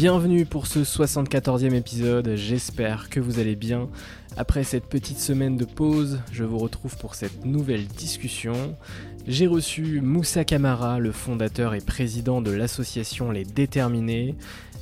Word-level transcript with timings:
Bienvenue 0.00 0.46
pour 0.46 0.66
ce 0.66 0.78
74e 0.78 1.74
épisode, 1.74 2.32
j'espère 2.34 3.10
que 3.10 3.20
vous 3.20 3.38
allez 3.38 3.54
bien. 3.54 3.90
Après 4.38 4.64
cette 4.64 4.86
petite 4.86 5.18
semaine 5.18 5.58
de 5.58 5.66
pause, 5.66 6.20
je 6.32 6.42
vous 6.42 6.56
retrouve 6.56 6.96
pour 6.96 7.14
cette 7.14 7.44
nouvelle 7.44 7.86
discussion. 7.86 8.78
J'ai 9.26 9.46
reçu 9.46 10.00
Moussa 10.00 10.46
Kamara, 10.46 11.00
le 11.00 11.12
fondateur 11.12 11.74
et 11.74 11.82
président 11.82 12.40
de 12.40 12.50
l'association 12.50 13.30
Les 13.30 13.44
Déterminés. 13.44 14.36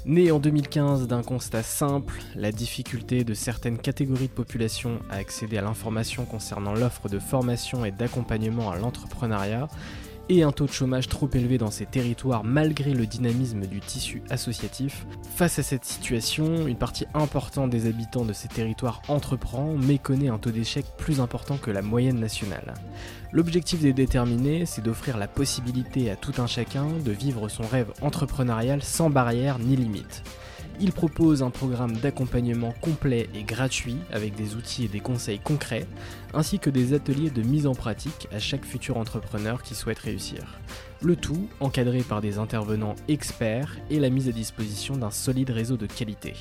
Né 0.07 0.31
en 0.31 0.39
2015 0.39 1.09
d'un 1.09 1.25
constat 1.25 1.65
simple, 1.65 2.23
la 2.37 2.53
difficulté 2.53 3.25
de 3.25 3.35
certaines 3.35 3.79
catégories 3.79 4.29
de 4.29 4.33
population 4.33 5.01
à 5.11 5.17
accéder 5.17 5.59
à 5.59 5.63
l'information 5.63 6.27
concernant 6.27 6.75
l'offre 6.75 7.09
de 7.09 7.19
formation 7.19 7.85
et 7.85 7.91
d'accompagnement 7.91 8.71
à 8.71 8.77
l'entrepreneuriat, 8.77 9.67
et 10.29 10.43
un 10.43 10.53
taux 10.53 10.67
de 10.67 10.73
chômage 10.73 11.09
trop 11.09 11.29
élevé 11.33 11.59
dans 11.59 11.71
ces 11.71 11.87
territoires 11.87 12.45
malgré 12.45 12.93
le 12.93 13.07
dynamisme 13.07 13.67
du 13.67 13.81
tissu 13.81 14.23
associatif. 14.31 15.07
Face 15.37 15.59
à 15.59 15.63
cette 15.63 15.85
situation, 15.85 16.67
une 16.67 16.77
partie 16.77 17.07
importante 17.15 17.71
des 17.71 17.87
habitants 17.87 18.25
de 18.25 18.33
ces 18.33 18.49
territoires 18.49 19.03
entreprend 19.09 19.75
mais 19.75 19.99
connaît 19.99 20.29
un 20.29 20.39
taux 20.39 20.51
d'échec 20.51 20.85
plus 20.97 21.21
important 21.21 21.57
que 21.57 21.71
la 21.71 21.83
moyenne 21.83 22.21
nationale. 22.21 22.75
L'objectif 23.33 23.81
des 23.81 23.93
déterminés, 23.93 24.67
c'est 24.67 24.83
d'offrir 24.83 25.19
la 25.19 25.29
possibilité 25.29 26.11
à 26.11 26.17
tout 26.17 26.35
un 26.39 26.47
chacun 26.47 26.87
de 27.05 27.13
vivre 27.13 27.49
son 27.49 27.67
rêve 27.67 27.93
entrepreneurial 28.01 28.83
sans 28.83 29.11
barrière 29.11 29.59
ni 29.59 29.77
limite. 29.77 30.23
Il 30.81 30.93
propose 30.93 31.43
un 31.43 31.51
programme 31.51 31.97
d'accompagnement 31.97 32.73
complet 32.81 33.29
et 33.35 33.43
gratuit 33.43 33.97
avec 34.13 34.37
des 34.37 34.55
outils 34.55 34.85
et 34.85 34.89
des 34.89 35.01
conseils 35.01 35.41
concrets, 35.41 35.89
ainsi 36.35 36.61
que 36.61 36.71
des 36.71 36.95
ateliers 36.95 37.31
de 37.31 37.43
mise 37.43 37.67
en 37.67 37.75
pratique 37.75 38.29
à 38.31 38.39
chaque 38.39 38.65
futur 38.65 38.97
entrepreneur 38.97 39.63
qui 39.65 39.75
souhaite 39.75 39.99
réussir. 39.99 40.61
Le 41.03 41.17
tout 41.17 41.49
encadré 41.59 42.03
par 42.03 42.21
des 42.21 42.39
intervenants 42.39 42.95
experts 43.09 43.77
et 43.91 43.99
la 43.99 44.09
mise 44.09 44.29
à 44.29 44.33
disposition 44.33 44.97
d'un 44.97 45.11
solide 45.11 45.51
réseau 45.51 45.77
de 45.77 45.87
qualité. 45.87 46.35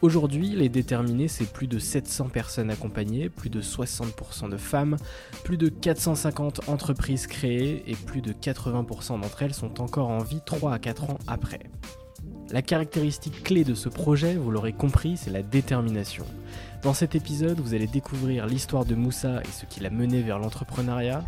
Aujourd'hui, 0.00 0.50
les 0.50 0.68
déterminés, 0.70 1.28
c'est 1.28 1.52
plus 1.52 1.66
de 1.66 1.78
700 1.78 2.28
personnes 2.28 2.70
accompagnées, 2.70 3.28
plus 3.28 3.50
de 3.50 3.60
60% 3.60 4.48
de 4.48 4.56
femmes, 4.56 4.96
plus 5.44 5.58
de 5.58 5.68
450 5.68 6.68
entreprises 6.68 7.26
créées 7.26 7.82
et 7.86 7.96
plus 7.96 8.22
de 8.22 8.32
80% 8.32 9.20
d'entre 9.20 9.42
elles 9.42 9.54
sont 9.54 9.80
encore 9.82 10.08
en 10.08 10.22
vie 10.22 10.40
3 10.46 10.72
à 10.72 10.78
4 10.78 11.10
ans 11.10 11.18
après. 11.26 11.60
La 12.50 12.62
caractéristique 12.62 13.42
clé 13.42 13.62
de 13.62 13.74
ce 13.74 13.90
projet, 13.90 14.34
vous 14.36 14.50
l'aurez 14.50 14.72
compris, 14.72 15.18
c'est 15.18 15.30
la 15.30 15.42
détermination. 15.42 16.24
Dans 16.82 16.94
cet 16.94 17.14
épisode, 17.14 17.60
vous 17.60 17.74
allez 17.74 17.86
découvrir 17.86 18.46
l'histoire 18.46 18.86
de 18.86 18.94
Moussa 18.94 19.42
et 19.42 19.52
ce 19.52 19.66
qui 19.66 19.80
l'a 19.80 19.90
mené 19.90 20.22
vers 20.22 20.38
l'entrepreneuriat, 20.38 21.22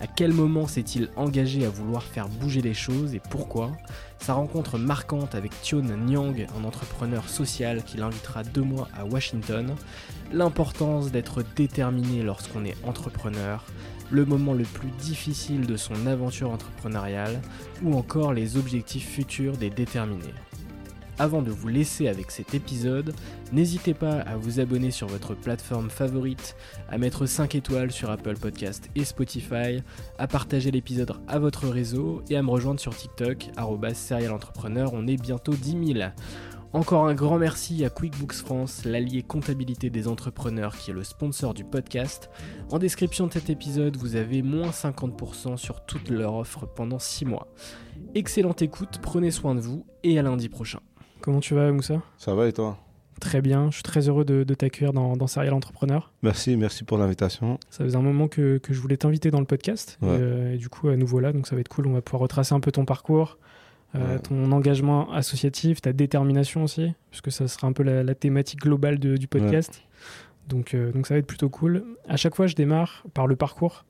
à 0.00 0.06
quel 0.06 0.32
moment 0.32 0.66
s'est-il 0.66 1.10
engagé 1.16 1.66
à 1.66 1.68
vouloir 1.68 2.02
faire 2.02 2.26
bouger 2.26 2.62
les 2.62 2.72
choses 2.72 3.14
et 3.14 3.20
pourquoi, 3.20 3.70
sa 4.18 4.32
rencontre 4.32 4.78
marquante 4.78 5.34
avec 5.34 5.52
Tion 5.60 5.82
Nyang, 5.82 6.46
un 6.58 6.64
entrepreneur 6.64 7.28
social 7.28 7.84
qui 7.84 7.98
l'invitera 7.98 8.42
deux 8.42 8.62
mois 8.62 8.88
à 8.96 9.04
Washington, 9.04 9.74
l'importance 10.32 11.12
d'être 11.12 11.44
déterminé 11.54 12.22
lorsqu'on 12.22 12.64
est 12.64 12.76
entrepreneur, 12.84 13.62
le 14.10 14.24
moment 14.24 14.54
le 14.54 14.64
plus 14.64 14.90
difficile 14.90 15.66
de 15.66 15.76
son 15.76 16.06
aventure 16.06 16.50
entrepreneuriale. 16.50 17.40
Ou 17.82 17.96
encore 17.96 18.32
les 18.32 18.56
objectifs 18.56 19.08
futurs 19.08 19.56
des 19.56 19.70
déterminés. 19.70 20.34
Avant 21.18 21.42
de 21.42 21.50
vous 21.50 21.68
laisser 21.68 22.08
avec 22.08 22.30
cet 22.30 22.54
épisode, 22.54 23.14
n'hésitez 23.52 23.94
pas 23.94 24.20
à 24.20 24.36
vous 24.36 24.60
abonner 24.60 24.90
sur 24.90 25.06
votre 25.06 25.34
plateforme 25.34 25.90
favorite, 25.90 26.56
à 26.88 26.98
mettre 26.98 27.26
5 27.26 27.54
étoiles 27.54 27.92
sur 27.92 28.10
Apple 28.10 28.36
Podcast 28.38 28.88
et 28.96 29.04
Spotify, 29.04 29.82
à 30.18 30.26
partager 30.26 30.70
l'épisode 30.70 31.12
à 31.28 31.38
votre 31.38 31.68
réseau 31.68 32.22
et 32.30 32.36
à 32.36 32.42
me 32.42 32.50
rejoindre 32.50 32.80
sur 32.80 32.96
TikTok, 32.96 33.50
serialentrepreneur, 33.94 34.94
on 34.94 35.06
est 35.06 35.20
bientôt 35.20 35.52
10 35.54 35.94
000. 35.94 36.10
Encore 36.74 37.06
un 37.06 37.14
grand 37.14 37.38
merci 37.38 37.84
à 37.84 37.90
QuickBooks 37.90 38.32
France, 38.32 38.86
l'allié 38.86 39.22
comptabilité 39.22 39.90
des 39.90 40.08
entrepreneurs 40.08 40.74
qui 40.74 40.90
est 40.90 40.94
le 40.94 41.04
sponsor 41.04 41.52
du 41.52 41.64
podcast. 41.64 42.30
En 42.70 42.78
description 42.78 43.26
de 43.26 43.32
cet 43.34 43.50
épisode, 43.50 43.98
vous 43.98 44.16
avez 44.16 44.40
moins 44.40 44.70
50% 44.70 45.58
sur 45.58 45.84
toute 45.84 46.08
leur 46.08 46.34
offre 46.34 46.64
pendant 46.64 46.98
6 46.98 47.26
mois. 47.26 47.48
Excellente 48.14 48.62
écoute, 48.62 49.00
prenez 49.02 49.30
soin 49.30 49.54
de 49.54 49.60
vous 49.60 49.84
et 50.02 50.18
à 50.18 50.22
lundi 50.22 50.48
prochain. 50.48 50.80
Comment 51.22 51.40
tu 51.40 51.54
vas, 51.54 51.70
Moussa? 51.70 52.02
Ça 52.18 52.34
va 52.34 52.48
et 52.48 52.52
toi? 52.52 52.76
Très 53.20 53.40
bien, 53.40 53.70
je 53.70 53.74
suis 53.74 53.82
très 53.84 54.08
heureux 54.08 54.24
de, 54.24 54.42
t'accueillir 54.54 54.92
dans, 54.92 55.16
dans, 55.16 55.28
Serial 55.28 55.54
Entrepreneur. 55.54 56.10
Merci, 56.22 56.56
merci 56.56 56.82
pour 56.82 56.98
l'invitation. 56.98 57.60
Ça 57.70 57.84
faisait 57.84 57.96
un 57.96 58.02
moment 58.02 58.26
que, 58.26 58.58
que 58.58 58.74
je 58.74 58.80
voulais 58.80 58.96
t'inviter 58.96 59.30
dans 59.30 59.38
le 59.38 59.46
podcast. 59.46 59.96
Euh, 60.02 60.54
et, 60.54 60.56
du 60.56 60.68
coup, 60.68 60.88
à 60.88 60.96
nouveau 60.96 61.20
là, 61.20 61.32
donc 61.32 61.46
ça 61.46 61.54
va 61.54 61.60
être 61.60 61.68
cool. 61.68 61.86
On 61.86 61.92
va 61.92 62.02
pouvoir 62.02 62.22
retracer 62.22 62.52
un 62.52 62.58
peu 62.58 62.72
ton 62.72 62.84
parcours, 62.84 63.38
euh, 63.94 64.18
ton 64.18 64.50
engagement 64.50 65.12
associatif, 65.12 65.80
ta 65.80 65.92
détermination 65.92 66.64
aussi, 66.64 66.92
puisque 67.10 67.30
ça 67.30 67.46
sera 67.46 67.68
un 67.68 67.72
peu 67.72 67.84
la, 67.84 68.14
thématique 68.16 68.58
globale 68.58 68.98
du 68.98 69.28
podcast. 69.28 69.82
Donc, 70.48 70.74
euh, 70.74 70.90
donc 70.90 71.06
ça 71.06 71.14
va 71.14 71.18
être 71.18 71.26
plutôt 71.28 71.48
cool. 71.48 71.84
À 72.08 72.16
chaque 72.16 72.34
fois, 72.34 72.48
je 72.48 72.56
démarre 72.56 73.04
par 73.14 73.28
le 73.28 73.36
parcours 73.36 73.84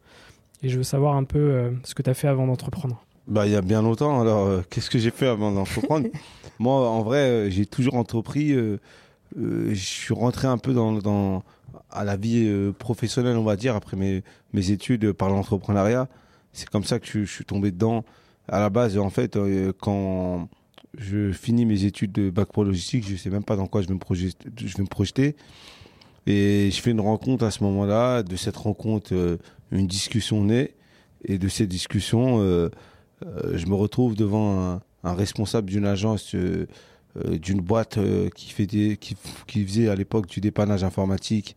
et 0.63 0.69
je 0.69 0.77
veux 0.77 0.85
savoir 0.85 1.17
un 1.17 1.25
peu 1.25 1.73
ce 1.85 1.95
que 1.95 2.03
tu 2.03 2.11
as 2.11 2.15
fait 2.15 2.29
avant 2.29 2.47
d'entreprendre. 2.47 3.03
Bah, 3.29 3.47
il 3.47 3.53
y 3.53 3.57
a 3.57 3.63
bien 3.63 3.83
longtemps. 3.83 4.21
Alors, 4.21 4.67
qu'est-ce 4.69 4.91
que 4.91 4.99
j'ai 4.99 5.11
fait 5.11 5.27
avant 5.29 5.53
d'entreprendre 5.53 6.09
Moi, 6.59 6.89
en 6.89 7.03
vrai, 7.03 7.19
euh, 7.19 7.51
j'ai 7.51 7.67
toujours 7.67 7.95
entrepris. 7.95 8.53
Euh, 8.53 8.79
euh, 9.39 9.71
je 9.71 9.75
suis 9.75 10.15
rentré 10.15 10.47
un 10.47 10.59
peu 10.59 10.73
dans, 10.73 10.93
dans 10.93 11.43
à 11.91 12.05
la 12.05 12.17
vie 12.17 12.51
professionnelle, 12.79 13.37
on 13.37 13.45
va 13.45 13.57
dire, 13.57 13.75
après 13.75 13.97
mes, 13.97 14.23
mes 14.53 14.71
études 14.71 15.13
par 15.13 15.29
l'entrepreneuriat. 15.29 16.09
C'est 16.53 16.69
comme 16.69 16.85
ça 16.85 16.99
que 17.01 17.07
je, 17.07 17.25
suis 17.25 17.45
tombé 17.45 17.71
dedans. 17.71 18.05
À 18.49 18.61
la 18.61 18.71
base, 18.71 18.97
en 18.99 19.11
fait, 19.11 19.39
quand 19.81 20.49
je 20.97 21.33
finis 21.33 21.67
mes 21.67 21.85
études 21.85 22.13
de 22.13 22.31
bac 22.31 22.49
pro 22.49 22.65
logistique, 22.65 23.07
je 23.09 23.17
sais 23.17 23.31
même 23.31 23.45
pas 23.45 23.57
dans 23.57 23.67
quoi 23.67 23.83
je 23.83 23.89
vais 23.89 23.95
me 23.95 23.99
projeter. 23.99 24.37
Je 24.57 24.77
vais 24.77 24.83
me 24.83 24.89
projeter. 24.89 25.37
Et 26.27 26.71
je 26.71 26.81
fais 26.81 26.91
une 26.91 27.01
rencontre 27.01 27.45
à 27.45 27.51
ce 27.51 27.65
moment-là. 27.65 28.23
De 28.23 28.37
cette 28.37 28.57
rencontre, 28.57 29.39
une 29.71 29.87
discussion 29.87 30.45
naît. 30.45 30.75
Et 31.25 31.39
de 31.39 31.49
cette 31.49 31.69
discussion, 31.69 32.71
je 33.55 33.67
me 33.67 33.75
retrouve 33.75 34.15
devant 34.15 34.81
un, 35.05 35.15
responsable 35.15 35.69
d'une 35.69 35.87
agence, 35.87 36.35
euh, 36.35 36.67
euh, 37.17 37.39
d'une 37.39 37.61
boîte 37.61 37.99
euh, 37.99 38.29
qui, 38.31 38.53
faisait 38.53 39.89
à 39.89 39.95
l'époque 39.95 40.27
du 40.27 40.41
dépannage 40.41 40.85
informatique 40.85 41.57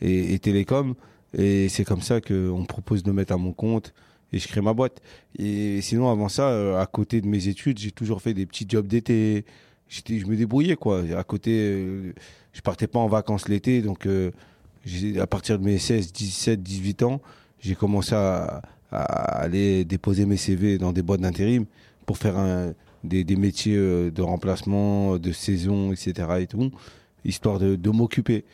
et, 0.00 0.34
et 0.34 0.38
télécom. 0.38 0.94
Et 1.36 1.68
c'est 1.68 1.84
comme 1.84 2.00
ça 2.00 2.20
qu'on 2.20 2.58
me 2.58 2.66
propose 2.66 3.02
de 3.02 3.12
mettre 3.12 3.32
à 3.32 3.36
mon 3.36 3.52
compte 3.52 3.92
et 4.32 4.38
je 4.38 4.48
crée 4.48 4.60
ma 4.60 4.74
boîte. 4.74 5.00
Et 5.38 5.80
sinon, 5.82 6.10
avant 6.10 6.28
ça, 6.28 6.48
euh, 6.48 6.80
à 6.80 6.86
côté 6.86 7.20
de 7.20 7.26
mes 7.26 7.48
études, 7.48 7.78
j'ai 7.78 7.90
toujours 7.90 8.22
fait 8.22 8.34
des 8.34 8.46
petits 8.46 8.66
jobs 8.68 8.86
d'été. 8.86 9.44
J'étais, 9.88 10.18
je 10.18 10.26
me 10.26 10.36
débrouillais, 10.36 10.76
quoi. 10.76 11.02
À 11.16 11.24
côté, 11.24 11.50
euh, 11.52 12.12
je 12.52 12.60
partais 12.60 12.86
pas 12.86 12.98
en 12.98 13.08
vacances 13.08 13.48
l'été, 13.48 13.82
donc 13.82 14.06
euh, 14.06 14.32
à 15.20 15.26
partir 15.26 15.58
de 15.58 15.64
mes 15.64 15.78
16, 15.78 16.12
17, 16.12 16.62
18 16.62 17.02
ans, 17.02 17.20
j'ai 17.60 17.74
commencé 17.74 18.14
à, 18.14 18.62
à 18.92 19.02
aller 19.40 19.84
déposer 19.84 20.26
mes 20.26 20.36
CV 20.36 20.78
dans 20.78 20.92
des 20.92 21.02
boîtes 21.02 21.20
d'intérim 21.20 21.66
pour 22.06 22.18
faire 22.18 22.36
des, 23.06 23.36
métiers 23.36 23.76
euh, 23.76 24.10
de 24.10 24.22
remplacement, 24.22 25.18
de 25.18 25.32
saison, 25.32 25.92
etc. 25.92 26.28
et 26.40 26.46
tout, 26.46 26.70
histoire 27.24 27.58
de, 27.58 27.90
m'occuper. 27.90 28.44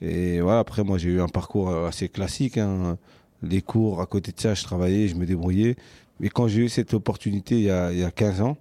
Et 0.00 0.40
voilà, 0.40 0.60
après, 0.60 0.84
moi, 0.84 0.98
j'ai 0.98 1.10
eu 1.10 1.20
un 1.20 1.28
parcours 1.28 1.70
euh, 1.70 1.88
assez 1.88 2.08
classique. 2.08 2.58
hein. 2.58 2.98
Les 3.42 3.62
cours, 3.62 4.00
à 4.00 4.06
côté 4.06 4.32
de 4.32 4.40
ça, 4.40 4.54
je 4.54 4.64
travaillais, 4.64 5.08
je 5.08 5.14
me 5.14 5.26
débrouillais. 5.26 5.76
Mais 6.20 6.28
quand 6.28 6.48
j'ai 6.48 6.62
eu 6.62 6.68
cette 6.68 6.94
opportunité 6.94 7.56
il 7.56 7.64
y 7.64 7.70
a, 7.70 7.92
il 7.92 7.98
y 7.98 8.04
a 8.04 8.10
15 8.10 8.40
ans, 8.40 8.56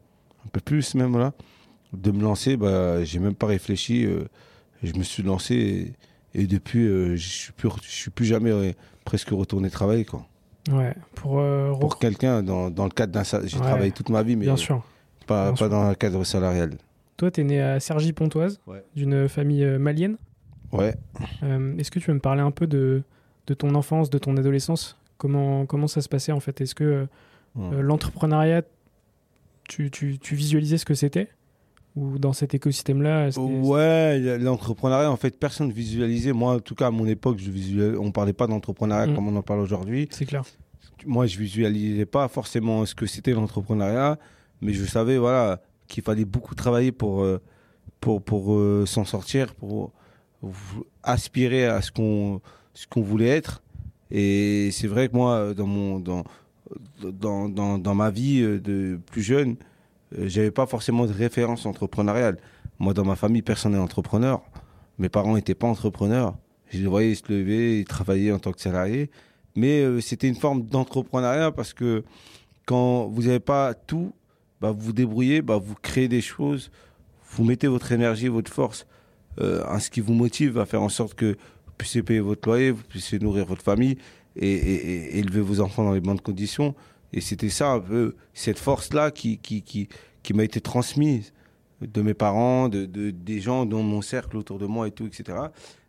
un 0.45 0.49
peu 0.49 0.59
plus 0.59 0.93
même 0.93 1.17
là, 1.17 1.33
de 1.93 2.11
me 2.11 2.21
lancer, 2.21 2.57
bah, 2.57 3.03
j'ai 3.03 3.19
même 3.19 3.33
pas 3.35 3.47
réfléchi. 3.47 4.05
euh, 4.05 4.25
je 4.83 4.93
me 4.93 5.03
suis 5.03 5.23
lancé 5.23 5.95
et, 6.35 6.41
et 6.41 6.47
depuis, 6.47 6.85
je 6.85 7.15
suis 7.17 7.53
suis 7.81 8.11
plus 8.11 8.25
jamais 8.25 8.75
presque 9.05 9.29
retourné 9.29 9.71
travailler. 9.71 10.05
Quoi. 10.05 10.27
Ouais, 10.71 10.93
pour, 11.15 11.39
euh, 11.39 11.73
Pour 11.73 11.97
quelqu'un, 11.99 12.43
dans, 12.43 12.69
dans 12.69 12.83
le 12.85 12.89
cadre 12.89 13.13
d'un. 13.13 13.23
sa- 13.23 13.45
J'ai 13.45 13.57
Ouais. 13.57 13.63
travaillé 13.63 13.91
toute 13.91 14.09
ma 14.09 14.21
vie, 14.23 14.35
mais 14.35 14.45
bien 14.45 14.57
sûr. 14.57 14.83
pas, 15.25 15.45
bien 15.45 15.51
pas 15.51 15.57
sûr. 15.57 15.69
dans 15.69 15.81
un 15.83 15.93
cadre 15.95 16.23
salarial. 16.23 16.71
Toi, 17.15 17.31
tu 17.31 17.41
es 17.41 17.43
né 17.43 17.61
à 17.61 17.79
Cergy-Pontoise, 17.79 18.59
Ouais. 18.67 18.83
d'une 18.95 19.27
famille 19.29 19.63
euh, 19.63 19.79
malienne. 19.79 20.17
Ouais. 20.71 20.95
Euh, 21.43 21.77
Est-ce 21.77 21.89
que 21.91 21.99
tu 21.99 22.07
veux 22.07 22.13
me 22.15 22.19
parler 22.19 22.41
un 22.41 22.51
peu 22.51 22.67
de, 22.67 23.01
de 23.47 23.53
ton 23.53 23.73
enfance, 23.75 24.09
de 24.09 24.17
ton 24.17 24.35
adolescence? 24.37 24.97
Comment, 25.17 25.65
comment 25.65 25.87
ça 25.87 26.01
se 26.01 26.09
passait 26.09 26.31
en 26.31 26.39
fait? 26.39 26.59
Est-ce 26.61 26.75
que 26.75 26.83
euh, 26.83 27.05
Ouais. 27.55 27.81
l'entrepreneuriat, 27.81 28.61
tu, 29.67 29.89
tu, 29.89 30.19
tu 30.19 30.35
visualisais 30.35 30.77
ce 30.77 30.85
que 30.85 30.93
c'était? 30.93 31.29
Ou 31.97 32.19
dans 32.19 32.31
cet 32.33 32.53
écosystème-là 32.53 33.29
Ouais, 33.37 34.37
l'entrepreneuriat, 34.37 35.11
en 35.11 35.17
fait, 35.17 35.39
personne 35.39 35.69
ne 35.69 35.73
visualisait. 35.73 36.31
Moi, 36.31 36.53
en 36.53 36.59
tout 36.59 36.75
cas, 36.75 36.87
à 36.87 36.91
mon 36.91 37.07
époque, 37.07 37.39
je 37.39 37.97
on 37.97 38.11
parlait 38.11 38.33
pas 38.33 38.45
d'entrepreneuriat 38.45 39.07
Mm. 39.07 39.15
comme 39.15 39.27
on 39.27 39.35
en 39.35 39.41
parle 39.41 39.61
aujourd'hui. 39.61 40.07
C'est 40.11 40.25
clair. 40.25 40.43
Moi, 41.05 41.25
je 41.25 41.39
visualisais 41.39 42.05
pas 42.05 42.27
forcément 42.27 42.85
ce 42.85 42.93
que 42.93 43.07
c'était 43.07 43.31
l'entrepreneuriat, 43.31 44.19
mais 44.61 44.73
je 44.73 44.85
savais, 44.85 45.17
voilà, 45.17 45.59
qu'il 45.87 46.03
fallait 46.03 46.25
beaucoup 46.25 46.53
travailler 46.53 46.91
pour, 46.91 47.23
euh, 47.23 47.41
pour, 47.99 48.21
pour 48.21 48.53
euh, 48.53 48.85
s'en 48.85 49.03
sortir, 49.05 49.55
pour 49.55 49.91
aspirer 51.03 51.65
à 51.65 51.81
ce 51.81 51.91
qu'on 51.91 52.41
qu'on 52.91 53.01
voulait 53.01 53.29
être. 53.29 53.63
Et 54.11 54.69
c'est 54.71 54.85
vrai 54.87 55.09
que 55.09 55.15
moi, 55.15 55.53
dans 55.55 55.65
mon 55.65 55.99
dans 55.99 56.23
dans, 57.01 57.49
dans, 57.49 57.77
dans 57.79 57.95
ma 57.95 58.11
vie 58.11 58.41
euh, 58.41 58.59
de 58.59 58.99
plus 59.11 59.23
jeune, 59.23 59.55
j'avais 60.11 60.51
pas 60.51 60.65
forcément 60.65 61.05
de 61.05 61.13
référence 61.13 61.65
entrepreneuriale. 61.65 62.37
Moi, 62.79 62.93
dans 62.93 63.05
ma 63.05 63.15
famille, 63.15 63.41
personne 63.41 63.73
n'est 63.73 63.77
entrepreneur. 63.77 64.41
Mes 64.97 65.09
parents 65.09 65.35
n'étaient 65.35 65.55
pas 65.55 65.67
entrepreneurs. 65.67 66.35
Je 66.69 66.79
les 66.79 66.87
voyais 66.87 67.15
se 67.15 67.23
lever 67.29 67.85
travailler 67.87 68.31
en 68.31 68.39
tant 68.39 68.51
que 68.51 68.61
salarié. 68.61 69.09
Mais 69.55 69.81
euh, 69.81 70.01
c'était 70.01 70.27
une 70.27 70.35
forme 70.35 70.63
d'entrepreneuriat 70.63 71.51
parce 71.51 71.73
que 71.73 72.03
quand 72.65 73.07
vous 73.07 73.23
n'avez 73.23 73.39
pas 73.39 73.73
tout, 73.73 74.13
bah, 74.61 74.71
vous 74.71 74.87
vous 74.87 74.93
débrouillez, 74.93 75.41
bah, 75.41 75.57
vous 75.57 75.75
créez 75.81 76.07
des 76.07 76.21
choses, 76.21 76.71
vous 77.31 77.43
mettez 77.43 77.67
votre 77.67 77.91
énergie, 77.91 78.27
votre 78.27 78.51
force 78.51 78.85
euh, 79.39 79.79
ce 79.79 79.89
qui 79.89 80.01
vous 80.01 80.13
motive 80.13 80.57
à 80.57 80.65
faire 80.65 80.81
en 80.81 80.89
sorte 80.89 81.13
que 81.13 81.33
vous 81.65 81.73
puissiez 81.77 82.01
payer 82.01 82.19
votre 82.19 82.47
loyer, 82.47 82.71
vous 82.71 82.83
puissiez 82.83 83.19
nourrir 83.19 83.45
votre 83.45 83.61
famille 83.61 83.97
et 84.35 85.17
élever 85.17 85.41
vos 85.41 85.61
enfants 85.61 85.83
dans 85.83 85.93
les 85.93 85.99
bonnes 85.99 86.19
conditions. 86.19 86.75
Et 87.17 87.21
c'était 87.21 87.49
ça 87.49 87.83
cette 88.35 88.59
force-là 88.59 89.09
qui, 89.09 89.39
m'a 90.35 90.43
été 90.43 90.61
transmise 90.61 91.33
de 91.81 92.01
mes 92.03 92.13
parents, 92.13 92.69
de, 92.69 92.85
de, 92.85 93.09
des 93.09 93.39
gens 93.39 93.65
dans 93.65 93.81
mon 93.81 94.03
cercle 94.03 94.37
autour 94.37 94.59
de 94.59 94.67
moi 94.67 94.87
et 94.87 94.91
tout, 94.91 95.07
etc. 95.07 95.35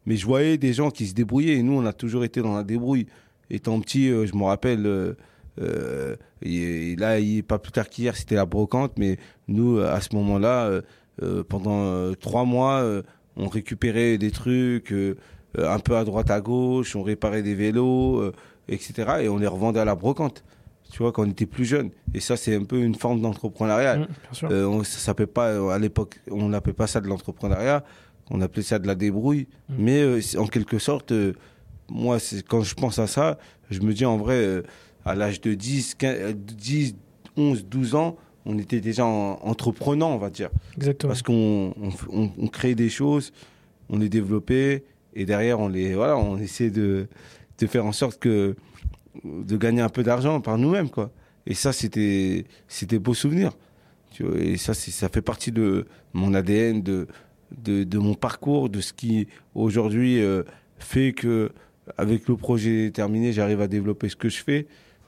Mais 0.06 0.16
je 0.16 0.24
voyais 0.24 0.56
des 0.56 0.72
gens 0.72 0.90
qui 0.90 1.06
se 1.06 1.12
débrouillaient 1.12 1.56
et 1.56 1.62
nous, 1.62 1.74
on 1.74 1.84
a 1.84 1.92
toujours 1.92 2.24
été 2.24 2.40
dans 2.40 2.56
la 2.56 2.64
débrouille. 2.64 3.06
Étant 3.50 3.78
petit, 3.80 4.08
euh, 4.08 4.24
je 4.24 4.34
me 4.34 4.44
rappelle, 4.44 4.86
euh, 4.86 5.12
euh, 5.60 6.16
et, 6.40 6.96
là, 6.96 7.18
il- 7.20 7.44
pas 7.44 7.58
plus 7.58 7.72
tard 7.72 7.90
qu'hier, 7.90 8.16
c'était 8.16 8.36
la 8.36 8.46
brocante, 8.46 8.92
mais 8.96 9.18
nous, 9.48 9.80
à 9.80 10.00
ce 10.00 10.14
moment-là, 10.16 10.64
euh, 10.68 10.82
euh, 11.22 11.44
pendant 11.46 11.82
euh, 11.82 12.14
trois 12.14 12.46
mois, 12.46 12.80
euh, 12.80 13.02
on 13.36 13.48
récupérait 13.48 14.16
des 14.16 14.30
trucs 14.30 14.92
euh, 14.92 15.16
euh, 15.58 15.70
un 15.70 15.78
peu 15.78 15.94
à 15.94 16.04
droite 16.04 16.30
à 16.30 16.40
gauche, 16.40 16.96
on 16.96 17.02
réparait 17.02 17.42
des 17.42 17.54
vélos, 17.54 18.18
euh, 18.22 18.32
etc. 18.68 18.92
Et 19.20 19.28
on 19.28 19.36
les 19.36 19.46
revendait 19.46 19.80
à 19.80 19.84
la 19.84 19.94
brocante. 19.94 20.42
Tu 20.90 20.98
vois, 21.02 21.12
quand 21.12 21.26
on 21.26 21.30
était 21.30 21.46
plus 21.46 21.64
jeune. 21.66 21.90
Et 22.14 22.20
ça, 22.20 22.36
c'est 22.36 22.54
un 22.54 22.64
peu 22.64 22.78
une 22.78 22.94
forme 22.94 23.20
d'entrepreneuriat. 23.20 23.98
Mmh. 23.98 24.06
Euh, 24.44 24.84
ça 24.84 24.98
s'appelait 24.98 25.26
pas 25.26 25.48
euh, 25.48 25.68
à 25.68 25.78
l'époque, 25.78 26.20
on 26.30 26.48
n'appelait 26.48 26.72
pas 26.72 26.86
ça 26.86 27.00
de 27.00 27.06
l'entrepreneuriat, 27.08 27.84
on 28.30 28.40
appelait 28.40 28.62
ça 28.62 28.78
de 28.78 28.86
la 28.86 28.94
débrouille. 28.94 29.48
Mm. 29.68 29.74
Mais 29.78 30.00
euh, 30.00 30.20
en 30.38 30.46
quelque 30.46 30.78
sorte, 30.78 31.12
euh, 31.12 31.34
moi, 31.90 32.18
quand 32.48 32.62
je 32.62 32.74
pense 32.74 32.98
à 32.98 33.06
ça, 33.06 33.38
je 33.70 33.80
me 33.80 33.92
dis 33.92 34.06
en 34.06 34.16
vrai, 34.16 34.62
à 35.04 35.14
l'âge 35.14 35.40
de 35.40 35.54
10, 35.54 35.94
15, 35.94 36.16
euh, 36.20 36.32
10, 36.34 36.94
11, 37.36 37.64
12 37.66 37.94
ans, 37.94 38.16
on 38.44 38.58
était 38.58 38.80
déjà 38.80 39.04
en- 39.04 39.38
entreprenant, 39.42 40.12
on 40.14 40.18
va 40.18 40.30
dire. 40.30 40.50
Exactement. 40.76 41.08
Parce 41.10 41.22
qu'on 41.22 41.74
on, 42.10 42.74
des 42.74 42.88
choses, 42.90 43.32
on 43.88 43.98
les 43.98 44.08
développait, 44.08 44.84
et 45.14 45.24
derrière, 45.24 45.60
on 45.60 45.68
les, 45.68 45.94
voilà, 45.94 46.16
on 46.16 46.38
essaie 46.38 46.70
de, 46.70 47.08
de 47.58 47.66
faire 47.66 47.86
en 47.86 47.92
sorte 47.92 48.18
que 48.18 48.56
de 49.24 49.56
gagner 49.56 49.80
un 49.82 49.88
peu 49.88 50.02
d'argent 50.02 50.40
par 50.40 50.58
nous-mêmes, 50.58 50.90
quoi. 50.90 51.10
Et 51.46 51.54
ça, 51.54 51.72
c'était, 51.72 52.44
c'était 52.68 52.98
beau 52.98 53.14
souvenir. 53.14 53.52
Tu 54.12 54.22
vois, 54.24 54.38
et 54.38 54.56
ça, 54.56 54.74
ça 54.74 55.08
fait 55.08 55.22
partie 55.22 55.52
de 55.52 55.86
mon 56.12 56.34
ADN, 56.34 56.82
de, 56.82 57.06
de, 57.64 57.98
mon 57.98 58.14
parcours, 58.14 58.68
de 58.68 58.80
ce 58.80 58.92
qui 58.92 59.28
aujourd'hui 59.54 60.20
euh, 60.22 60.42
fait 60.78 61.12
que, 61.12 61.50
avec 61.96 62.28
le 62.28 62.36
projet 62.36 62.90
terminé, 62.92 63.32
j'arrive 63.32 63.60
à 63.60 63.68
développer 63.68 64.08
ce 64.08 64.16
que 64.16 64.28
je 64.28 64.42
fais. 64.42 64.66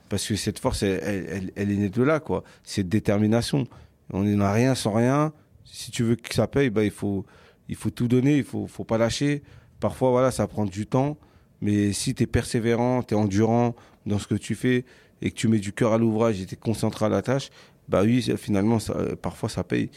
Parce 0.08 0.26
que 0.26 0.34
cette 0.34 0.58
force, 0.58 0.82
elle- 0.82 1.52
elle 1.54 1.70
est 1.70 1.76
née 1.76 1.88
de 1.88 2.02
là, 2.02 2.18
quoi. 2.20 2.42
Cette 2.64 2.88
détermination. 2.88 3.66
On 4.12 4.24
n'a 4.24 4.52
rien 4.52 4.74
sans 4.74 4.92
rien. 4.92 5.32
Si 5.64 5.92
tu 5.92 6.02
veux 6.02 6.16
que 6.16 6.34
ça 6.34 6.48
paye, 6.48 6.68
bah, 6.70 6.82
il, 6.84 6.90
faut, 6.90 7.24
il 7.68 7.76
faut 7.76 7.90
tout 7.90 8.08
donner, 8.08 8.38
il 8.38 8.44
faut, 8.44 8.66
faut 8.66 8.82
pas 8.84 8.98
lâcher. 8.98 9.42
Parfois, 9.78 10.10
voilà, 10.10 10.30
ça 10.32 10.46
prend 10.48 10.64
du 10.66 10.86
temps. 10.86 11.16
Mais 11.60 11.92
si 11.92 12.14
tu 12.14 12.24
es 12.24 12.26
persévérant, 12.26 13.02
tu 13.04 13.14
es 13.14 13.16
endurant 13.16 13.76
dans 14.10 14.18
ce 14.18 14.26
que 14.26 14.34
tu 14.34 14.54
fais 14.54 14.84
et 15.22 15.30
que 15.30 15.36
tu 15.36 15.48
mets 15.48 15.58
du 15.58 15.72
cœur 15.72 15.92
à 15.94 15.98
l'ouvrage 15.98 16.40
et 16.40 16.46
tu 16.46 16.54
es 16.54 16.58
concentré 16.58 17.06
à 17.06 17.08
la 17.08 17.22
tâche, 17.22 17.50
bah 17.88 18.02
oui, 18.02 18.20
finalement, 18.36 18.78
ça, 18.78 18.94
euh, 18.96 19.16
parfois 19.16 19.48
ça 19.48 19.64
paye. 19.64 19.90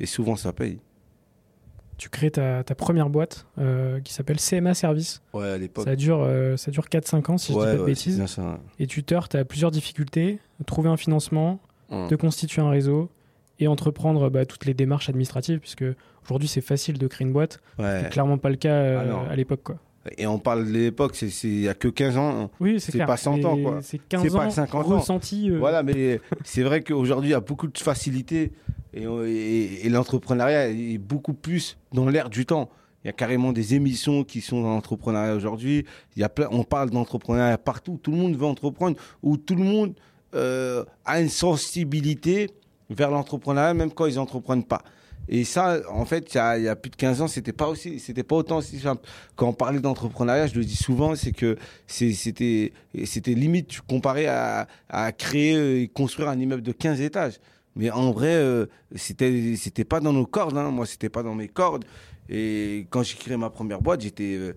Et 0.00 0.06
souvent 0.06 0.36
ça 0.36 0.52
paye. 0.52 0.78
Tu 1.96 2.08
crées 2.08 2.30
ta, 2.32 2.64
ta 2.64 2.74
première 2.74 3.08
boîte 3.08 3.46
euh, 3.58 4.00
qui 4.00 4.12
s'appelle 4.12 4.38
CMA 4.40 4.74
Service. 4.74 5.22
Ouais, 5.32 5.48
à 5.48 5.58
l'époque. 5.58 5.84
Ça 5.84 5.94
dure, 5.94 6.22
euh, 6.22 6.56
ça 6.56 6.70
dure 6.72 6.86
4-5 6.90 7.30
ans, 7.30 7.38
si 7.38 7.52
je 7.52 7.58
dis 7.58 7.64
pas 7.64 7.74
de 7.76 7.84
bêtises. 7.84 8.16
bien 8.16 8.26
ça. 8.26 8.58
Et 8.80 8.86
tu 8.88 9.04
te 9.04 9.14
heurtes 9.14 9.36
à 9.36 9.44
plusieurs 9.44 9.70
difficultés, 9.70 10.40
trouver 10.66 10.88
un 10.90 10.96
financement, 10.96 11.60
Hum. 11.90 12.08
de 12.08 12.16
constituer 12.16 12.62
un 12.62 12.70
réseau 12.70 13.10
et 13.60 13.68
entreprendre 13.68 14.30
bah, 14.30 14.46
toutes 14.46 14.64
les 14.64 14.72
démarches 14.72 15.10
administratives, 15.10 15.58
puisque 15.60 15.84
aujourd'hui 16.24 16.48
c'est 16.48 16.62
facile 16.62 16.96
de 16.98 17.06
créer 17.06 17.26
une 17.26 17.32
boîte. 17.34 17.60
Ouais. 17.78 18.00
C'est 18.02 18.08
clairement 18.08 18.38
pas 18.38 18.48
le 18.48 18.56
cas 18.56 18.72
euh, 18.72 19.12
Ah 19.28 19.30
à 19.30 19.36
l'époque. 19.36 19.60
quoi. 19.62 19.76
Et 20.18 20.26
on 20.26 20.38
parle 20.38 20.66
de 20.66 20.70
l'époque, 20.70 21.16
c'est 21.16 21.28
il 21.44 21.60
y 21.62 21.68
a 21.68 21.74
que 21.74 21.88
15 21.88 22.16
ans. 22.18 22.50
Oui, 22.60 22.78
c'est 22.78 22.98
pas 23.04 23.16
100 23.16 23.44
ans, 23.44 23.56
quoi. 23.56 23.78
C'est 23.82 23.98
15 24.06 24.22
C'est 24.22 24.30
pas 24.30 24.46
ans 24.46 24.50
50 24.50 24.86
ans. 24.86 24.98
ressenti. 24.98 25.50
euh, 25.50 25.58
Voilà, 25.58 25.82
mais 25.82 26.20
c'est 26.44 26.62
vrai 26.62 26.82
qu'aujourd'hui, 26.82 27.28
il 27.30 27.32
y 27.32 27.34
a 27.34 27.40
beaucoup 27.40 27.66
de 27.68 27.78
facilité 27.78 28.52
et, 28.92 29.06
on- 29.06 29.24
et- 29.24 29.80
et 29.82 29.88
l'entrepreneuriat 29.88 30.68
est 30.68 30.98
beaucoup 30.98 31.32
plus 31.32 31.78
dans 31.92 32.08
l'air 32.08 32.28
du 32.28 32.44
temps. 32.44 32.68
Il 33.02 33.08
y 33.08 33.10
a 33.10 33.12
carrément 33.12 33.52
des 33.52 33.74
émissions 33.74 34.24
qui 34.24 34.40
sont 34.40 34.62
dans 34.62 34.70
l'entrepreneuriat 34.70 35.34
aujourd'hui. 35.34 35.84
Il 36.16 36.20
y 36.20 36.24
a 36.24 36.28
plein, 36.28 36.48
on 36.50 36.64
parle 36.64 36.90
d'entrepreneuriat 36.90 37.56
partout. 37.58 37.98
Tout 38.02 38.10
le 38.10 38.16
monde 38.18 38.36
veut 38.36 38.46
entreprendre 38.46 38.96
ou 39.22 39.36
tout 39.36 39.54
le 39.54 39.64
monde 39.64 39.94
euh, 40.34 40.84
a 41.04 41.20
une 41.20 41.28
sensibilité 41.28 42.50
vers 42.90 43.10
l'entrepreneuriat, 43.10 43.72
même 43.74 43.90
quand 43.90 44.06
ils 44.06 44.16
n'entreprennent 44.16 44.64
pas. 44.64 44.82
Et 45.28 45.44
ça, 45.44 45.80
en 45.90 46.04
fait, 46.04 46.34
il 46.34 46.62
y 46.62 46.68
a, 46.68 46.76
plus 46.76 46.90
de 46.90 46.96
15 46.96 47.22
ans, 47.22 47.28
c'était 47.28 47.52
pas 47.52 47.68
aussi, 47.68 47.98
c'était 47.98 48.22
pas 48.22 48.36
autant 48.36 48.58
aussi 48.58 48.78
simple. 48.78 49.08
Quand 49.36 49.48
on 49.48 49.52
parlait 49.52 49.80
d'entrepreneuriat, 49.80 50.46
je 50.48 50.54
le 50.54 50.64
dis 50.64 50.76
souvent, 50.76 51.14
c'est 51.14 51.32
que 51.32 51.56
c'était, 51.86 52.72
limite 53.26 53.80
comparé 53.82 54.26
à, 54.26 54.68
à 54.88 55.12
créer 55.12 55.82
et 55.82 55.88
construire 55.88 56.28
un 56.28 56.38
immeuble 56.38 56.62
de 56.62 56.72
15 56.72 57.00
étages. 57.00 57.40
Mais 57.76 57.90
en 57.90 58.12
vrai, 58.12 58.34
euh, 58.34 58.66
c'était, 58.94 59.56
c'était 59.56 59.84
pas 59.84 60.00
dans 60.00 60.12
nos 60.12 60.26
cordes. 60.26 60.56
Hein. 60.56 60.70
Moi, 60.70 60.86
c'était 60.86 61.08
pas 61.08 61.22
dans 61.22 61.34
mes 61.34 61.48
cordes. 61.48 61.84
Et 62.28 62.86
quand 62.90 63.02
j'ai 63.02 63.16
créé 63.16 63.36
ma 63.36 63.50
première 63.50 63.80
boîte, 63.80 64.02
j'étais 64.02 64.36
euh, 64.36 64.54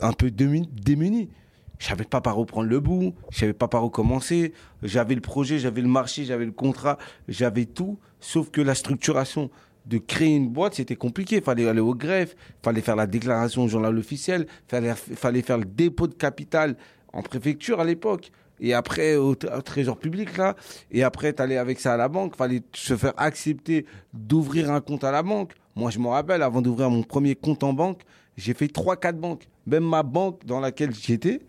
un 0.00 0.12
peu 0.12 0.30
démuni. 0.30 1.30
Je 1.78 1.88
savais 1.88 2.04
pas 2.04 2.20
par 2.20 2.38
où 2.38 2.44
prendre 2.44 2.68
le 2.68 2.78
bout, 2.78 3.12
je 3.30 3.40
savais 3.40 3.52
pas 3.52 3.66
par 3.66 3.84
où 3.84 3.90
commencer. 3.90 4.52
J'avais 4.84 5.16
le 5.16 5.20
projet, 5.20 5.58
j'avais 5.58 5.82
le 5.82 5.88
marché, 5.88 6.24
j'avais 6.24 6.44
le 6.44 6.52
contrat, 6.52 6.96
j'avais 7.26 7.64
tout, 7.64 7.98
sauf 8.20 8.50
que 8.50 8.60
la 8.60 8.76
structuration 8.76 9.50
de 9.86 9.98
créer 9.98 10.36
une 10.36 10.48
boîte, 10.48 10.74
c'était 10.74 10.96
compliqué. 10.96 11.36
Il 11.36 11.42
fallait 11.42 11.68
aller 11.68 11.80
au 11.80 11.94
greffe, 11.94 12.34
il 12.38 12.64
fallait 12.64 12.80
faire 12.80 12.96
la 12.96 13.06
déclaration 13.06 13.64
au 13.64 13.68
journal 13.68 13.96
officiel, 13.98 14.46
il 14.48 14.70
fallait, 14.70 14.94
fallait 14.94 15.42
faire 15.42 15.58
le 15.58 15.64
dépôt 15.64 16.06
de 16.06 16.14
capital 16.14 16.76
en 17.12 17.22
préfecture 17.22 17.80
à 17.80 17.84
l'époque. 17.84 18.30
Et 18.60 18.74
après, 18.74 19.16
au, 19.16 19.34
trésor 19.34 19.98
public, 19.98 20.36
là. 20.36 20.54
Et 20.92 21.02
après, 21.02 21.32
tu 21.32 21.42
allais 21.42 21.56
avec 21.56 21.80
ça 21.80 21.94
à 21.94 21.96
la 21.96 22.08
banque. 22.08 22.36
fallait 22.36 22.62
se 22.72 22.96
faire 22.96 23.12
accepter 23.16 23.86
d'ouvrir 24.14 24.70
un 24.70 24.80
compte 24.80 25.02
à 25.02 25.10
la 25.10 25.24
banque. 25.24 25.52
Moi, 25.74 25.90
je 25.90 25.98
me 25.98 26.06
rappelle, 26.06 26.42
avant 26.42 26.62
d'ouvrir 26.62 26.88
mon 26.88 27.02
premier 27.02 27.34
compte 27.34 27.64
en 27.64 27.72
banque, 27.72 28.02
j'ai 28.36 28.54
fait 28.54 28.66
3-4 28.66 29.14
banques. 29.14 29.48
Même 29.66 29.84
ma 29.84 30.04
banque 30.04 30.44
dans 30.46 30.60
laquelle 30.60 30.94
j'étais, 30.94 31.40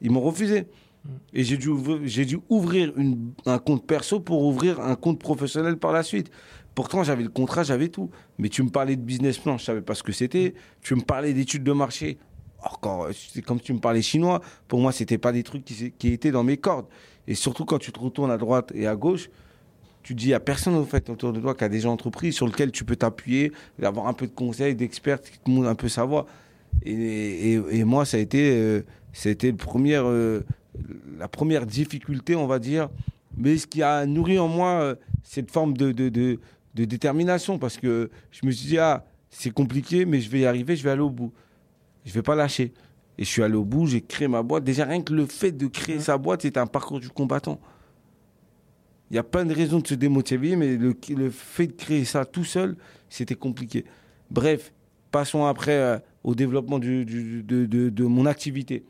ils 0.00 0.12
m'ont 0.12 0.20
refusé. 0.20 0.66
Et 1.32 1.42
j'ai 1.42 1.56
dû, 1.56 1.70
j'ai 2.04 2.24
dû 2.24 2.38
ouvrir 2.48 2.92
une, 2.96 3.32
un 3.46 3.58
compte 3.58 3.84
perso 3.84 4.20
pour 4.20 4.44
ouvrir 4.44 4.80
un 4.80 4.94
compte 4.94 5.18
professionnel 5.18 5.76
par 5.76 5.92
la 5.92 6.04
suite. 6.04 6.30
Pourtant, 6.80 7.04
j'avais 7.04 7.24
le 7.24 7.28
contrat, 7.28 7.62
j'avais 7.62 7.88
tout. 7.88 8.08
Mais 8.38 8.48
tu 8.48 8.62
me 8.62 8.70
parlais 8.70 8.96
de 8.96 9.02
business 9.02 9.36
plan, 9.36 9.58
je 9.58 9.64
savais 9.64 9.82
pas 9.82 9.94
ce 9.94 10.02
que 10.02 10.12
c'était. 10.12 10.54
Tu 10.80 10.94
me 10.94 11.02
parlais 11.02 11.34
d'études 11.34 11.62
de 11.62 11.72
marché. 11.72 12.16
Encore, 12.64 13.08
c'est 13.12 13.42
comme 13.42 13.60
tu 13.60 13.74
me 13.74 13.80
parlais 13.80 14.00
chinois. 14.00 14.40
Pour 14.66 14.80
moi, 14.80 14.90
c'était 14.90 15.18
pas 15.18 15.30
des 15.30 15.42
trucs 15.42 15.62
qui, 15.62 15.92
qui, 15.92 16.08
étaient 16.08 16.30
dans 16.30 16.42
mes 16.42 16.56
cordes. 16.56 16.86
Et 17.28 17.34
surtout 17.34 17.66
quand 17.66 17.76
tu 17.76 17.92
te 17.92 18.00
retournes 18.00 18.30
à 18.30 18.38
droite 18.38 18.72
et 18.74 18.86
à 18.86 18.96
gauche, 18.96 19.28
tu 20.02 20.14
dis 20.14 20.32
à 20.32 20.40
personne 20.40 20.74
au 20.74 20.86
fait 20.86 21.10
autour 21.10 21.34
de 21.34 21.40
toi 21.40 21.54
qui 21.54 21.64
a 21.64 21.68
déjà 21.68 21.90
entrepris 21.90 22.32
sur 22.32 22.46
lequel 22.46 22.72
tu 22.72 22.86
peux 22.86 22.96
t'appuyer, 22.96 23.52
avoir 23.82 24.06
un 24.06 24.14
peu 24.14 24.26
de 24.26 24.32
conseils, 24.32 24.74
d'experts 24.74 25.20
qui 25.20 25.38
te 25.38 25.50
montrent 25.50 25.68
un 25.68 25.74
peu 25.74 25.90
sa 25.90 26.06
voix. 26.06 26.24
Et, 26.82 27.60
et, 27.72 27.84
moi, 27.84 28.06
ça 28.06 28.16
a 28.16 28.20
été, 28.20 28.52
euh, 28.52 28.82
le 29.26 29.52
premier, 29.52 29.96
euh, 29.96 30.40
la 31.18 31.28
première 31.28 31.66
difficulté, 31.66 32.36
on 32.36 32.46
va 32.46 32.58
dire. 32.58 32.88
Mais 33.36 33.58
ce 33.58 33.66
qui 33.66 33.82
a 33.82 34.06
nourri 34.06 34.38
en 34.38 34.48
moi 34.48 34.80
euh, 34.80 34.94
cette 35.22 35.50
forme 35.50 35.76
de, 35.76 35.92
de, 35.92 36.08
de, 36.08 36.40
de, 36.74 36.84
détermination, 36.84 37.58
parce 37.58 37.76
que 37.76 38.10
je 38.30 38.46
me 38.46 38.50
suis 38.50 38.68
dit, 38.68 38.78
ah, 38.78 39.04
c'est 39.28 39.50
compliqué, 39.50 40.04
mais 40.04 40.20
je 40.20 40.30
vais 40.30 40.40
y 40.40 40.46
arriver, 40.46 40.76
je 40.76 40.82
vais 40.82 40.90
aller 40.90 41.00
au 41.00 41.10
bout. 41.10 41.32
Je 42.04 42.12
vais 42.12 42.22
pas 42.22 42.34
lâcher. 42.34 42.72
Et 43.18 43.24
je 43.24 43.28
suis 43.28 43.42
allé 43.42 43.54
au 43.54 43.64
bout, 43.64 43.86
j'ai 43.86 44.00
créé 44.00 44.28
ma 44.28 44.42
boîte. 44.42 44.64
Déjà, 44.64 44.84
rien 44.84 45.02
que 45.02 45.12
le 45.12 45.26
fait 45.26 45.52
de 45.52 45.66
créer 45.66 46.00
sa 46.00 46.16
boîte, 46.16 46.42
c'est 46.42 46.56
un 46.56 46.66
parcours 46.66 47.00
du 47.00 47.10
combattant. 47.10 47.60
Il 49.10 49.16
y 49.16 49.18
a 49.18 49.22
plein 49.22 49.44
de 49.44 49.52
raisons 49.52 49.80
de 49.80 49.86
se 49.86 49.94
démotiver, 49.94 50.56
mais 50.56 50.76
le, 50.76 50.96
le 51.10 51.30
fait 51.30 51.66
de 51.66 51.72
créer 51.72 52.04
ça 52.04 52.24
tout 52.24 52.44
seul, 52.44 52.76
c'était 53.08 53.34
compliqué. 53.34 53.84
Bref, 54.30 54.72
passons 55.10 55.44
après 55.44 55.72
euh, 55.72 55.98
au 56.24 56.34
développement 56.34 56.78
du, 56.78 57.04
de, 57.04 57.66
de, 57.66 57.88
de, 57.88 58.04
mon 58.04 58.26
activité. 58.26 58.84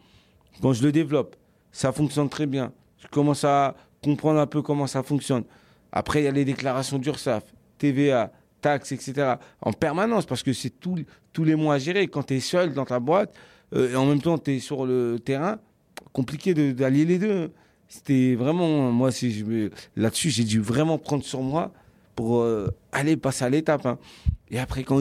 Quand 0.60 0.72
je 0.72 0.82
le 0.82 0.92
développe, 0.92 1.36
ça 1.72 1.92
fonctionne 1.92 2.28
très 2.28 2.46
bien. 2.46 2.72
Je 2.98 3.08
commence 3.08 3.44
à 3.44 3.76
comprendre 4.02 4.40
un 4.40 4.46
peu 4.46 4.62
comment 4.62 4.86
ça 4.86 5.02
fonctionne. 5.02 5.44
Après, 5.92 6.20
il 6.20 6.24
y 6.24 6.28
a 6.28 6.32
les 6.32 6.44
déclarations 6.44 6.98
d'URSAF, 6.98 7.44
TVA, 7.80 8.30
taxes, 8.60 8.92
etc. 8.92 9.34
En 9.60 9.72
permanence, 9.72 10.26
parce 10.26 10.42
que 10.42 10.52
c'est 10.52 10.72
tous 10.78 11.44
les 11.44 11.54
mois 11.56 11.74
à 11.74 11.78
gérer. 11.78 12.06
Quand 12.06 12.22
tu 12.22 12.34
es 12.34 12.40
seul 12.40 12.74
dans 12.74 12.84
ta 12.84 13.00
boîte, 13.00 13.34
euh, 13.74 13.92
et 13.92 13.96
en 13.96 14.06
même 14.06 14.20
temps, 14.20 14.38
tu 14.38 14.54
es 14.54 14.58
sur 14.60 14.86
le 14.86 15.18
terrain, 15.18 15.58
compliqué 16.12 16.54
d'allier 16.72 17.04
les 17.04 17.18
deux. 17.18 17.50
C'était 17.88 18.34
vraiment, 18.36 18.92
moi, 18.92 19.10
si 19.10 19.44
là-dessus, 19.96 20.30
j'ai 20.30 20.44
dû 20.44 20.60
vraiment 20.60 20.98
prendre 20.98 21.24
sur 21.24 21.42
moi 21.42 21.72
pour 22.14 22.40
euh, 22.40 22.68
aller 22.92 23.16
passer 23.16 23.44
à 23.44 23.50
l'étape. 23.50 23.86
Hein. 23.86 23.98
Et 24.50 24.58
après, 24.58 24.84
quand 24.84 25.00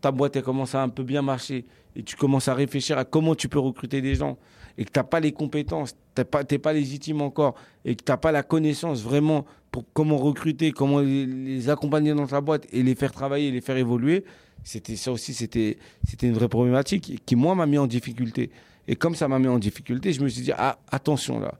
ta 0.00 0.12
boîte 0.12 0.36
elle 0.36 0.42
commence 0.42 0.74
à 0.74 0.82
un 0.82 0.88
peu 0.88 1.02
bien 1.02 1.22
marcher 1.22 1.64
et 1.96 2.02
tu 2.02 2.16
commences 2.16 2.48
à 2.48 2.54
réfléchir 2.54 2.98
à 2.98 3.04
comment 3.04 3.34
tu 3.34 3.48
peux 3.48 3.58
recruter 3.58 4.00
des 4.00 4.14
gens 4.14 4.38
et 4.78 4.84
que 4.84 4.90
tu 4.90 4.98
n'as 4.98 5.04
pas 5.04 5.20
les 5.20 5.32
compétences, 5.32 5.92
tu 6.14 6.20
n'es 6.20 6.24
pas, 6.24 6.44
pas 6.44 6.72
légitime 6.72 7.20
encore 7.20 7.54
et 7.84 7.94
que 7.96 8.04
tu 8.04 8.10
n'as 8.10 8.16
pas 8.16 8.32
la 8.32 8.42
connaissance 8.42 9.02
vraiment 9.02 9.44
pour 9.70 9.84
comment 9.92 10.16
recruter, 10.16 10.72
comment 10.72 11.00
les, 11.00 11.68
accompagner 11.68 12.14
dans 12.14 12.26
ta 12.26 12.40
boîte 12.40 12.66
et 12.72 12.82
les 12.82 12.94
faire 12.94 13.12
travailler, 13.12 13.50
les 13.50 13.60
faire 13.60 13.76
évoluer, 13.76 14.24
c'était 14.64 14.96
ça 14.96 15.12
aussi, 15.12 15.32
c'était 15.32 15.78
une 16.22 16.34
vraie 16.34 16.48
problématique 16.48 17.22
qui, 17.24 17.36
moi, 17.36 17.54
m'a 17.54 17.66
mis 17.66 17.78
en 17.78 17.86
difficulté. 17.86 18.50
Et 18.88 18.96
comme 18.96 19.14
ça 19.14 19.28
m'a 19.28 19.38
mis 19.38 19.48
en 19.48 19.58
difficulté, 19.58 20.12
je 20.12 20.22
me 20.22 20.28
suis 20.28 20.42
dit, 20.42 20.52
ah, 20.56 20.78
attention 20.90 21.38
là, 21.38 21.54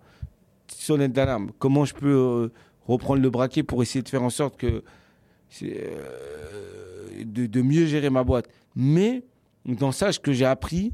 sonnette 0.68 1.12
d'alarme, 1.12 1.52
comment 1.58 1.84
je 1.84 1.94
peux 1.94 2.08
euh, 2.08 2.52
reprendre 2.86 3.22
le 3.22 3.30
braquet 3.30 3.62
pour 3.62 3.82
essayer 3.82 4.02
de 4.02 4.08
faire 4.08 4.22
en 4.22 4.30
sorte 4.30 4.56
que 4.56 4.82
euh, 5.62 7.24
de, 7.24 7.62
mieux 7.62 7.86
gérer 7.86 8.10
ma 8.10 8.24
boîte? 8.24 8.48
Mais 8.74 9.22
dans 9.64 9.92
ça, 9.92 10.12
ce 10.12 10.18
que 10.18 10.32
j'ai 10.32 10.44
appris, 10.44 10.92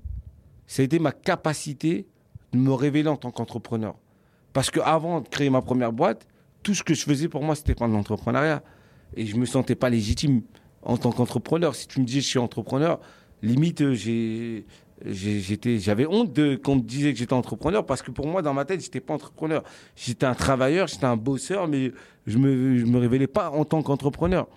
ça 0.66 0.82
a 0.82 0.84
été 0.84 0.98
ma 0.98 1.12
capacité 1.12 2.06
de 2.52 2.58
me 2.58 2.72
révéler 2.72 3.08
en 3.08 3.16
tant 3.16 3.30
qu'entrepreneur. 3.30 3.96
Parce 4.52 4.70
qu'avant 4.70 5.20
de 5.20 5.28
créer 5.28 5.50
ma 5.50 5.62
première 5.62 5.92
boîte, 5.92 6.26
tout 6.66 6.74
ce 6.74 6.82
que 6.82 6.94
je 6.94 7.04
faisais 7.04 7.28
pour 7.28 7.44
moi, 7.44 7.54
c'était 7.54 7.76
pas 7.76 7.86
de 7.86 7.92
l'entrepreneuriat. 7.92 8.60
Et 9.16 9.24
je 9.24 9.36
me 9.36 9.46
sentais 9.46 9.76
pas 9.76 9.88
légitime 9.88 10.42
en 10.82 10.96
tant 10.96 11.12
qu'entrepreneur. 11.12 11.76
Si 11.76 11.86
tu 11.86 12.00
me 12.00 12.04
dis 12.04 12.20
je 12.20 12.26
suis 12.26 12.40
entrepreneur, 12.40 12.98
limite, 13.40 13.92
j'étais, 13.92 14.64
j'avais 15.78 16.06
honte 16.06 16.32
de 16.32 16.56
qu'on 16.56 16.74
me 16.74 16.80
disait 16.80 17.12
que 17.12 17.20
j'étais 17.20 17.34
entrepreneur 17.34 17.86
parce 17.86 18.02
que 18.02 18.10
pour 18.10 18.26
moi, 18.26 18.42
dans 18.42 18.52
ma 18.52 18.64
tête, 18.64 18.80
j'étais 18.80 18.98
pas 18.98 19.14
entrepreneur. 19.14 19.62
J'étais 19.94 20.26
un 20.26 20.34
travailleur, 20.34 20.88
j'étais 20.88 21.04
un 21.04 21.16
bosseur, 21.16 21.68
mais 21.68 21.92
je 22.26 22.36
me, 22.36 22.78
je 22.78 22.84
me 22.84 22.98
révélais 22.98 23.28
pas 23.28 23.50
en 23.50 23.64
tant 23.64 23.84
qu'entrepreneur. 23.84 24.48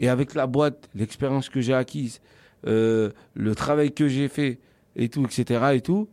Et 0.00 0.10
avec 0.10 0.34
la 0.34 0.46
boîte, 0.46 0.90
l'expérience 0.94 1.48
que 1.48 1.62
j'ai 1.62 1.72
acquise, 1.72 2.20
euh, 2.66 3.08
le 3.32 3.54
travail 3.54 3.92
que 3.92 4.06
j'ai 4.06 4.28
fait, 4.28 4.58
et 4.96 5.08
tout, 5.08 5.24
etc. 5.24 5.70
et 5.72 5.80
tout, 5.80 6.10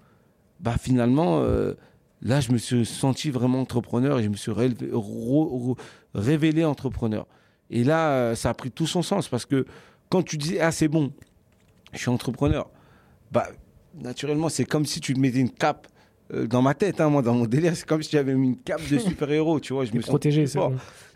bah 0.61 0.77
finalement, 0.79 1.41
euh, 1.41 1.73
là, 2.25 2.41
je 2.41 2.51
me 2.51 2.57
suis 2.57 2.85
senti 2.85 3.29
vraiment 3.29 3.61
entrepreneur 3.61 4.19
et 4.19 4.23
je 4.23 4.29
me 4.29 4.35
suis 4.35 4.51
révélé 6.13 6.65
entrepreneur. 6.65 7.27
Et 7.69 7.83
là, 7.83 8.09
euh, 8.09 8.35
ça 8.35 8.49
a 8.49 8.53
pris 8.53 8.71
tout 8.71 8.87
son 8.87 9.03
sens 9.03 9.29
parce 9.29 9.45
que 9.45 9.65
quand 10.09 10.23
tu 10.23 10.37
disais, 10.37 10.59
ah, 10.59 10.71
c'est 10.71 10.87
bon, 10.87 11.13
je 11.93 11.99
suis 11.99 12.09
entrepreneur, 12.09 12.69
bah, 13.31 13.47
naturellement, 13.93 14.49
c'est 14.49 14.65
comme 14.65 14.85
si 14.85 14.99
tu 14.99 15.13
te 15.13 15.19
mettais 15.19 15.39
une 15.39 15.51
cape 15.51 15.87
euh, 16.33 16.47
dans 16.47 16.63
ma 16.63 16.73
tête, 16.73 16.99
hein, 16.99 17.09
moi, 17.09 17.21
dans 17.21 17.35
mon 17.35 17.45
délire, 17.45 17.75
c'est 17.75 17.85
comme 17.85 18.01
si 18.01 18.11
j'avais 18.11 18.33
mis 18.33 18.47
une 18.49 18.57
cape 18.57 18.81
de 18.89 18.97
super-héros, 18.99 19.59
tu 19.59 19.73
vois. 19.73 19.85
Je 19.85 19.93
me 19.93 20.01
protégé, 20.01 20.47
c'est 20.47 20.59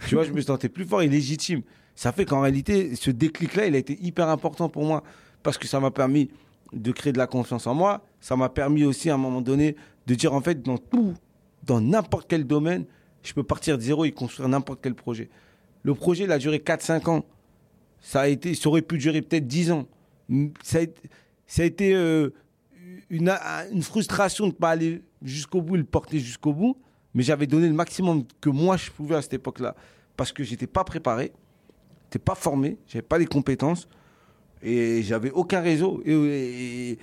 Tu 0.08 0.14
vois, 0.14 0.24
je 0.24 0.32
me 0.32 0.42
sentais 0.42 0.70
plus 0.70 0.86
fort 0.86 1.02
et 1.02 1.08
légitime. 1.08 1.64
Ça 1.96 2.12
fait 2.12 2.26
qu'en 2.26 2.42
réalité, 2.42 2.96
ce 2.96 3.10
déclic-là, 3.10 3.66
il 3.66 3.76
a 3.76 3.80
été 3.80 3.98
hyper 4.00 4.30
important 4.30 4.70
pour 4.70 4.86
moi 4.86 5.04
parce 5.42 5.58
que 5.58 5.68
ça 5.68 5.80
m'a 5.80 5.92
permis 5.92 6.30
de 6.72 6.92
créer 6.92 7.12
de 7.12 7.18
la 7.18 7.28
confiance 7.28 7.66
en 7.66 7.74
moi. 7.74 8.06
Ça 8.22 8.36
m'a 8.36 8.50
permis 8.50 8.86
aussi 8.86 9.10
à 9.10 9.16
un 9.16 9.18
moment 9.18 9.42
donné 9.42 9.76
de 10.10 10.16
dire 10.16 10.34
en 10.34 10.42
fait 10.42 10.64
dans 10.64 10.80
tout, 10.80 11.14
dans 11.64 11.80
n'importe 11.80 12.26
quel 12.28 12.46
domaine, 12.46 12.86
je 13.22 13.32
peux 13.34 13.44
partir 13.44 13.78
de 13.78 13.84
zéro 13.84 14.06
et 14.06 14.12
construire 14.12 14.50
n'importe 14.50 14.80
quel 14.82 14.96
projet. 14.96 15.30
Le 15.84 15.94
projet, 15.94 16.24
il 16.24 16.32
a 16.32 16.40
duré 16.40 16.58
4-5 16.58 17.10
ans. 17.10 17.26
Ça, 18.02 18.22
a 18.22 18.28
été, 18.28 18.56
ça 18.56 18.70
aurait 18.70 18.82
pu 18.82 18.98
durer 18.98 19.22
peut-être 19.22 19.46
10 19.46 19.72
ans. 19.72 19.86
Ça 20.64 20.80
a, 20.80 21.64
été 21.64 21.94
euh, 21.94 22.32
une, 23.12 23.32
frustration 23.82 24.48
de 24.48 24.52
ne 24.52 24.56
pas 24.56 24.72
aller 24.72 25.04
jusqu'au 25.22 25.62
bout 25.62 25.76
le 25.76 25.84
porter 25.84 26.20
jusqu'au 26.20 26.54
bout. 26.54 26.76
Mais 27.14 27.22
j'avais 27.22 27.46
donné 27.46 27.68
le 27.68 27.74
maximum 27.74 28.24
que 28.42 28.50
moi 28.50 28.78
je 28.78 28.90
pouvais 28.90 29.16
à 29.16 29.22
cette 29.22 29.34
époque-là. 29.34 29.76
Parce 30.18 30.32
que 30.32 30.44
j'étais 30.44 30.68
pas 30.68 30.84
préparé, 30.84 31.32
j'étais 32.06 32.20
pas 32.20 32.36
formé, 32.36 32.78
j'avais 32.88 33.04
pas 33.04 33.20
les 33.20 33.26
compétences 33.28 33.88
et 34.62 35.04
j'avais 35.04 35.32
aucun 35.32 35.62
réseau 35.62 36.02
et, 36.06 36.98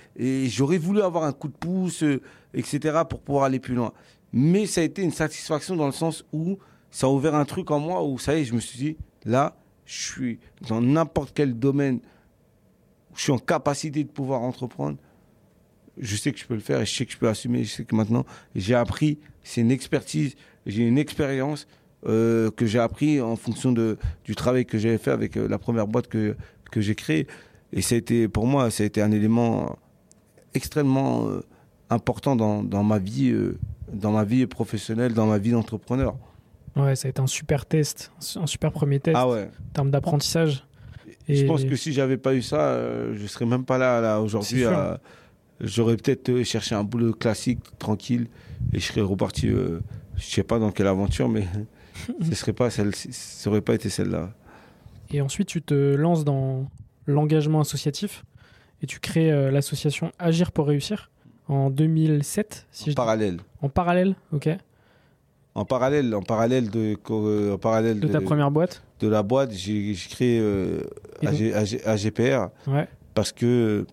j'aurais 0.47 0.77
voulu 0.77 1.01
avoir 1.01 1.23
un 1.23 1.33
coup 1.33 1.47
de 1.47 1.53
pouce, 1.53 2.03
euh, 2.03 2.21
etc. 2.53 2.99
pour 3.09 3.21
pouvoir 3.21 3.45
aller 3.45 3.59
plus 3.59 3.75
loin. 3.75 3.93
Mais 4.33 4.65
ça 4.65 4.81
a 4.81 4.83
été 4.83 5.01
une 5.01 5.11
satisfaction 5.11 5.75
dans 5.75 5.85
le 5.85 5.91
sens 5.91 6.25
où 6.31 6.57
ça 6.91 7.07
a 7.07 7.09
ouvert 7.09 7.35
un 7.35 7.45
truc 7.45 7.71
en 7.71 7.79
moi 7.79 8.03
où 8.03 8.19
ça 8.19 8.37
y 8.37 8.41
est, 8.41 8.45
je 8.45 8.53
me 8.53 8.59
suis 8.59 8.77
dit, 8.77 8.97
là, 9.25 9.55
je 9.85 10.11
suis 10.11 10.39
dans 10.67 10.81
n'importe 10.81 11.31
quel 11.33 11.57
domaine, 11.57 11.99
je 13.15 13.23
suis 13.23 13.31
en 13.31 13.39
capacité 13.39 14.03
de 14.03 14.09
pouvoir 14.09 14.41
entreprendre. 14.41 14.97
Je 15.97 16.15
sais 16.15 16.31
que 16.31 16.37
je 16.37 16.45
peux 16.45 16.53
le 16.53 16.59
faire 16.59 16.81
et 16.81 16.85
je 16.85 16.93
sais 16.93 17.05
que 17.05 17.11
je 17.11 17.17
peux 17.17 17.27
assumer. 17.27 17.63
Je 17.63 17.71
sais 17.71 17.85
que 17.85 17.95
maintenant, 17.95 18.25
j'ai 18.53 18.75
appris, 18.75 19.17
c'est 19.43 19.61
une 19.61 19.71
expertise, 19.71 20.35
j'ai 20.67 20.83
une 20.83 20.99
expérience 20.99 21.67
euh, 22.05 22.51
que 22.51 22.67
j'ai 22.67 22.77
appris 22.77 23.19
en 23.19 23.35
fonction 23.35 23.71
de, 23.71 23.97
du 24.23 24.35
travail 24.35 24.67
que 24.67 24.77
j'avais 24.77 24.99
fait 24.99 25.09
avec 25.09 25.35
euh, 25.35 25.47
la 25.47 25.57
première 25.57 25.87
boîte 25.87 26.07
que, 26.07 26.35
que 26.69 26.81
j'ai 26.81 26.95
créée. 26.95 27.27
Et 27.73 27.81
ça 27.81 27.95
a 27.95 27.97
été, 27.97 28.27
pour 28.27 28.47
moi, 28.47 28.69
ça 28.71 28.83
a 28.83 28.85
été 28.85 29.01
un 29.01 29.11
élément 29.11 29.77
extrêmement 30.53 31.27
euh, 31.27 31.43
important 31.89 32.35
dans, 32.35 32.63
dans, 32.63 32.83
ma 32.83 32.99
vie, 32.99 33.29
euh, 33.29 33.57
dans 33.91 34.11
ma 34.11 34.23
vie 34.23 34.45
professionnelle, 34.47 35.13
dans 35.13 35.27
ma 35.27 35.37
vie 35.37 35.51
d'entrepreneur. 35.51 36.15
Ouais, 36.75 36.95
ça 36.95 37.07
a 37.07 37.09
été 37.09 37.21
un 37.21 37.27
super 37.27 37.65
test, 37.65 38.11
un 38.35 38.45
super 38.45 38.71
premier 38.71 38.99
test 38.99 39.17
ah 39.19 39.27
ouais. 39.27 39.49
en 39.69 39.73
termes 39.73 39.91
d'apprentissage. 39.91 40.65
Et... 41.27 41.35
Je 41.35 41.45
pense 41.45 41.65
que 41.65 41.75
si 41.75 41.91
j'avais 41.91 42.17
pas 42.17 42.35
eu 42.35 42.41
ça, 42.41 42.59
euh, 42.59 43.15
je 43.17 43.25
serais 43.27 43.45
même 43.45 43.65
pas 43.65 43.77
là, 43.77 43.99
là 43.99 44.21
aujourd'hui. 44.21 44.63
J'aurais 45.59 45.97
peut-être 45.97 46.43
cherché 46.43 46.75
un 46.75 46.83
boulot 46.83 47.13
classique, 47.13 47.59
tranquille, 47.79 48.27
et 48.73 48.79
je 48.79 48.85
serais 48.85 49.01
reparti. 49.01 49.47
je 49.47 49.79
sais 50.23 50.43
pas 50.43 50.59
dans 50.59 50.71
quelle 50.71 50.85
aventure, 50.85 51.27
mais 51.27 51.47
ce 52.29 52.35
serait 52.35 52.53
pas 52.53 52.69
celle, 52.69 52.93
ça 52.93 53.49
aurait 53.49 53.61
pas 53.61 53.73
été 53.73 53.89
celle-là. 53.89 54.33
Et 55.11 55.21
ensuite, 55.21 55.47
tu 55.47 55.61
te 55.61 55.95
lances 55.95 56.23
dans 56.23 56.65
l'engagement 57.05 57.61
associatif 57.61 58.25
et 58.81 58.87
tu 58.87 58.99
crées 58.99 59.31
euh, 59.31 59.51
l'association 59.51 60.11
Agir 60.19 60.51
pour 60.51 60.67
réussir 60.67 61.09
en 61.47 61.69
2007, 61.69 62.67
si 62.71 62.89
en 62.89 62.91
je 62.91 62.95
parallèle. 62.95 63.39
En 63.61 63.69
parallèle, 63.69 64.15
ok. 64.33 64.49
En 65.55 65.65
parallèle, 65.65 66.13
en 66.13 66.21
parallèle 66.21 66.69
de, 66.69 66.97
euh, 67.09 67.53
en 67.53 67.57
parallèle 67.57 67.99
de, 67.99 68.07
ta 68.07 68.21
première 68.21 68.51
boîte. 68.51 68.83
De 68.99 69.07
la 69.07 69.23
boîte, 69.23 69.51
j'ai 69.53 69.95
créé 70.09 70.39
euh, 70.39 70.81
AG, 71.25 71.81
AGPR 71.85 72.49
ouais. 72.67 72.87
parce 73.15 73.31
que 73.31 73.85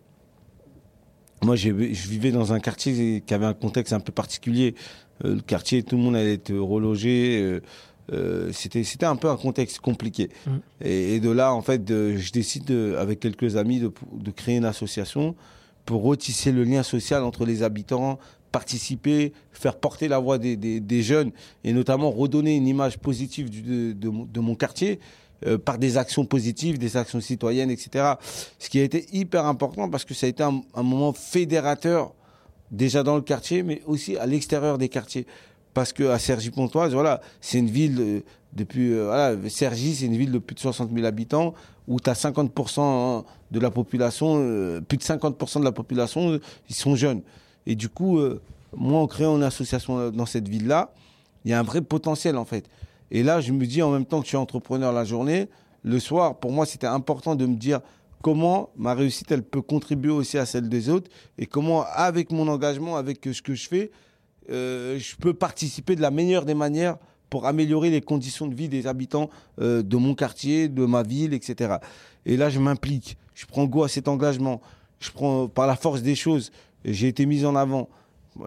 moi, 1.43 1.57
je 1.57 1.71
vivais 1.71 2.33
dans 2.33 2.53
un 2.53 2.61
quartier 2.61 3.23
qui 3.25 3.35
avait 3.35 3.47
un 3.47 3.55
contexte 3.55 3.93
un 3.93 4.01
peu 4.01 4.13
particulier. 4.13 4.75
Le 5.23 5.41
quartier, 5.41 5.83
tout 5.83 5.97
le 5.97 6.03
monde 6.03 6.17
allait 6.17 6.35
être 6.35 6.55
relogé. 6.55 7.61
Euh, 8.13 8.51
c'était 8.53 8.85
c'était 8.85 9.07
un 9.07 9.17
peu 9.17 9.29
un 9.29 9.37
contexte 9.37 9.79
compliqué. 9.81 10.29
Mm. 10.47 10.51
Et, 10.83 11.21
de 11.21 11.31
là, 11.31 11.55
en 11.55 11.63
fait, 11.63 11.83
je 11.89 12.33
décide 12.33 12.71
avec 12.99 13.21
quelques 13.21 13.57
amis 13.57 13.81
de, 13.81 13.93
de, 14.13 14.31
créer 14.31 14.57
une 14.57 14.65
association 14.65 15.35
pour 15.85 16.03
retisser 16.03 16.53
le 16.53 16.65
lien 16.65 16.83
social 16.83 17.23
entre 17.25 17.45
les 17.45 17.63
habitants, 17.63 18.19
participer, 18.53 19.33
faire 19.53 19.77
porter 19.77 20.09
la 20.09 20.19
voix 20.19 20.39
des, 20.39 20.57
des, 20.57 20.81
des 20.81 21.03
jeunes 21.03 21.33
et 21.65 21.73
notamment 21.73 22.11
redonner 22.11 22.57
une 22.57 22.69
image 22.69 22.99
positive 22.99 23.51
du, 23.51 23.95
de, 23.95 24.41
mon 24.41 24.55
quartier. 24.55 25.01
Euh, 25.47 25.59
par 25.59 25.79
des 25.79 25.99
actions 25.99 26.25
positives, 26.25 26.79
des 26.79 26.97
actions 26.97 27.21
citoyennes, 27.21 27.71
etc. 27.71 28.15
Ce 28.59 28.71
qui 28.71 28.79
a 28.79 28.85
été 28.85 29.05
hyper 29.13 29.45
important 29.47 29.91
parce 29.91 30.05
que 30.05 30.15
ça 30.15 30.27
a 30.27 30.29
été 30.29 30.43
un, 30.45 30.63
un 30.75 30.83
moment 30.85 31.13
fédérateur 31.13 32.15
déjà 32.71 33.03
dans 33.03 33.17
le 33.17 33.21
quartier, 33.23 33.63
mais 33.63 33.83
aussi 33.87 34.17
à 34.17 34.27
l'extérieur 34.27 34.79
des 34.79 34.89
quartiers. 34.89 35.27
Parce 35.75 35.93
que 35.93 36.05
à 36.05 36.19
Cergy-Pontoise, 36.19 36.95
voilà, 36.95 37.21
c'est 37.41 37.59
une 37.59 37.69
ville 37.69 37.97
euh, 38.01 38.21
depuis 38.53 38.93
euh, 38.93 39.37
c'est 39.49 39.67
une 40.03 40.17
ville 40.17 40.33
de 40.33 40.39
plus 40.39 40.55
de 40.55 40.61
60 40.61 40.91
000 40.95 41.05
habitants 41.05 41.55
où 41.89 41.99
tu 42.01 42.09
as 42.09 42.15
50% 42.15 43.25
de 43.51 43.61
la 43.61 43.71
population, 43.71 44.81
plus 44.89 44.97
de 44.97 45.03
50% 45.03 45.59
de 45.59 45.65
la 45.65 45.73
population, 45.73 46.41
ils 46.71 46.75
sont 46.75 46.97
jeunes. 46.97 47.21
Et 47.67 47.75
du 47.75 47.91
coup, 47.91 48.19
moi, 48.75 49.01
en 49.01 49.07
créant 49.07 49.37
une 49.37 49.43
association 49.43 50.11
dans 50.11 50.25
cette 50.25 50.49
ville-là, 50.49 50.95
il 51.45 51.51
y 51.51 51.55
a 51.55 51.59
un 51.59 51.63
vrai 51.63 51.83
potentiel 51.83 52.39
en 52.39 52.47
fait. 52.47 52.71
Et 53.11 53.23
là, 53.23 53.41
je 53.41 53.53
me 53.53 53.67
dis 53.67 53.83
en 53.83 53.91
même 53.91 54.07
temps 54.07 54.21
que 54.21 54.25
je 54.25 54.29
suis 54.29 54.37
entrepreneur 54.37 54.93
la 54.93 55.05
journée, 55.05 55.49
le 55.83 56.01
soir, 56.01 56.39
pour 56.39 56.51
moi, 56.51 56.65
c'était 56.65 56.87
important 56.87 57.35
de 57.35 57.45
me 57.45 57.57
dire 57.57 57.81
comment 58.23 58.71
ma 58.77 58.95
réussite, 58.95 59.31
elle 59.31 59.43
peut 59.43 59.61
contribuer 59.61 60.11
aussi 60.11 60.39
à 60.39 60.47
celle 60.47 60.69
des 60.69 60.89
autres 60.89 61.11
et 61.37 61.45
comment, 61.45 61.85
avec 61.93 62.33
mon 62.33 62.49
engagement, 62.49 62.97
avec 62.97 63.21
ce 63.31 63.43
que 63.43 63.55
je 63.55 63.69
fais, 63.69 63.91
euh, 64.51 64.99
je 64.99 65.17
peux 65.17 65.35
participer 65.35 65.97
de 65.97 66.01
la 66.01 66.11
meilleure 66.11 66.45
des 66.45 66.55
manières 66.55 66.97
pour 67.31 67.47
améliorer 67.47 67.91
les 67.91 68.01
conditions 68.01 68.47
de 68.47 68.55
vie 68.55 68.69
des 68.69 68.87
habitants 68.87 69.31
euh, 69.61 69.83
de 69.83 69.97
mon 69.97 70.15
quartier, 70.15 70.69
de 70.69 70.85
ma 70.85 71.03
ville, 71.03 71.35
etc. 71.35 71.77
Et 72.27 72.37
là, 72.37 72.51
je 72.51 72.61
m'implique, 72.61 73.17
je 73.35 73.47
prends 73.47 73.65
goût 73.65 73.85
à 73.85 73.89
cet 73.89 74.09
engagement, 74.09 74.61
je 75.01 75.11
prends 75.11 75.49
par 75.49 75.67
la 75.67 75.77
force 75.77 76.03
des 76.03 76.15
choses, 76.15 76.53
j'ai 76.85 77.09
été 77.09 77.27
mis 77.27 77.45
en 77.45 77.57
avant. 77.57 77.89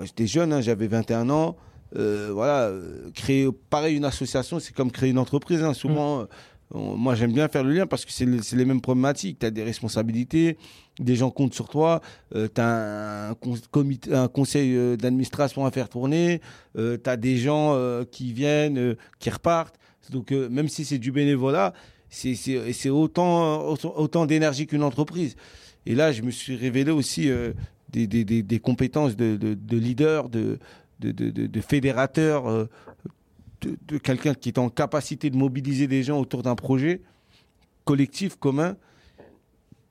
J'étais 0.01 0.27
jeune, 0.27 0.51
hein, 0.51 0.61
j'avais 0.61 0.87
21 0.87 1.29
ans, 1.29 1.55
euh, 1.95 2.29
voilà, 2.33 2.71
créer 3.13 3.47
pareil 3.69 3.95
une 3.95 4.05
association, 4.05 4.59
c'est 4.59 4.73
comme 4.73 4.91
créer 4.91 5.09
une 5.09 5.19
entreprise. 5.19 5.63
Hein. 5.63 5.73
Souvent, 5.73 6.21
mm. 6.21 6.27
euh, 6.75 6.95
moi 6.95 7.15
j'aime 7.15 7.31
bien 7.31 7.47
faire 7.47 7.63
le 7.63 7.73
lien 7.73 7.87
parce 7.87 8.05
que 8.05 8.11
c'est 8.11 8.25
les 8.25 8.65
mêmes 8.65 8.81
problématiques. 8.81 9.39
Tu 9.39 9.45
as 9.45 9.51
des 9.51 9.63
responsabilités, 9.63 10.57
des 10.99 11.15
gens 11.15 11.29
comptent 11.29 11.53
sur 11.53 11.69
toi, 11.69 12.01
euh, 12.35 12.47
tu 12.53 12.61
as 12.61 13.29
un, 13.29 14.27
conseil 14.27 14.75
euh, 14.75 14.95
d'administration 14.95 15.65
à 15.65 15.71
faire 15.71 15.89
tourner, 15.89 16.41
euh, 16.77 16.97
tu 17.01 17.09
as 17.09 17.17
des 17.17 17.37
gens 17.37 17.75
qui 18.11 18.33
viennent, 18.33 18.95
qui 19.19 19.29
repartent. 19.29 19.79
Donc 20.11 20.31
même 20.31 20.69
si 20.69 20.85
c'est 20.85 20.99
du 20.99 21.11
bénévolat, 21.11 21.73
c'est 22.09 22.89
autant, 22.89 24.25
d'énergie 24.25 24.67
qu'une 24.67 24.83
entreprise. 24.83 25.35
Et 25.85 25.95
là, 25.95 26.11
je 26.11 26.21
me 26.21 26.31
suis 26.31 26.55
révélé 26.55 26.91
aussi 26.91 27.29
des, 27.89 28.59
compétences 28.59 29.15
de, 29.15 29.35
de, 29.35 29.53
de 29.53 29.77
leader, 29.77 30.29
de, 30.29 30.59
fédérateur, 31.61 32.47
euh, 33.65 33.75
de 33.87 33.97
quelqu'un 33.97 34.33
qui 34.33 34.49
est 34.49 34.59
en 34.59 34.69
capacité 34.69 35.29
de 35.29 35.37
mobiliser 35.37 35.87
des 35.87 36.03
gens 36.03 36.19
autour 36.19 36.43
d'un 36.43 36.55
projet 36.55 37.01
collectif, 37.85 38.35
commun. 38.35 38.75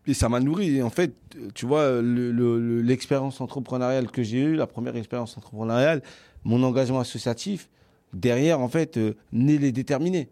Et 0.07 0.15
ça 0.15 0.29
m'a 0.29 0.41
nourri. 0.41 0.77
Et 0.77 0.83
en 0.83 0.91
fait, 0.91 1.15
tu 1.55 1.67
vois, 1.67 2.01
l'expérience 2.01 3.39
le, 3.41 3.45
entrepreneuriale 3.45 4.11
que 4.11 4.23
j'ai 4.23 4.39
eue, 4.39 4.55
la 4.55 4.67
première 4.67 4.97
expérience 4.97 5.37
entrepreneuriale, 5.37 6.03
mon 6.45 6.63
engagement 6.63 7.01
associatif, 7.01 7.69
derrière, 8.13 8.61
en 8.61 8.69
fait, 8.69 8.97
euh, 8.97 9.15
né 9.33 9.59
les 9.59 9.73
déterminer. 9.73 10.29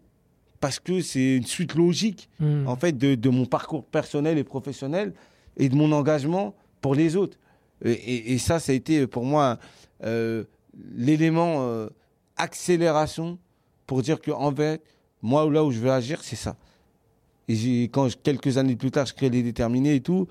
Parce 0.61 0.79
que 0.79 1.01
c'est 1.01 1.35
une 1.35 1.45
suite 1.45 1.75
logique, 1.75 2.29
mmh. 2.39 2.67
en 2.67 2.75
fait, 2.75 2.97
de, 2.97 3.15
de, 3.15 3.29
mon 3.29 3.45
parcours 3.45 3.83
personnel 3.85 4.37
et 4.37 4.43
professionnel 4.43 5.13
et 5.57 5.69
de 5.69 5.75
mon 5.75 5.91
engagement 5.91 6.55
pour 6.81 6.95
les 6.95 7.15
autres. 7.15 7.37
Et, 7.83 7.91
et, 7.91 8.33
et 8.33 8.37
ça, 8.37 8.59
ça 8.59 8.71
a 8.71 8.75
été 8.75 9.05
pour 9.05 9.25
moi 9.25 9.59
euh, 10.03 10.43
l'élément 10.95 11.67
euh, 11.67 11.89
accélération 12.37 13.37
pour 13.85 14.01
dire 14.01 14.19
que 14.19 14.31
en 14.31 14.53
fait, 14.53 14.81
moi 15.21 15.49
là 15.49 15.63
où 15.63 15.71
je 15.71 15.79
veux 15.79 15.91
agir, 15.91 16.23
c'est 16.23 16.35
ça. 16.35 16.55
Et 17.47 17.83
quand 17.83 18.07
quelques 18.23 18.57
années 18.57 18.75
plus 18.75 18.91
tard, 18.91 19.05
je 19.05 19.13
crée 19.13 19.29
les 19.29 19.43
déterminés 19.43 19.95
et 19.95 20.01
tout, 20.01 20.27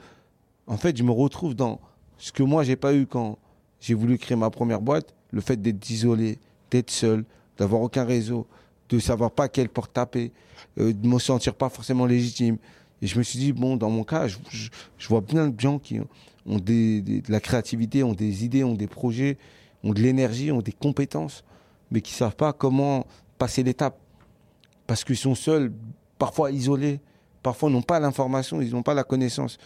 en 0.66 0.77
fait, 0.77 0.96
je 0.96 1.03
me 1.03 1.12
retrouve 1.12 1.55
dans 1.55 1.81
ce 2.18 2.33
que 2.33 2.42
moi 2.42 2.64
j'ai 2.64 2.77
pas 2.77 2.94
eu 2.94 3.07
quand 3.07 3.38
j'ai 3.81 3.94
voulu 3.94 4.18
créer 4.18 4.37
ma 4.37 4.50
première 4.50 4.81
boîte, 4.81 5.14
le 5.31 5.40
fait 5.40 5.61
d'être 5.61 5.88
isolé, 5.90 6.38
d'être 6.70 6.90
seul, 6.90 7.24
d'avoir 7.59 7.83
aucun 7.83 8.05
réseau, 8.05 8.46
de 8.88 8.98
savoir 8.98 9.31
pas 9.31 9.48
quelle 9.48 9.68
porte 9.68 9.92
taper, 9.92 10.33
euh, 10.79 10.92
de 10.92 11.07
me 11.07 11.18
sentir 11.18 11.55
pas 11.55 11.68
forcément 11.68 12.07
légitime. 12.07 12.57
Et 13.03 13.07
je 13.07 13.18
me 13.18 13.22
suis 13.22 13.38
dit 13.38 13.53
bon, 13.53 13.77
dans 13.77 13.90
mon 13.90 14.05
cas, 14.05 14.27
je, 14.27 14.38
vois 15.09 15.22
plein 15.22 15.48
de 15.48 15.61
gens 15.61 15.79
qui 15.79 16.00
ont 16.46 16.59
de 16.59 17.31
la 17.31 17.40
créativité, 17.40 18.03
ont 18.03 18.14
des 18.14 18.44
idées, 18.44 18.64
ont 18.64 18.74
des 18.74 18.87
projets, 18.87 19.37
ont 19.83 19.92
de 19.92 20.00
l'énergie, 20.00 20.50
ont 20.50 20.62
des 20.62 20.72
compétences, 20.72 21.44
mais 21.90 22.00
qui 22.00 22.12
savent 22.12 22.37
pas 22.37 22.53
comment 22.53 23.07
passer 23.38 23.62
l'étape. 23.62 23.98
Parce 24.87 25.05
qu'ils 25.05 25.16
sont 25.16 25.35
seuls, 25.35 25.72
parfois 26.24 26.50
isolés, 26.50 27.00
parfois 27.42 27.68
n'ont 27.68 27.82
pas 27.82 28.00
l'information, 28.00 28.62
ils 28.62 28.70
n'ont 28.70 28.82
pas 28.82 28.94
la 28.94 29.04
connaissance. 29.04 29.58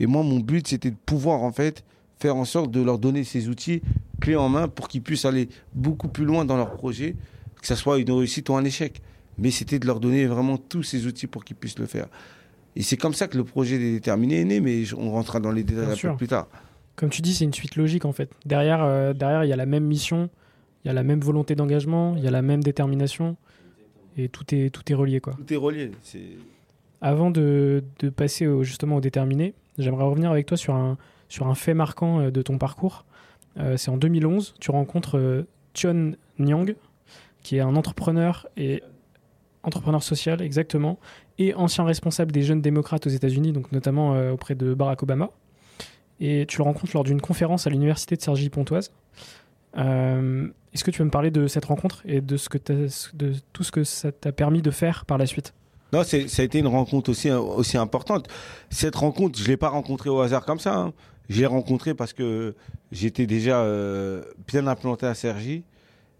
Et 0.00 0.06
moi, 0.06 0.24
mon 0.24 0.40
but, 0.40 0.66
c'était 0.66 0.90
de 0.90 0.96
pouvoir, 1.06 1.44
en 1.44 1.52
fait, 1.52 1.84
faire 2.18 2.34
en 2.34 2.44
sorte 2.44 2.72
de 2.72 2.82
leur 2.82 2.98
donner 2.98 3.22
ces 3.22 3.48
outils 3.48 3.80
clés 4.20 4.34
en 4.34 4.48
main 4.48 4.66
pour 4.66 4.88
qu'ils 4.88 5.02
puissent 5.02 5.24
aller 5.24 5.48
beaucoup 5.72 6.08
plus 6.08 6.24
loin 6.24 6.44
dans 6.44 6.56
leur 6.56 6.72
projet, 6.72 7.14
que 7.60 7.66
ce 7.68 7.76
soit 7.76 8.00
une 8.00 8.10
réussite 8.10 8.48
ou 8.48 8.56
un 8.56 8.64
échec. 8.64 9.00
Mais 9.38 9.52
c'était 9.52 9.78
de 9.78 9.86
leur 9.86 10.00
donner 10.00 10.26
vraiment 10.26 10.56
tous 10.58 10.82
ces 10.82 11.06
outils 11.06 11.28
pour 11.28 11.44
qu'ils 11.44 11.54
puissent 11.54 11.78
le 11.78 11.86
faire. 11.86 12.08
Et 12.74 12.82
c'est 12.82 12.96
comme 12.96 13.14
ça 13.14 13.28
que 13.28 13.36
le 13.36 13.44
projet 13.44 13.78
des 13.78 13.92
déterminés 13.92 14.40
est 14.40 14.44
né, 14.44 14.58
mais 14.58 14.82
on 14.94 15.12
rentrera 15.12 15.38
dans 15.38 15.52
les 15.52 15.62
détails 15.62 15.92
un 15.92 16.10
peu 16.10 16.16
plus 16.16 16.28
tard. 16.28 16.48
Comme 16.96 17.10
tu 17.10 17.22
dis, 17.22 17.34
c'est 17.34 17.44
une 17.44 17.54
suite 17.54 17.76
logique 17.76 18.04
en 18.04 18.12
fait. 18.12 18.32
Derrière, 18.44 18.82
euh, 18.82 19.12
derrière, 19.12 19.44
il 19.44 19.48
y 19.48 19.52
a 19.52 19.56
la 19.56 19.66
même 19.66 19.84
mission, 19.84 20.28
il 20.84 20.88
y 20.88 20.90
a 20.90 20.92
la 20.92 21.04
même 21.04 21.20
volonté 21.20 21.54
d'engagement, 21.54 22.16
il 22.16 22.24
y 22.24 22.26
a 22.26 22.32
la 22.32 22.42
même 22.42 22.64
détermination, 22.64 23.36
et 24.16 24.28
tout 24.28 24.54
est 24.54 24.70
tout 24.70 24.90
est 24.90 24.94
relié 24.94 25.20
quoi. 25.20 25.34
Tout 25.34 25.52
est 25.52 25.56
relié. 25.56 25.90
Avant 27.00 27.30
de, 27.30 27.82
de 27.98 28.10
passer 28.10 28.46
au, 28.46 28.62
justement 28.62 28.96
au 28.96 29.00
déterminé, 29.00 29.54
j'aimerais 29.78 30.04
revenir 30.04 30.30
avec 30.30 30.46
toi 30.46 30.56
sur 30.56 30.74
un 30.74 30.98
sur 31.28 31.46
un 31.46 31.54
fait 31.54 31.74
marquant 31.74 32.20
euh, 32.20 32.30
de 32.30 32.42
ton 32.42 32.58
parcours. 32.58 33.04
Euh, 33.58 33.76
c'est 33.76 33.90
en 33.90 33.96
2011, 33.96 34.54
tu 34.60 34.70
rencontres 34.70 35.44
Chun 35.74 36.12
Nyang, 36.38 36.74
qui 37.42 37.56
est 37.56 37.60
un 37.60 37.76
entrepreneur 37.76 38.48
et 38.56 38.82
entrepreneur 39.62 40.02
social 40.02 40.40
exactement, 40.40 40.98
et 41.38 41.54
ancien 41.54 41.84
responsable 41.84 42.32
des 42.32 42.42
jeunes 42.42 42.62
démocrates 42.62 43.06
aux 43.06 43.10
États-Unis, 43.10 43.52
donc 43.52 43.72
notamment 43.72 44.30
auprès 44.30 44.54
de 44.54 44.72
Barack 44.72 45.02
Obama 45.02 45.30
et 46.20 46.44
tu 46.46 46.58
le 46.58 46.64
rencontres 46.64 46.92
lors 46.94 47.04
d'une 47.04 47.20
conférence 47.20 47.66
à 47.66 47.70
l'université 47.70 48.14
de 48.14 48.20
Cergy-Pontoise. 48.20 48.88
Euh, 48.88 48.99
Est-ce 49.74 50.84
que 50.84 50.90
tu 50.90 50.98
veux 50.98 51.04
me 51.04 51.10
parler 51.10 51.30
de 51.30 51.46
cette 51.46 51.64
rencontre 51.64 52.02
et 52.04 52.20
de, 52.20 52.36
tout 53.52 53.64
ce 53.64 53.72
que 53.72 53.84
ça 53.84 54.12
t'a 54.12 54.32
permis 54.32 54.62
de 54.62 54.70
faire 54.70 55.04
par 55.04 55.18
la 55.18 55.26
suite? 55.26 55.52
Non, 55.92 56.04
ça 56.04 56.16
a 56.16 56.44
été 56.44 56.60
une 56.60 56.68
rencontre 56.68 57.10
aussi, 57.10 57.76
importante. 57.76 58.28
Cette 58.70 58.94
rencontre, 58.94 59.38
je 59.38 59.44
ne 59.44 59.48
l'ai 59.48 59.56
pas 59.56 59.68
rencontrée 59.68 60.08
au 60.08 60.20
hasard 60.20 60.44
comme 60.44 60.60
ça. 60.60 60.76
Hein. 60.76 60.92
Je 61.28 61.40
l'ai 61.40 61.46
rencontrée 61.46 61.94
parce 61.94 62.12
que 62.12 62.54
j'étais 62.92 63.26
déjà 63.26 63.62
euh, 63.62 64.22
bien 64.46 64.66
implanté 64.66 65.06
à 65.06 65.14
Cergy. 65.14 65.64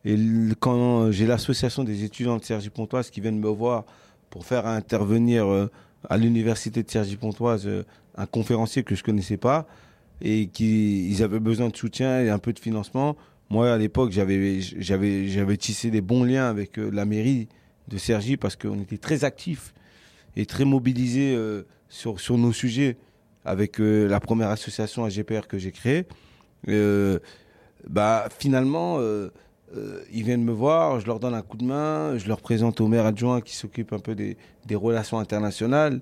Et 0.04 0.16
quand 0.58 1.12
j'ai 1.12 1.26
l'association 1.26 1.84
des 1.84 2.04
étudiants 2.04 2.38
de 2.38 2.44
Cergy-Pontoise 2.44 3.10
qui 3.10 3.20
viennent 3.20 3.38
me 3.38 3.48
voir 3.48 3.84
pour 4.30 4.46
faire 4.46 4.66
intervenir 4.66 5.46
euh, 5.46 5.70
à 6.08 6.16
l'université 6.16 6.82
de 6.82 6.90
Cergy-Pontoise 6.90 7.66
euh, 7.66 7.84
un 8.16 8.26
conférencier 8.26 8.82
que 8.82 8.94
je 8.94 9.04
connaissais 9.04 9.36
pas, 9.36 9.66
et 10.22 10.48
qui 10.48 11.08
ils 11.08 11.22
avaient 11.22 11.40
besoin 11.40 11.68
de 11.68 11.76
soutien 11.76 12.20
et 12.20 12.28
un 12.28 12.38
peu 12.38 12.52
de 12.52 12.58
financement. 12.58 13.16
Moi, 13.50 13.72
à 13.72 13.76
l'époque, 13.76 14.12
j'avais 14.12 14.60
j'avais 14.60 15.26
j'avais 15.26 15.56
tissé 15.56 15.90
des 15.90 16.00
bons 16.00 16.22
liens 16.22 16.48
avec 16.48 16.78
euh, 16.78 16.88
la 16.92 17.04
mairie 17.04 17.48
de 17.88 17.98
Cergy 17.98 18.36
parce 18.36 18.54
qu'on 18.54 18.80
était 18.80 18.96
très 18.96 19.24
actifs 19.24 19.74
et 20.36 20.46
très 20.46 20.64
mobilisés 20.64 21.34
euh, 21.34 21.64
sur 21.88 22.20
sur 22.20 22.38
nos 22.38 22.52
sujets 22.52 22.96
avec 23.44 23.80
euh, 23.80 24.06
la 24.06 24.20
première 24.20 24.50
association 24.50 25.04
AGPR 25.04 25.48
que 25.48 25.58
j'ai 25.58 25.72
créée. 25.72 26.06
bah 27.88 28.28
finalement 28.38 29.00
ils 30.12 30.24
viennent 30.24 30.44
me 30.44 30.52
voir, 30.52 31.00
je 31.00 31.06
leur 31.06 31.18
donne 31.18 31.34
un 31.34 31.42
coup 31.42 31.56
de 31.56 31.64
main, 31.64 32.18
je 32.18 32.28
leur 32.28 32.40
présente 32.40 32.80
au 32.80 32.86
maire 32.86 33.06
adjoint 33.06 33.40
qui 33.40 33.56
s'occupe 33.56 33.92
un 33.92 33.98
peu 33.98 34.14
des, 34.14 34.36
des 34.66 34.76
relations 34.76 35.18
internationales. 35.18 36.00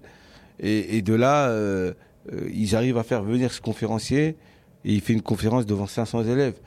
Et, 0.58 0.96
et 0.96 1.02
de 1.02 1.14
là, 1.14 1.54
ils 2.52 2.76
arrivent 2.76 2.98
à 2.98 3.04
faire 3.04 3.22
venir 3.22 3.52
ce 3.52 3.60
conférencier. 3.60 4.36
Et 4.84 4.92
il 4.94 5.00
fait 5.00 5.12
une 5.12 5.22
conférence 5.22 5.64
devant 5.66 5.86
500 5.86 6.24
élèves. 6.24 6.58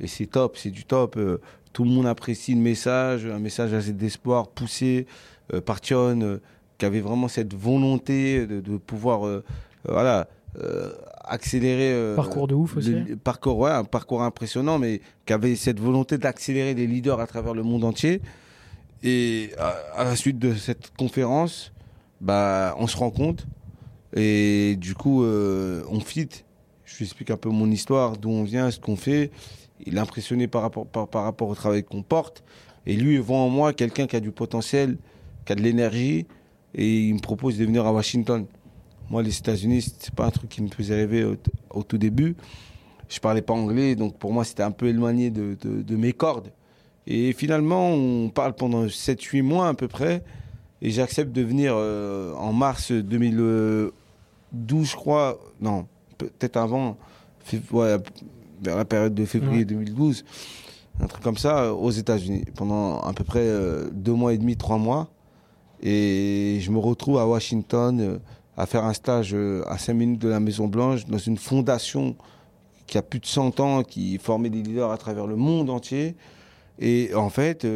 Et 0.00 0.06
c'est 0.06 0.26
top, 0.26 0.56
c'est 0.56 0.70
du 0.70 0.84
top. 0.84 1.16
Euh, 1.16 1.40
tout 1.72 1.84
le 1.84 1.90
monde 1.90 2.06
apprécie 2.06 2.54
le 2.54 2.60
message, 2.60 3.26
un 3.26 3.38
message 3.38 3.72
assez 3.72 3.92
d'espoir 3.92 4.48
poussé 4.48 5.06
euh, 5.52 5.60
par 5.60 5.80
Tion, 5.80 6.20
euh, 6.22 6.40
qui 6.78 6.84
avait 6.86 7.00
vraiment 7.00 7.28
cette 7.28 7.54
volonté 7.54 8.46
de, 8.46 8.60
de 8.60 8.76
pouvoir 8.76 9.42
voilà, 9.84 10.28
accélérer. 11.24 12.14
Parcours 12.16 12.46
de 12.46 12.54
ouf 12.54 12.76
aussi. 12.76 12.90
le- 12.92 13.16
parcours, 13.16 13.58
ouais, 13.58 13.70
un 13.70 13.84
parcours 13.84 14.22
impressionnant, 14.22 14.78
mais 14.78 15.00
qui 15.26 15.32
avait 15.32 15.56
cette 15.56 15.80
volonté 15.80 16.18
d'accélérer 16.18 16.74
les 16.74 16.86
leaders 16.86 17.20
à 17.20 17.26
travers 17.26 17.54
le 17.54 17.62
monde 17.62 17.84
entier. 17.84 18.20
Et 19.02 19.50
à, 19.58 19.68
à 19.96 20.04
la 20.04 20.16
suite 20.16 20.38
de 20.38 20.54
cette 20.54 20.92
conférence, 20.96 21.72
bah, 22.20 22.74
on 22.78 22.86
se 22.86 22.96
rend 22.96 23.10
compte. 23.10 23.46
Et 24.14 24.76
du 24.76 24.94
coup, 24.94 25.22
euh, 25.24 25.82
on 25.90 26.00
fit. 26.00 26.28
Je 26.84 26.96
lui 26.98 27.04
explique 27.04 27.30
un 27.30 27.36
peu 27.36 27.48
mon 27.50 27.70
histoire, 27.70 28.16
d'où 28.16 28.30
on 28.30 28.42
vient, 28.44 28.70
ce 28.70 28.80
qu'on 28.80 28.96
fait. 28.96 29.30
Il 29.86 29.96
est 29.96 30.00
impressionné 30.00 30.48
par 30.48 30.62
rapport, 30.62 30.86
au 31.48 31.54
travail 31.54 31.84
qu'on 31.84 32.02
porte. 32.02 32.42
Et 32.86 32.94
lui, 32.96 33.14
il 33.14 33.20
voit 33.20 33.38
en 33.38 33.48
moi 33.48 33.72
quelqu'un 33.72 34.06
qui 34.06 34.16
a 34.16 34.20
du 34.20 34.30
potentiel, 34.30 34.96
qui 35.44 35.52
a 35.52 35.54
de 35.54 35.62
l'énergie. 35.62 36.26
Et 36.74 37.06
il 37.06 37.14
me 37.14 37.20
propose 37.20 37.58
de 37.58 37.64
venir 37.64 37.86
à 37.86 37.92
Washington. 37.92 38.46
Moi, 39.10 39.22
les 39.22 39.36
États-Unis, 39.36 39.94
c'est 39.98 40.14
pas 40.14 40.26
un 40.26 40.30
truc 40.30 40.50
qui 40.50 40.62
me 40.62 40.68
faisait 40.68 40.94
rêver 40.94 41.24
au, 41.70 41.82
tout 41.82 41.98
début. 41.98 42.36
Je 43.08 43.18
parlais 43.20 43.40
pas 43.40 43.54
anglais, 43.54 43.94
donc 43.94 44.18
pour 44.18 44.32
moi, 44.32 44.44
c'était 44.44 44.62
un 44.62 44.70
peu 44.70 44.86
éloigné 44.86 45.30
de, 45.30 45.96
mes 45.96 46.12
cordes. 46.12 46.52
Et 47.06 47.32
finalement, 47.32 47.90
on 47.90 48.28
parle 48.28 48.52
pendant 48.54 48.84
7-8 48.84 49.42
mois 49.42 49.68
à 49.68 49.74
peu 49.74 49.88
près. 49.88 50.22
Et 50.82 50.90
j'accepte 50.90 51.32
de 51.32 51.40
venir 51.42 51.72
euh, 51.74 52.34
en 52.34 52.52
mars 52.52 52.92
2012, 52.92 53.92
je 54.86 54.94
crois. 54.94 55.38
Non, 55.60 55.86
peut-être 56.18 56.58
avant. 56.58 56.98
Ouais, 57.72 57.96
vers 58.62 58.76
la 58.76 58.84
période 58.84 59.14
de 59.14 59.24
février 59.24 59.58
Ouais. 59.60 59.64
2012. 59.64 60.24
Un 61.00 61.06
truc 61.06 61.22
comme 61.22 61.36
ça, 61.36 61.64
euh, 61.64 61.70
aux 61.72 61.90
États-Unis. 61.90 62.44
Pendant 62.56 63.00
à 63.00 63.12
peu 63.12 63.24
près 63.24 63.40
euh, 63.42 63.88
deux 63.92 64.12
mois 64.12 64.32
et 64.32 64.38
demi, 64.38 64.56
trois 64.56 64.78
mois. 64.78 65.08
Et 65.82 66.58
je 66.60 66.70
me 66.70 66.78
retrouve 66.78 67.18
à 67.18 67.26
Washington 67.26 68.00
euh, 68.00 68.18
à 68.56 68.66
faire 68.66 68.84
un 68.84 68.92
stage 68.94 69.30
euh, 69.34 69.62
à 69.68 69.78
5 69.78 69.94
minutes 69.94 70.20
de 70.20 70.28
la 70.28 70.40
Maison 70.40 70.66
Blanche 70.66 71.06
dans 71.06 71.18
une 71.18 71.36
fondation 71.36 72.16
qui 72.88 72.98
a 72.98 73.02
plus 73.02 73.20
de 73.20 73.26
100 73.26 73.60
ans, 73.60 73.82
qui 73.84 74.18
formait 74.18 74.50
des 74.50 74.62
leaders 74.62 74.90
à 74.90 74.96
travers 74.96 75.26
le 75.26 75.36
monde 75.36 75.70
entier. 75.70 76.16
Et 76.80 77.10
en 77.14 77.28
fait, 77.28 77.66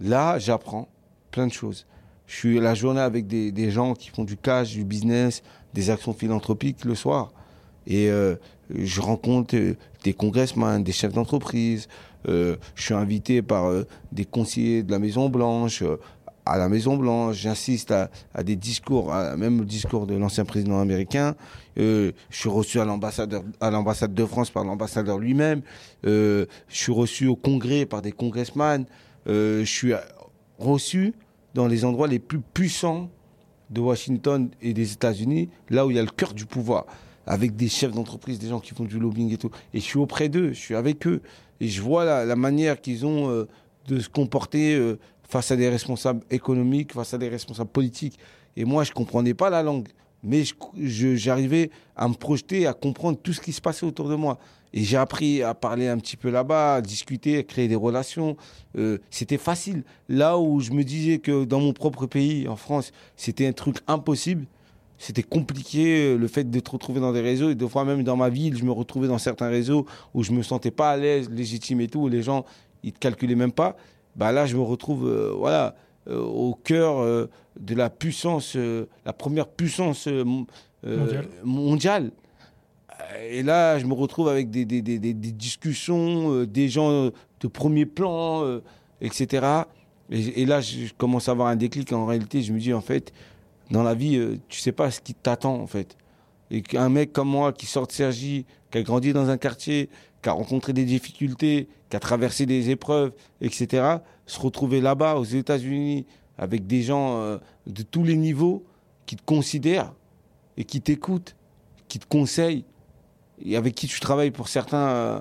là, 0.00 0.38
j'apprends 0.38 0.88
plein 1.30 1.46
de 1.46 1.52
choses. 1.52 1.84
Je 2.26 2.34
suis 2.36 2.58
la 2.58 2.74
journée 2.74 3.00
avec 3.02 3.26
des, 3.26 3.52
des 3.52 3.70
gens 3.70 3.92
qui 3.94 4.08
font 4.08 4.24
du 4.24 4.36
cash, 4.38 4.72
du 4.72 4.82
business, 4.84 5.42
des 5.74 5.90
actions 5.90 6.14
philanthropiques 6.14 6.84
le 6.86 6.94
soir. 6.94 7.32
Et 7.86 8.10
euh, 8.10 8.36
je 8.70 9.00
rencontre 9.00 9.56
euh, 9.56 9.76
des 10.04 10.12
congressmen, 10.12 10.82
des 10.82 10.92
chefs 10.92 11.12
d'entreprise. 11.12 11.88
Euh, 12.28 12.56
je 12.74 12.82
suis 12.82 12.94
invité 12.94 13.42
par 13.42 13.72
des 14.12 14.24
conseillers 14.24 14.82
de 14.82 14.90
la 14.90 14.98
Maison 14.98 15.28
Blanche. 15.28 15.82
à 16.44 16.58
la 16.58 16.68
Maison 16.68 16.96
Blanche, 16.96 17.36
j'insiste 17.36 17.92
à, 17.92 18.42
des 18.42 18.56
discours, 18.56 19.12
même 19.36 19.60
le 19.60 19.64
discours 19.64 20.06
de 20.06 20.14
l'ancien 20.14 20.44
président 20.44 20.80
américain. 20.80 21.34
Je 21.76 22.12
suis 22.30 22.48
reçu 22.48 22.80
à 22.80 22.84
l'ambassade 22.84 24.14
de 24.14 24.24
France 24.24 24.50
par 24.50 24.64
l'ambassadeur 24.64 25.18
lui-même. 25.18 25.62
Je 26.04 26.46
suis 26.68 26.92
reçu 26.92 27.26
au 27.28 27.36
Congrès 27.36 27.86
par 27.86 28.02
des 28.02 28.12
congressmen. 28.12 28.86
Je 29.26 29.64
suis 29.64 29.92
reçu 30.58 31.14
dans 31.54 31.66
les 31.66 31.84
endroits 31.84 32.08
les 32.08 32.18
plus 32.18 32.40
puissants 32.40 33.08
de 33.70 33.80
Washington 33.80 34.50
et 34.62 34.72
des 34.72 34.92
États-Unis, 34.92 35.48
là 35.70 35.86
où 35.86 35.90
il 35.90 35.96
y 35.96 35.98
a 36.00 36.02
le 36.02 36.10
cœur 36.10 36.34
du 36.34 36.46
pouvoir, 36.46 36.86
avec 37.26 37.56
des 37.56 37.68
chefs 37.68 37.92
d'entreprise, 37.92 38.38
des 38.38 38.48
gens 38.48 38.60
qui 38.60 38.74
font 38.74 38.84
du 38.84 38.98
lobbying 38.98 39.32
et 39.32 39.36
tout. 39.36 39.50
Et 39.74 39.80
je 39.80 39.84
suis 39.84 39.98
auprès 39.98 40.28
d'eux, 40.28 40.52
je 40.52 40.58
suis 40.58 40.74
avec 40.74 41.06
eux, 41.06 41.20
et 41.60 41.68
je 41.68 41.82
vois 41.82 42.04
la, 42.04 42.36
manière 42.36 42.80
qu'ils 42.80 43.04
ont 43.04 43.30
euh, 43.30 43.48
de 43.88 44.00
se 44.00 44.08
comporter 44.08 44.74
euh, 44.74 44.98
face 45.28 45.50
à 45.50 45.56
des 45.56 45.68
responsables 45.68 46.20
économiques, 46.30 46.92
face 46.92 47.14
à 47.14 47.18
des 47.18 47.28
responsables 47.28 47.70
politiques. 47.70 48.18
Et 48.56 48.64
moi, 48.64 48.84
je 48.84 48.92
comprenais 48.92 49.34
pas 49.34 49.50
la 49.50 49.62
langue, 49.62 49.88
mais 50.22 50.44
j'arrivais 50.78 51.70
à 51.96 52.08
me 52.08 52.14
projeter, 52.14 52.66
à 52.66 52.72
comprendre 52.72 53.18
tout 53.22 53.32
ce 53.32 53.40
qui 53.40 53.52
se 53.52 53.60
passait 53.60 53.86
autour 53.86 54.08
de 54.08 54.14
moi. 54.14 54.38
Et 54.72 54.82
j'ai 54.82 54.96
appris 54.96 55.42
à 55.42 55.54
parler 55.54 55.88
un 55.88 55.96
petit 55.98 56.16
peu 56.16 56.30
là-bas, 56.30 56.76
à 56.76 56.80
discuter, 56.80 57.38
à 57.38 57.42
créer 57.42 57.68
des 57.68 57.76
relations. 57.76 58.36
Euh, 58.76 58.98
c'était 59.10 59.38
facile. 59.38 59.84
Là 60.08 60.38
où 60.38 60.60
je 60.60 60.72
me 60.72 60.84
disais 60.84 61.18
que 61.18 61.44
dans 61.44 61.60
mon 61.60 61.72
propre 61.72 62.06
pays, 62.06 62.46
en 62.48 62.56
France, 62.56 62.92
c'était 63.16 63.46
un 63.46 63.52
truc 63.52 63.78
impossible. 63.86 64.46
C'était 64.98 65.22
compliqué 65.22 66.12
euh, 66.14 66.16
le 66.16 66.26
fait 66.28 66.50
de 66.50 66.60
te 66.60 66.70
retrouver 66.70 67.00
dans 67.00 67.12
des 67.12 67.20
réseaux 67.20 67.50
et 67.50 67.54
des 67.54 67.68
fois 67.68 67.84
même 67.84 68.02
dans 68.02 68.16
ma 68.16 68.28
ville, 68.30 68.56
je 68.56 68.64
me 68.64 68.72
retrouvais 68.72 69.08
dans 69.08 69.18
certains 69.18 69.48
réseaux 69.48 69.84
où 70.14 70.22
je 70.22 70.32
me 70.32 70.42
sentais 70.42 70.70
pas 70.70 70.90
à 70.92 70.96
l'aise, 70.96 71.28
légitime 71.30 71.80
et 71.82 71.88
tout, 71.88 72.00
où 72.00 72.08
les 72.08 72.22
gens 72.22 72.44
ils 72.82 72.92
te 72.92 72.98
calculaient 72.98 73.34
même 73.34 73.52
pas. 73.52 73.76
Bah 74.16 74.32
là, 74.32 74.46
je 74.46 74.56
me 74.56 74.62
retrouve 74.62 75.06
euh, 75.06 75.32
voilà 75.36 75.74
euh, 76.08 76.20
au 76.22 76.54
cœur 76.54 76.98
euh, 77.00 77.26
de 77.60 77.74
la 77.74 77.90
puissance, 77.90 78.56
la 79.04 79.12
première 79.12 79.48
puissance 79.48 80.06
mon- 80.06 80.46
Mondiale. 80.84 81.28
mondiale. 81.42 82.10
Et 83.30 83.42
là, 83.42 83.78
je 83.78 83.86
me 83.86 83.92
retrouve 83.94 84.28
avec 84.28 84.50
des, 84.50 84.64
des, 84.64 84.80
des, 84.82 84.98
discussions, 85.12 86.44
des 86.44 86.68
gens 86.68 87.10
de 87.40 87.48
premier 87.48 87.86
plan, 87.86 88.60
etc. 89.00 89.46
Et, 90.10 90.42
et 90.42 90.46
là, 90.46 90.60
je, 90.60 90.86
je 90.86 90.94
commence 90.94 91.28
à 91.28 91.32
avoir 91.32 91.48
un 91.48 91.56
déclic. 91.56 91.92
En 91.92 92.06
réalité, 92.06 92.42
je 92.42 92.52
me 92.52 92.58
dis, 92.60 92.72
en 92.72 92.80
fait, 92.80 93.12
dans 93.70 93.82
la 93.82 93.94
vie, 93.94 94.16
euh, 94.16 94.38
tu 94.48 94.60
sais 94.60 94.72
pas 94.72 94.90
ce 94.90 95.00
qui 95.00 95.14
t'attend, 95.14 95.54
en 95.54 95.66
fait. 95.66 95.96
Et 96.50 96.62
qu'un 96.62 96.88
mec 96.88 97.12
comme 97.12 97.28
moi, 97.28 97.52
qui 97.52 97.66
sort 97.66 97.86
de 97.86 97.92
Sergi, 97.92 98.46
qui 98.70 98.78
a 98.78 98.82
grandi 98.82 99.12
dans 99.12 99.28
un 99.28 99.36
quartier, 99.36 99.90
qui 100.22 100.28
a 100.28 100.32
rencontré 100.32 100.72
des 100.72 100.84
difficultés, 100.84 101.68
qui 101.90 101.96
a 101.96 102.00
traversé 102.00 102.46
des 102.46 102.70
épreuves, 102.70 103.12
etc., 103.40 103.98
se 104.26 104.40
retrouver 104.40 104.80
là-bas, 104.80 105.16
aux 105.16 105.24
États-Unis, 105.24 106.06
avec 106.38 106.66
des 106.66 106.82
gens 106.82 107.18
euh, 107.18 107.38
de 107.66 107.82
tous 107.82 108.04
les 108.04 108.16
niveaux 108.16 108.64
qui 109.06 109.16
te 109.16 109.22
considèrent 109.24 109.92
et 110.56 110.64
qui 110.64 110.80
t'écoutent, 110.80 111.36
qui 111.88 111.98
te 111.98 112.06
conseillent, 112.06 112.64
et 113.44 113.56
avec 113.56 113.74
qui 113.74 113.86
tu 113.86 114.00
travailles 114.00 114.30
pour 114.30 114.48
certains 114.48 114.88
euh, 114.88 115.20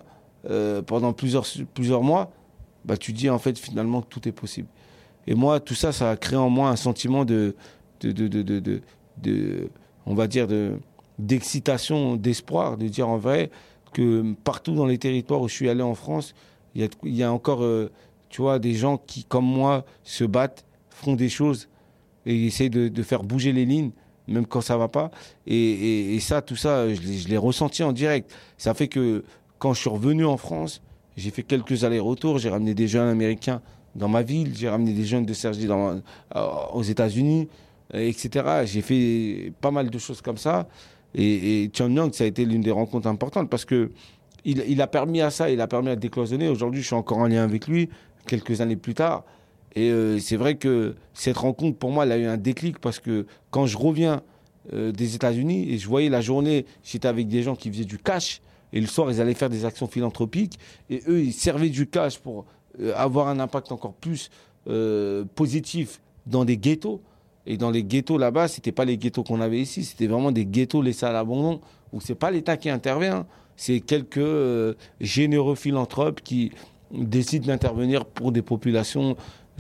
euh, 0.50 0.82
pendant 0.82 1.14
plusieurs, 1.14 1.46
plusieurs 1.74 2.04
mois, 2.04 2.32
bah, 2.86 2.98
tu 2.98 3.14
dis 3.14 3.30
en 3.30 3.40
fait 3.40 3.58
finalement 3.58 4.02
que 4.02 4.08
tout 4.08 4.28
est 4.28 4.32
possible. 4.32 4.68
Et 5.28 5.34
moi, 5.34 5.60
tout 5.60 5.74
ça, 5.74 5.92
ça 5.92 6.12
a 6.12 6.18
créé 6.18 6.38
en 6.38 6.50
moi 6.50 6.70
un 6.70 6.76
sentiment 6.76 7.26
de, 7.26 7.56
de, 8.02 8.12
de, 8.12 8.42
de, 8.42 8.82
de, 9.22 9.70
on 10.06 10.14
va 10.16 10.28
dire, 10.28 10.48
de, 10.48 10.74
d'excitation, 11.20 12.16
d'espoir, 12.16 12.78
de 12.78 12.88
dire 12.88 13.08
en 13.10 13.18
vrai 13.18 13.50
que 13.94 14.34
partout 14.44 14.76
dans 14.76 14.86
les 14.86 14.98
territoires 14.98 15.42
où 15.42 15.48
je 15.48 15.54
suis 15.54 15.70
allé 15.70 15.82
en 15.82 15.96
France, 15.96 16.34
il 16.76 16.82
y 16.82 16.86
a, 16.86 16.90
y 17.04 17.24
a 17.24 17.32
encore, 17.32 17.64
euh, 17.64 17.90
tu 18.30 18.42
vois, 18.42 18.60
des 18.60 18.74
gens 18.74 18.98
qui, 18.98 19.24
comme 19.24 19.46
moi, 19.46 19.86
se 20.04 20.24
battent, 20.26 20.66
font 20.90 21.16
des 21.16 21.30
choses 21.30 21.70
et 22.26 22.46
essayent 22.46 22.70
de, 22.70 23.04
faire 23.04 23.24
bouger 23.24 23.54
les 23.54 23.66
lignes, 23.66 23.92
même 24.28 24.46
quand 24.46 24.62
ça 24.62 24.78
va 24.78 24.88
pas. 24.88 25.12
Et, 25.48 26.16
et- 26.16 26.20
ça, 26.20 26.42
tout 26.42 26.56
ça, 26.56 26.94
je 26.94 27.28
l'ai- 27.28 27.38
ressenti 27.38 27.84
en 27.84 27.92
direct. 27.94 28.34
Ça 28.58 28.74
fait 28.74 28.88
que 28.88 29.24
quand 29.60 29.74
je 29.74 29.82
suis 29.82 29.90
revenu 29.90 30.26
en 30.26 30.38
France, 30.38 30.82
j'ai 31.16 31.30
fait 31.32 31.44
quelques 31.44 31.84
allers-retours, 31.84 32.40
j'ai 32.40 32.50
ramené 32.50 32.74
des 32.74 32.88
jeunes 32.88 33.08
américains 33.08 33.62
dans 33.96 34.10
ma 34.10 34.22
ville, 34.24 34.52
j'ai 34.56 34.68
ramené 34.68 34.92
des 34.94 35.06
jeunes 35.06 35.26
de 35.26 35.34
Sergi 35.34 35.68
dans, 35.68 36.02
euh, 36.36 36.48
aux 36.74 36.84
États-Unis, 36.84 37.48
etc. 37.94 38.64
J'ai 38.66 38.82
fait 38.82 39.54
pas 39.62 39.72
mal 39.72 39.90
de 39.90 39.98
choses 39.98 40.22
comme 40.22 40.38
ça. 40.38 40.68
Et, 41.14 41.64
et 41.64 41.70
Tian 41.70 41.90
Yang, 41.90 42.14
ça 42.14 42.24
a 42.24 42.28
été 42.28 42.46
l'une 42.46 42.62
des 42.62 42.72
rencontres 42.72 43.08
importantes 43.08 43.50
parce 43.50 43.66
que 43.66 43.92
il, 44.46 44.82
a 44.82 44.88
permis 44.88 45.22
à 45.22 45.32
ça, 45.32 45.50
il 45.50 45.60
a 45.60 45.68
permis 45.68 45.90
à 45.90 45.96
décloisonner. 45.96 46.48
Aujourd'hui, 46.48 46.82
je 46.82 46.88
suis 46.88 46.96
encore 46.96 47.18
en 47.18 47.28
lien 47.28 47.44
avec 47.44 47.68
lui, 47.68 47.90
quelques 48.28 48.62
années 48.62 48.76
plus 48.76 48.94
tard. 48.94 49.24
Et 49.76 49.90
euh, 49.90 50.20
c'est 50.20 50.38
vrai 50.38 50.56
que 50.56 50.96
cette 51.14 51.38
rencontre, 51.38 51.78
pour 51.78 51.92
moi, 51.92 52.06
elle 52.06 52.12
a 52.12 52.18
eu 52.18 52.26
un 52.26 52.38
déclic 52.38 52.80
parce 52.80 53.00
que 53.00 53.26
quand 53.50 53.66
je 53.66 53.78
reviens 53.78 54.22
euh, 54.74 54.92
des 54.92 55.16
États-Unis 55.16 55.70
et 55.72 55.78
je 55.78 55.88
voyais 55.88 56.10
la 56.10 56.22
journée, 56.22 56.66
j'étais 56.84 57.08
avec 57.08 57.28
des 57.28 57.44
gens 57.44 57.56
qui 57.56 57.70
faisaient 57.70 57.86
du 57.86 57.98
cash 57.98 58.42
et 58.72 58.80
le 58.80 58.88
soir, 58.88 59.12
ils 59.12 59.20
allaient 59.20 59.34
faire 59.34 59.50
des 59.50 59.66
actions 59.66 59.88
philanthropiques 59.88 60.60
et 60.90 61.02
eux, 61.08 61.22
ils 61.22 61.34
servaient 61.34 61.70
du 61.70 61.88
cash 61.88 62.20
pour 62.20 62.46
euh, 62.80 62.94
avoir 62.96 63.28
un 63.28 63.40
impact 63.40 63.72
encore 63.72 63.94
plus 63.94 64.30
positif 65.36 66.02
dans 66.26 66.44
des 66.44 66.58
ghettos. 66.58 67.00
Et 67.48 67.58
dans 67.58 67.72
les 67.72 67.84
ghettos 67.84 68.18
là-bas, 68.18 68.48
c'était 68.48 68.72
pas 68.72 68.86
les 68.86 68.98
ghettos 68.98 69.24
qu'on 69.24 69.42
avait 69.42 69.60
ici, 69.60 69.84
c'était 69.84 70.08
vraiment 70.08 70.32
des 70.32 70.46
ghettos 70.46 70.82
laissés 70.82 71.06
à 71.06 71.12
l'abandon 71.12 71.62
où 71.94 72.02
c'est 72.02 72.16
pas 72.16 72.32
l'État 72.32 72.58
qui 72.58 72.70
intervient, 72.70 73.26
c'est 73.56 73.80
quelques 73.80 74.18
euh, 74.18 74.74
généreux 75.00 75.56
philanthropes 75.56 76.22
qui 76.22 76.52
décident 76.92 77.48
d'intervenir 77.48 78.06
pour 78.06 78.32
des 78.32 78.42
populations 78.42 79.16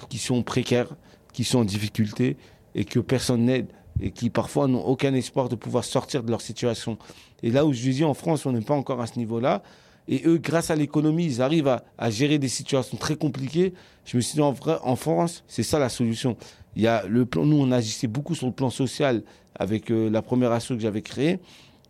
qui 0.09 0.17
sont 0.17 0.43
précaires, 0.43 0.89
qui 1.33 1.43
sont 1.43 1.59
en 1.59 1.65
difficulté 1.65 2.37
et 2.73 2.85
que 2.85 2.99
personne 2.99 3.45
n'aide 3.45 3.67
et 4.01 4.11
qui 4.11 4.29
parfois 4.29 4.67
n'ont 4.67 4.83
aucun 4.83 5.13
espoir 5.13 5.47
de 5.47 5.55
pouvoir 5.55 5.83
sortir 5.85 6.23
de 6.23 6.29
leur 6.29 6.41
situation. 6.41 6.97
Et 7.43 7.51
là 7.51 7.65
où 7.65 7.71
je 7.71 7.89
dis 7.89 8.03
en 8.03 8.13
France, 8.13 8.45
on 8.45 8.51
n'est 8.51 8.61
pas 8.61 8.73
encore 8.73 8.99
à 8.99 9.07
ce 9.07 9.17
niveau-là. 9.17 9.63
Et 10.07 10.21
eux, 10.25 10.37
grâce 10.37 10.69
à 10.69 10.75
l'économie, 10.75 11.25
ils 11.25 11.41
arrivent 11.41 11.79
à, 11.97 12.09
gérer 12.09 12.37
des 12.37 12.49
situations 12.49 12.97
très 12.97 13.15
compliquées. 13.15 13.73
Je 14.05 14.17
me 14.17 14.21
suis 14.21 14.35
dit, 14.35 14.41
en 14.41 14.95
France, 14.95 15.43
c'est 15.47 15.63
ça 15.63 15.79
la 15.79 15.89
solution. 15.89 16.35
Il 16.75 16.81
y 16.81 16.87
a 16.87 17.05
le 17.07 17.25
plan, 17.25 17.45
nous, 17.45 17.57
on 17.57 17.71
agissait 17.71 18.07
beaucoup 18.07 18.35
sur 18.35 18.47
le 18.47 18.53
plan 18.53 18.69
social 18.69 19.23
avec 19.55 19.91
euh, 19.91 20.09
la 20.09 20.21
première 20.21 20.51
asso 20.51 20.69
que 20.69 20.79
j'avais 20.79 21.01
créée, 21.01 21.39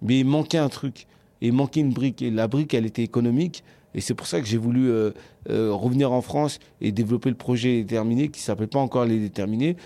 mais 0.02 0.20
il 0.20 0.26
manquait 0.26 0.58
un 0.58 0.70
truc. 0.70 1.08
Il 1.42 1.54
manquait 1.54 1.80
une 1.82 1.92
brique. 1.92 2.22
Et 2.22 2.32
la 2.32 2.48
brique, 2.48 2.74
elle 2.74 2.86
était 2.86 3.04
économique. 3.04 3.64
Et 3.94 4.02
c'est 4.02 4.14
pour 4.14 4.28
ça 4.28 4.42
que 4.42 4.46
j'ai 4.46 4.58
voulu 4.58 4.90
euh, 4.90 5.12
euh, 5.50 5.72
revenir 5.74 6.12
en 6.12 6.22
France 6.22 6.60
et 6.82 6.92
développer 6.92 7.30
le 7.30 7.36
projet 7.36 7.82
déterminé 7.82 8.28
qui 8.28 8.42
s'appelle 8.42 8.68
pas 8.68 8.80
encore 8.80 9.06
les 9.06 9.20
déterminés. 9.20 9.78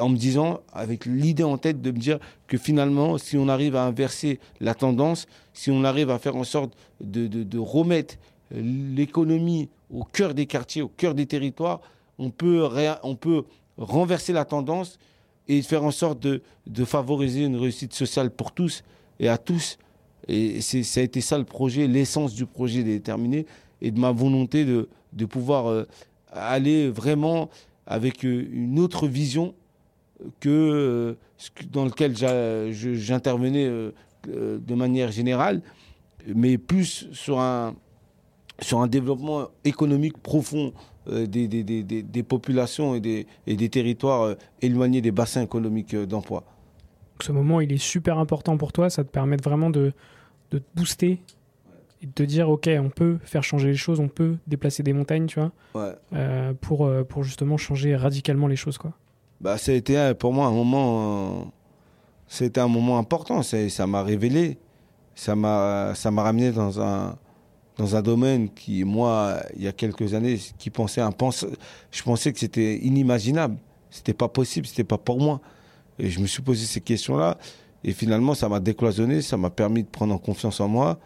En 0.00 0.08
me 0.08 0.16
disant, 0.16 0.60
avec 0.72 1.04
l'idée 1.04 1.42
en 1.42 1.58
tête 1.58 1.82
de 1.82 1.90
me 1.90 1.98
dire 1.98 2.18
que 2.46 2.56
finalement, 2.56 3.18
si 3.18 3.36
on 3.36 3.48
arrive 3.48 3.76
à 3.76 3.84
inverser 3.84 4.40
la 4.60 4.74
tendance, 4.74 5.26
si 5.52 5.70
on 5.70 5.84
arrive 5.84 6.10
à 6.10 6.18
faire 6.18 6.36
en 6.36 6.44
sorte 6.44 6.72
de, 7.02 7.26
de 7.26 7.58
remettre 7.58 8.16
l'économie 8.50 9.68
au 9.90 10.04
cœur 10.04 10.34
des 10.34 10.46
quartiers, 10.46 10.82
au 10.82 10.88
cœur 10.88 11.14
des 11.14 11.26
territoires, 11.26 11.80
on 12.18 12.30
peut, 12.30 12.68
on 13.02 13.14
peut 13.14 13.44
renverser 13.80 14.32
la 14.32 14.44
tendance 14.44 14.98
et 15.48 15.62
faire 15.62 15.82
en 15.82 15.90
sorte 15.90 16.20
de, 16.20 16.42
de 16.66 16.84
favoriser 16.84 17.44
une 17.44 17.56
réussite 17.56 17.92
sociale 17.92 18.30
pour 18.30 18.52
tous 18.52 18.84
et 19.18 19.28
à 19.28 19.38
tous. 19.38 19.78
Et 20.28 20.60
ça 20.60 21.00
a 21.00 21.02
été 21.02 21.20
ça 21.20 21.38
le 21.38 21.44
projet, 21.44 21.88
l'essence 21.88 22.34
du 22.34 22.46
projet 22.46 22.84
déterminé 22.84 23.46
et 23.80 23.90
de 23.90 23.98
ma 23.98 24.12
volonté 24.12 24.64
de, 24.64 24.88
de 25.12 25.24
pouvoir 25.24 25.68
euh, 25.68 25.88
aller 26.32 26.88
vraiment 26.88 27.48
avec 27.86 28.24
euh, 28.24 28.46
une 28.52 28.78
autre 28.78 29.08
vision 29.08 29.54
que 30.38 30.48
euh, 30.48 31.14
dans 31.72 31.86
lequel 31.86 32.14
j'intervenais 32.72 33.66
de 34.26 34.74
manière 34.74 35.10
générale, 35.10 35.62
mais 36.26 36.58
plus 36.58 37.08
sur 37.12 37.40
un, 37.40 37.74
sur 38.60 38.80
un 38.80 38.86
développement 38.86 39.48
économique 39.64 40.18
profond 40.18 40.74
des, 41.06 41.48
des, 41.48 41.62
des, 41.64 41.82
des, 41.82 42.22
populations 42.22 42.94
et 42.94 43.00
des, 43.00 43.26
et 43.46 43.56
des 43.56 43.68
territoires 43.68 44.34
éloignés 44.62 45.00
des 45.00 45.10
bassins 45.10 45.42
économiques 45.42 45.96
d'emploi. 45.96 46.44
Ce 47.20 47.32
moment, 47.32 47.60
il 47.60 47.72
est 47.72 47.82
super 47.82 48.18
important 48.18 48.56
pour 48.56 48.72
toi, 48.72 48.90
ça 48.90 49.04
te 49.04 49.10
permet 49.10 49.36
vraiment 49.36 49.70
de, 49.70 49.92
de 50.50 50.58
te 50.58 50.64
booster 50.74 51.20
et 52.02 52.06
de 52.06 52.12
te 52.12 52.22
dire 52.22 52.48
ok 52.48 52.68
on 52.78 52.88
peut 52.88 53.18
faire 53.22 53.42
changer 53.42 53.68
les 53.68 53.76
choses 53.76 54.00
on 54.00 54.08
peut 54.08 54.36
déplacer 54.46 54.82
des 54.82 54.94
montagnes 54.94 55.26
tu 55.26 55.38
vois 55.38 55.96
euh, 56.14 56.54
pour, 56.58 56.86
euh, 56.86 57.04
pour 57.04 57.24
justement 57.24 57.58
changer 57.58 57.94
radicalement 57.94 58.46
les 58.46 58.56
choses 58.56 58.78
quoi. 58.78 58.92
Bah 59.42 59.58
ça 59.58 59.72
a 59.72 59.74
été 59.74 59.98
euh, 59.98 60.14
pour 60.14 60.32
moi 60.32 60.46
un 60.46 60.52
moment 60.52 61.52
c'était 62.30 62.60
un 62.60 62.68
moment 62.68 62.96
important. 62.96 63.42
Ça 63.42 63.86
m'a 63.88 64.02
révélé. 64.04 64.56
Ça 65.16 65.34
m'a 65.34 65.92
ramené 66.04 66.52
dans 66.52 66.80
un 66.80 67.18
dans 67.80 67.96
un 67.96 68.02
domaine 68.02 68.48
qui 68.50 68.84
moi 68.84 69.42
il 69.56 69.62
y 69.62 69.68
a 69.68 69.72
quelques 69.72 70.14
années 70.14 70.38
qui 70.58 70.70
pensait 70.70 71.02
je 71.90 72.02
pensais 72.02 72.32
que 72.32 72.38
c'était 72.38 72.76
inimaginable 72.78 73.56
c'était 73.90 74.14
pas 74.14 74.28
possible 74.28 74.66
c'était 74.66 74.84
pas 74.84 74.98
pour 74.98 75.18
moi 75.18 75.40
et 75.98 76.10
je 76.10 76.20
me 76.20 76.26
suis 76.26 76.42
posé 76.42 76.66
ces 76.66 76.80
questions 76.80 77.16
là 77.16 77.38
et 77.84 77.92
finalement, 77.92 78.34
ça 78.34 78.48
m'a 78.48 78.60
décloisonné, 78.60 79.22
ça 79.22 79.36
m'a 79.36 79.50
permis 79.50 79.82
de 79.82 79.88
prendre 79.88 80.14
en 80.14 80.18
confiance 80.18 80.60
en 80.60 80.68
moi. 80.68 80.98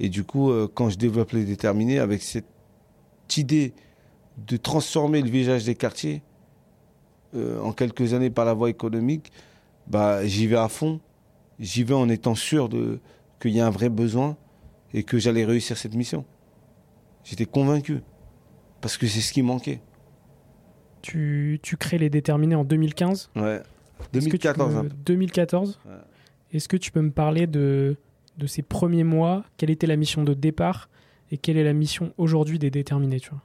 Et 0.00 0.08
du 0.08 0.24
coup, 0.24 0.50
euh, 0.50 0.68
quand 0.72 0.88
je 0.88 0.96
développe 0.96 1.32
les 1.32 1.44
déterminés, 1.44 1.98
avec 1.98 2.22
cette 2.22 2.46
idée 3.36 3.74
de 4.38 4.56
transformer 4.56 5.20
le 5.20 5.28
visage 5.28 5.64
des 5.64 5.74
quartiers 5.74 6.22
euh, 7.34 7.60
en 7.60 7.72
quelques 7.72 8.14
années 8.14 8.30
par 8.30 8.44
la 8.44 8.54
voie 8.54 8.70
économique, 8.70 9.30
bah, 9.86 10.26
j'y 10.26 10.46
vais 10.46 10.56
à 10.56 10.68
fond. 10.68 11.00
J'y 11.60 11.84
vais 11.84 11.94
en 11.94 12.08
étant 12.08 12.34
sûr 12.34 12.70
qu'il 13.40 13.50
y 13.52 13.60
a 13.60 13.66
un 13.66 13.70
vrai 13.70 13.90
besoin 13.90 14.36
et 14.94 15.02
que 15.02 15.18
j'allais 15.18 15.44
réussir 15.44 15.76
cette 15.76 15.94
mission. 15.94 16.24
J'étais 17.24 17.46
convaincu. 17.46 18.00
Parce 18.80 18.96
que 18.98 19.06
c'est 19.06 19.20
ce 19.20 19.32
qui 19.32 19.42
manquait. 19.42 19.80
Tu, 21.02 21.58
tu 21.62 21.76
crées 21.76 21.98
les 21.98 22.10
déterminés 22.10 22.54
en 22.54 22.64
2015 22.64 23.30
Ouais. 23.36 23.60
2014. 24.12 24.88
2014 25.04 25.78
ouais. 25.86 25.92
Est-ce 26.52 26.68
que 26.68 26.76
tu 26.76 26.90
peux 26.90 27.00
me 27.00 27.10
parler 27.10 27.46
de, 27.46 27.96
de 28.38 28.46
ces 28.46 28.62
premiers 28.62 29.04
mois? 29.04 29.44
Quelle 29.56 29.70
était 29.70 29.86
la 29.86 29.96
mission 29.96 30.22
de 30.24 30.34
départ? 30.34 30.88
Et 31.30 31.38
quelle 31.38 31.56
est 31.56 31.64
la 31.64 31.72
mission 31.72 32.12
aujourd'hui 32.18 32.58
des 32.58 32.70
déterminés 32.70 33.20
tu 33.20 33.30
vois? 33.30 33.42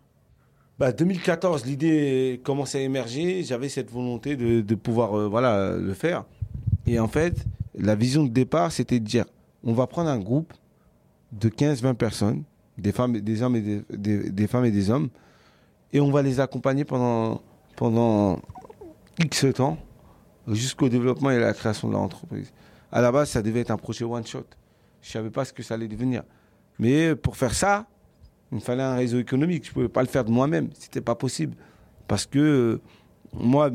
Bah, 0.79 0.91
2014, 0.91 1.65
l'idée 1.65 2.41
commençait 2.43 2.79
à 2.79 2.81
émerger. 2.81 3.43
J'avais 3.43 3.69
cette 3.69 3.89
volonté 3.89 4.36
de, 4.36 4.62
de 4.62 4.75
pouvoir 4.75 5.17
euh, 5.17 5.27
voilà, 5.27 5.75
le 5.75 5.93
faire. 5.93 6.25
Et 6.86 6.99
en 6.99 7.07
fait, 7.07 7.45
la 7.75 7.95
vision 7.95 8.23
de 8.23 8.29
départ, 8.29 8.71
c'était 8.71 8.99
de 8.99 9.05
dire 9.05 9.25
on 9.63 9.73
va 9.73 9.88
prendre 9.88 10.10
un 10.10 10.19
groupe 10.19 10.53
de 11.31 11.49
15-20 11.49 11.93
personnes, 11.95 12.43
des 12.77 12.91
femmes, 12.91 13.19
des 13.19 13.41
hommes 13.41 13.55
et 13.55 13.83
des, 13.89 14.47
femmes 14.47 14.65
et 14.65 14.71
des 14.71 14.89
hommes, 14.89 15.09
et 15.93 15.99
on 15.99 16.11
va 16.11 16.21
les 16.21 16.39
accompagner 16.39 16.85
pendant, 16.85 17.41
pendant 17.75 18.39
X 19.19 19.45
temps 19.53 19.77
jusqu'au 20.47 20.89
développement 20.89 21.31
et 21.31 21.35
à 21.35 21.39
la 21.39 21.53
création 21.53 21.87
de 21.87 21.93
l'entreprise 21.93 22.51
à 22.91 23.01
la 23.01 23.11
base, 23.11 23.29
ça 23.29 23.41
devait 23.41 23.61
être 23.61 23.71
un 23.71 23.77
projet 23.77 24.05
one 24.05 24.25
shot. 24.25 24.45
Je 25.01 25.11
savais 25.11 25.29
pas 25.29 25.45
ce 25.45 25.53
que 25.53 25.63
ça 25.63 25.73
allait 25.73 25.87
devenir. 25.87 26.23
Mais 26.79 27.15
pour 27.15 27.37
faire 27.37 27.53
ça, 27.53 27.85
il 28.51 28.55
me 28.55 28.59
fallait 28.61 28.83
un 28.83 28.95
réseau 28.95 29.19
économique. 29.19 29.67
Je 29.67 29.71
pouvais 29.71 29.89
pas 29.89 30.01
le 30.01 30.07
faire 30.07 30.23
de 30.23 30.31
moi-même. 30.31 30.69
C'était 30.73 31.01
pas 31.01 31.15
possible. 31.15 31.55
Parce 32.07 32.25
que 32.25 32.39
euh, 32.39 32.81
moi, 33.33 33.69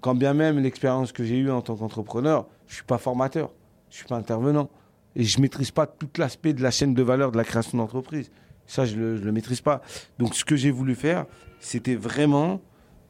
quand 0.00 0.14
bien 0.14 0.34
même 0.34 0.58
l'expérience 0.58 1.12
que 1.12 1.24
j'ai 1.24 1.38
eue 1.38 1.50
en 1.50 1.62
tant 1.62 1.76
qu'entrepreneur, 1.76 2.46
je 2.66 2.74
suis 2.74 2.84
pas 2.84 2.98
formateur. 2.98 3.52
Je 3.90 3.96
suis 3.96 4.06
pas 4.06 4.16
intervenant. 4.16 4.68
Et 5.16 5.24
je 5.24 5.40
maîtrise 5.40 5.70
pas 5.70 5.86
tout 5.86 6.08
l'aspect 6.18 6.52
de 6.52 6.62
la 6.62 6.70
chaîne 6.70 6.94
de 6.94 7.02
valeur 7.02 7.32
de 7.32 7.36
la 7.36 7.44
création 7.44 7.78
d'entreprise. 7.78 8.30
Ça, 8.66 8.84
je 8.84 8.96
le, 8.96 9.16
le 9.16 9.32
maîtrise 9.32 9.60
pas. 9.60 9.80
Donc, 10.18 10.34
ce 10.34 10.44
que 10.44 10.54
j'ai 10.54 10.70
voulu 10.70 10.94
faire, 10.94 11.26
c'était 11.60 11.94
vraiment 11.94 12.60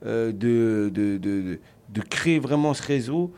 euh, 0.07 0.31
de, 0.31 0.91
de, 0.95 1.19
de, 1.19 1.59
de, 1.89 2.01
créer 2.03 2.39
vraiment 2.39 2.73
ce 2.73 2.83
réseau 2.85 3.33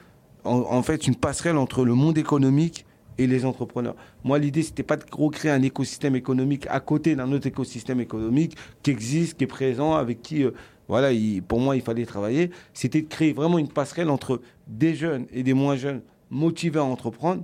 en, 0.44 0.82
fait 0.82 1.06
une 1.06 1.14
passerelle 1.14 1.56
entre 1.56 1.86
le 1.86 1.94
monde 1.94 2.18
économique 2.18 2.84
et 3.16 3.26
les 3.26 3.46
entrepreneurs. 3.46 3.96
Moi, 4.24 4.38
l'idée, 4.38 4.62
c'était 4.62 4.82
pas 4.82 4.96
de 4.96 5.04
recréer 5.10 5.50
un 5.50 5.62
écosystème 5.62 6.16
économique 6.16 6.66
à 6.68 6.80
côté 6.80 7.16
d'un 7.16 7.32
autre 7.32 7.46
écosystème 7.46 8.00
économique 8.00 8.56
qui 8.82 8.90
existe, 8.90 9.38
qui 9.38 9.44
est 9.44 9.46
présent, 9.46 9.94
avec 9.94 10.20
qui, 10.20 10.44
euh, 10.44 10.50
voilà, 10.86 11.08
pour 11.48 11.60
moi, 11.60 11.76
il 11.76 11.82
fallait 11.82 12.04
travailler. 12.04 12.50
C'était 12.74 13.00
de 13.00 13.08
créer 13.08 13.32
vraiment 13.32 13.58
une 13.58 13.68
passerelle 13.68 14.10
entre 14.10 14.42
des 14.66 14.94
jeunes 14.94 15.26
et 15.32 15.42
des 15.42 15.54
moins 15.54 15.76
jeunes 15.76 16.02
motivés 16.28 16.78
à 16.78 16.84
entreprendre 16.84 17.42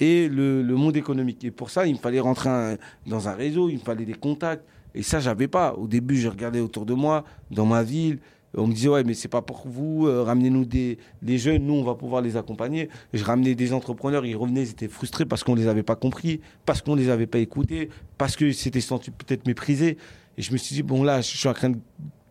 et 0.00 0.28
le, 0.28 0.62
monde 0.62 0.96
économique. 0.96 1.44
Et 1.44 1.50
pour 1.50 1.70
ça, 1.70 1.86
il 1.86 1.94
me 1.94 1.98
fallait 1.98 2.20
rentrer 2.20 2.76
dans 3.06 3.28
un 3.28 3.32
réseau, 3.32 3.68
il 3.68 3.76
me 3.76 3.80
fallait 3.80 4.04
des 4.04 4.14
contacts. 4.14 4.64
Et 4.94 5.02
ça, 5.02 5.20
j'avais 5.20 5.48
pas. 5.48 5.74
Au 5.74 5.86
début, 5.86 6.16
je 6.16 6.28
regardais 6.28 6.60
autour 6.60 6.86
de 6.86 6.94
moi, 6.94 7.24
dans 7.50 7.66
ma 7.66 7.82
ville, 7.82 8.18
on 8.56 8.66
me 8.66 8.72
disait, 8.72 8.88
ouais, 8.88 9.04
mais 9.04 9.14
c'est 9.14 9.28
pas 9.28 9.42
pour 9.42 9.68
vous, 9.68 10.06
euh, 10.06 10.22
ramenez-nous 10.22 10.64
des, 10.64 10.98
jeunes, 11.38 11.66
nous, 11.66 11.74
on 11.74 11.84
va 11.84 11.94
pouvoir 11.94 12.22
les 12.22 12.36
accompagner. 12.36 12.88
je 13.12 13.22
ramenais 13.22 13.54
des 13.54 13.72
entrepreneurs, 13.72 14.24
ils 14.24 14.36
revenaient, 14.36 14.62
ils 14.62 14.70
étaient 14.70 14.88
frustrés 14.88 15.26
parce 15.26 15.44
qu'on 15.44 15.54
les 15.54 15.68
avait 15.68 15.82
pas 15.82 15.96
compris, 15.96 16.40
parce 16.64 16.80
qu'on 16.80 16.94
les 16.94 17.10
avait 17.10 17.26
pas 17.26 17.38
écoutés, 17.38 17.90
parce 18.16 18.36
que 18.36 18.52
c'était 18.52 18.80
senti 18.80 19.10
peut-être 19.10 19.46
méprisés. 19.46 19.98
Et 20.38 20.42
je 20.42 20.52
me 20.52 20.56
suis 20.56 20.74
dit, 20.74 20.82
bon, 20.82 21.02
là, 21.02 21.20
je 21.20 21.36
suis 21.36 21.48
en 21.48 21.54
train 21.54 21.70
de 21.70 21.78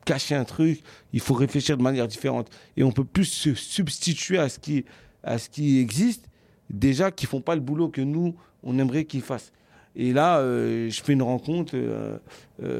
cacher 0.06 0.36
un 0.36 0.46
truc, 0.46 0.82
il 1.14 1.20
faut 1.20 1.34
réfléchir 1.34 1.78
de 1.78 1.84
manière 1.84 2.08
différente. 2.08 2.50
Et 2.78 2.84
on 2.84 2.92
peut 2.92 3.04
plus 3.04 3.26
se 3.26 3.54
substituer 3.54 4.40
à 4.40 4.50
ce 4.50 4.60
qui, 4.60 4.86
à 5.24 5.38
ce 5.38 5.50
qui 5.50 5.80
existe, 5.80 6.28
déjà, 6.70 7.12
qui 7.12 7.26
font 7.26 7.42
pas 7.42 7.56
le 7.56 7.62
boulot 7.62 7.90
que 7.90 8.02
nous, 8.02 8.36
on 8.64 8.78
aimerait 8.80 9.06
qu'ils 9.06 9.22
fassent. 9.22 9.52
Et 9.96 10.12
là, 10.12 10.40
euh, 10.40 10.90
je 10.90 11.02
fais 11.02 11.14
une 11.14 11.22
rencontre, 11.22 11.74
euh, 11.76 12.18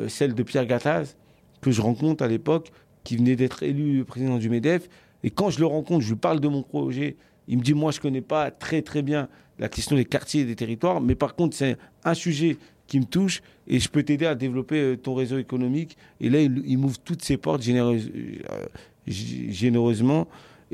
celle 0.10 0.34
de 0.34 0.44
Pierre 0.44 0.66
Gattaz, 0.66 1.16
que 1.62 1.72
je 1.72 1.82
rencontre 1.82 2.24
à 2.24 2.28
l'époque, 2.28 2.72
qui 3.04 3.18
venait 3.18 3.36
d'être 3.36 3.64
élu 3.64 4.04
président 4.04 4.38
du 4.38 4.50
MEDEF. 4.50 4.90
Et 5.24 5.30
quand 5.30 5.50
je 5.50 5.60
le 5.60 5.66
rencontre, 5.66 6.04
je 6.04 6.10
lui 6.10 6.20
parle 6.20 6.40
de 6.40 6.48
mon 6.48 6.64
projet. 6.64 7.16
Il 7.48 7.60
me 7.60 7.64
dit, 7.64 7.74
moi, 7.74 7.92
je 7.92 8.00
ne 8.00 8.02
connais 8.02 8.22
pas 8.22 8.52
très, 8.52 8.82
très 8.82 9.02
bien 9.02 9.30
la 9.60 9.70
question 9.70 9.96
des 9.96 10.06
quartiers 10.06 10.42
et 10.42 10.46
des 10.46 10.56
territoires, 10.56 11.00
mais 11.00 11.16
par 11.16 11.36
contre, 11.36 11.56
c'est 11.56 11.78
un 12.04 12.14
sujet 12.14 12.58
qui 12.88 13.00
me 13.00 13.06
touche 13.06 13.42
et 13.68 13.80
je 13.80 13.90
peux 13.90 14.04
t'aider 14.04 14.26
à 14.26 14.36
développer 14.36 14.80
euh, 14.80 14.98
ton 14.98 15.16
réseau 15.16 15.38
économique. 15.38 15.98
Et 16.20 16.30
là, 16.30 16.42
il, 16.42 16.78
m'ouvre 16.78 17.00
toutes 17.00 17.24
ses 17.24 17.38
portes 17.38 17.62
généreuse, 17.62 18.12
euh, 18.14 18.66
généreusement. 19.08 20.28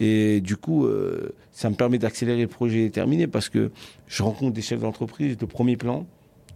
Et 0.03 0.41
du 0.41 0.57
coup, 0.57 0.87
euh, 0.87 1.29
ça 1.51 1.69
me 1.69 1.75
permet 1.75 1.99
d'accélérer 1.99 2.41
le 2.41 2.47
projet 2.47 2.89
terminé 2.89 3.27
parce 3.27 3.49
que 3.49 3.69
je 4.07 4.23
rencontre 4.23 4.51
des 4.51 4.63
chefs 4.63 4.79
d'entreprise 4.79 5.37
de 5.37 5.45
premier 5.45 5.77
plan, 5.77 6.07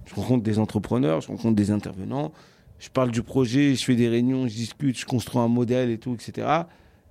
je 0.08 0.16
rencontre 0.16 0.42
des 0.44 0.58
entrepreneurs, 0.58 1.22
je 1.22 1.28
rencontre 1.28 1.56
des 1.56 1.70
intervenants, 1.70 2.32
je 2.80 2.90
parle 2.90 3.12
du 3.12 3.22
projet, 3.22 3.76
je 3.76 3.86
fais 3.86 3.96
des 3.96 4.10
réunions, 4.10 4.48
je 4.48 4.56
discute, 4.56 4.98
je 4.98 5.06
construis 5.06 5.40
un 5.40 5.48
modèle 5.48 5.92
et 5.92 6.00
tout, 6.00 6.16
etc. 6.16 6.48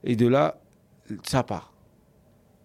Et 0.03 0.16
de 0.16 0.27
là, 0.27 0.61
ça 1.23 1.44
part. 1.44 1.73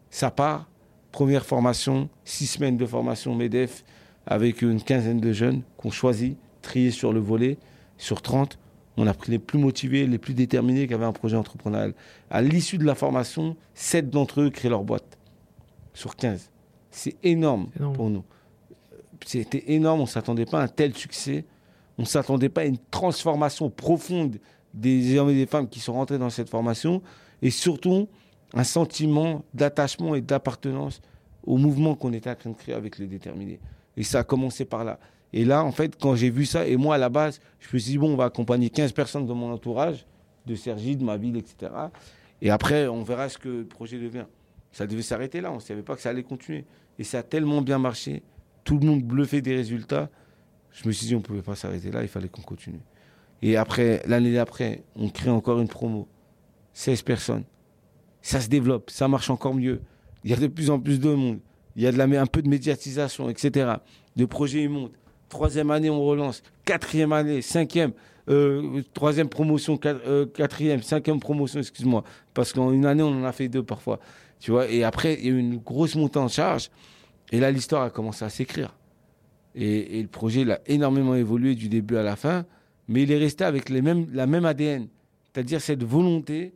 Ça 0.10 0.32
part. 0.32 0.68
Première 1.12 1.46
formation, 1.46 2.10
six 2.26 2.48
semaines 2.48 2.78
de 2.78 2.88
formation 2.88 3.36
MEDEF 3.36 3.84
avec 4.26 4.64
une 4.64 4.82
quinzaine 4.82 5.20
de 5.20 5.32
jeunes 5.32 5.62
qu'on 5.78 5.92
choisit, 5.92 6.40
triés 6.64 6.90
sur 6.90 7.14
le 7.14 7.20
volet. 7.20 7.60
Sur 8.00 8.24
30, 8.24 8.58
on 9.00 9.08
a 9.08 9.14
pris 9.14 9.32
les 9.32 9.40
plus 9.40 9.58
motivés, 9.58 10.06
les 10.06 10.18
plus 10.18 10.34
déterminés 10.34 10.86
qui 10.86 10.94
avaient 10.94 11.06
un 11.06 11.14
projet 11.14 11.38
entrepreneurial. 11.38 11.94
À 12.30 12.42
l'issue 12.42 12.78
de 12.78 12.84
la 12.84 12.96
formation, 12.96 13.56
7 13.74 14.10
d'entre 14.10 14.42
eux 14.42 14.50
créent 14.50 14.70
leur 14.70 14.84
boîte. 14.84 15.18
Sur 15.94 16.18
15. 16.18 16.52
C'est 16.92 17.16
énorme, 17.24 17.70
énorme, 17.78 17.96
pour 17.96 18.10
nous. 18.10 18.24
C'était 19.26 19.72
énorme, 19.72 20.02
on 20.02 20.04
ne 20.04 20.10
s'attendait 20.10 20.46
pas 20.46 20.60
à 20.60 20.64
un 20.64 20.68
tel 20.68 20.94
succès. 20.96 21.46
On 21.98 22.02
ne 22.02 22.08
s'attendait 22.08 22.50
pas 22.50 22.62
à 22.62 22.66
une 22.66 22.78
transformation 22.92 23.70
profonde 23.70 24.38
des 24.74 25.18
hommes 25.18 25.30
et 25.30 25.36
des 25.36 25.46
femmes 25.46 25.70
qui 25.70 25.80
sont 25.80 25.94
rentrés 25.94 26.18
dans 26.18 26.30
cette 26.30 26.50
formation, 26.50 27.02
et 27.42 27.50
surtout 27.52 28.10
un 28.54 28.64
sentiment 28.66 29.46
d'attachement 29.54 30.14
et 30.14 30.22
d'appartenance 30.22 31.02
au 31.44 31.58
mouvement 31.58 31.96
qu'on 31.96 32.12
était 32.12 32.30
en 32.30 32.36
train 32.36 32.50
de 32.50 32.56
créer 32.56 32.76
avec 32.76 32.98
les 32.98 33.08
déterminés. 33.08 33.60
Et 33.96 34.04
ça 34.04 34.20
a 34.20 34.24
commencé 34.24 34.66
par 34.66 34.84
là. 34.84 35.00
Et 35.34 35.46
là, 35.46 35.64
en 35.64 35.72
fait, 35.72 35.96
quand 36.00 36.16
j'ai 36.16 36.30
vu 36.30 36.46
ça, 36.46 36.68
et 36.68 36.76
moi, 36.76 36.96
à 36.96 36.98
la 36.98 37.10
base, 37.10 37.40
je 37.60 37.68
me 37.74 37.80
suis 37.80 37.92
dit, 37.92 37.98
bon, 37.98 38.14
on 38.14 38.16
va 38.16 38.26
accompagner 38.26 38.70
15 38.70 38.94
personnes 38.94 39.26
dans 39.26 39.36
mon 39.36 39.52
entourage, 39.52 40.06
de 40.46 40.56
Sergi, 40.56 40.96
de 40.96 41.04
ma 41.04 41.18
ville, 41.18 41.38
etc. 41.38 41.72
Et 42.42 42.50
après, 42.50 42.88
on 42.88 43.04
verra 43.04 43.30
ce 43.30 43.38
que 43.38 43.50
le 43.50 43.66
projet 43.66 44.00
devient. 44.00 44.26
Ça 44.72 44.88
devait 44.88 45.02
s'arrêter 45.02 45.42
là, 45.42 45.52
on 45.52 45.56
ne 45.56 45.60
savait 45.60 45.82
pas 45.82 45.96
que 45.96 46.02
ça 46.02 46.10
allait 46.10 46.24
continuer. 46.24 46.66
Et 46.98 47.04
ça 47.04 47.20
a 47.20 47.24
tellement 47.24 47.62
bien 47.62 47.78
marché, 47.78 48.24
tout 48.64 48.78
le 48.78 48.86
monde 48.86 49.04
bluffait 49.04 49.42
des 49.42 49.56
résultats. 49.56 50.10
Je 50.72 50.88
me 50.88 50.92
suis 50.92 51.08
dit, 51.08 51.16
on 51.16 51.20
ne 51.20 51.24
pouvait 51.24 51.42
pas 51.42 51.56
s'arrêter 51.56 51.92
là, 51.92 52.02
il 52.02 52.08
fallait 52.08 52.30
qu'on 52.30 52.42
continue. 52.42 52.82
Et 53.42 53.58
après, 53.58 54.02
l'année 54.06 54.34
d'après, 54.34 54.84
on 54.96 55.10
crée 55.10 55.30
encore 55.30 55.60
une 55.60 55.68
promo. 55.68 56.08
16 56.74 57.02
personnes. 57.02 57.44
Ça 58.22 58.42
se 58.42 58.50
développe, 58.50 58.90
ça 58.90 59.08
marche 59.08 59.30
encore 59.30 59.54
mieux. 59.54 59.82
Il 60.24 60.32
y 60.32 60.34
a 60.34 60.38
de 60.38 60.48
plus 60.48 60.70
en 60.70 60.80
plus 60.80 61.00
de 61.00 61.14
monde. 61.14 61.40
Il 61.76 61.84
y 61.84 61.88
a 61.88 61.92
de 61.92 61.98
la, 61.98 62.04
un 62.22 62.26
peu 62.26 62.42
de 62.42 62.50
médiatisation, 62.50 63.30
etc. 63.30 63.74
Le 64.18 64.28
projet, 64.28 64.64
il 64.64 64.70
monte. 64.70 64.94
Troisième 65.30 65.70
année, 65.70 65.90
on 65.92 66.04
relance. 66.04 66.42
Quatrième 66.66 67.14
année, 67.14 67.42
cinquième, 67.42 67.94
euh, 68.30 68.82
troisième 68.94 69.30
promotion, 69.30 69.80
euh, 69.86 70.26
quatrième, 70.26 70.82
cinquième 70.82 71.20
promotion, 71.20 71.60
excuse-moi. 71.60 72.04
Parce 72.34 72.52
qu'en 72.52 72.72
une 72.72 72.86
année, 72.86 73.04
on 73.04 73.12
en 73.12 73.24
a 73.24 73.32
fait 73.32 73.48
deux 73.48 73.64
parfois. 73.64 74.00
Tu 74.40 74.52
vois, 74.52 74.68
et 74.68 74.84
après, 74.84 75.16
il 75.20 75.26
y 75.26 75.28
a 75.30 75.32
eu 75.32 75.38
une 75.38 75.58
grosse 75.58 75.96
montée 75.96 76.18
en 76.18 76.28
charge. 76.28 76.72
Et 77.32 77.40
là, 77.40 77.52
l'histoire 77.52 77.84
a 77.84 77.90
commencé 77.92 78.26
à 78.26 78.30
s'écrire. 78.30 78.76
Et, 79.54 80.02
le 80.02 80.08
projet, 80.08 80.42
il 80.42 80.52
a 80.52 80.62
énormément 80.66 81.16
évolué 81.16 81.54
du 81.54 81.70
début 81.70 81.98
à 81.98 82.04
la 82.04 82.16
fin. 82.16 82.46
Mais 82.88 83.04
il 83.04 83.12
est 83.12 83.18
resté 83.18 83.44
avec 83.44 83.70
la 83.70 83.82
même 83.82 84.46
ADN. 84.46 84.88
C'est-à-dire 85.32 85.62
cette 85.62 85.84
volonté 85.84 86.54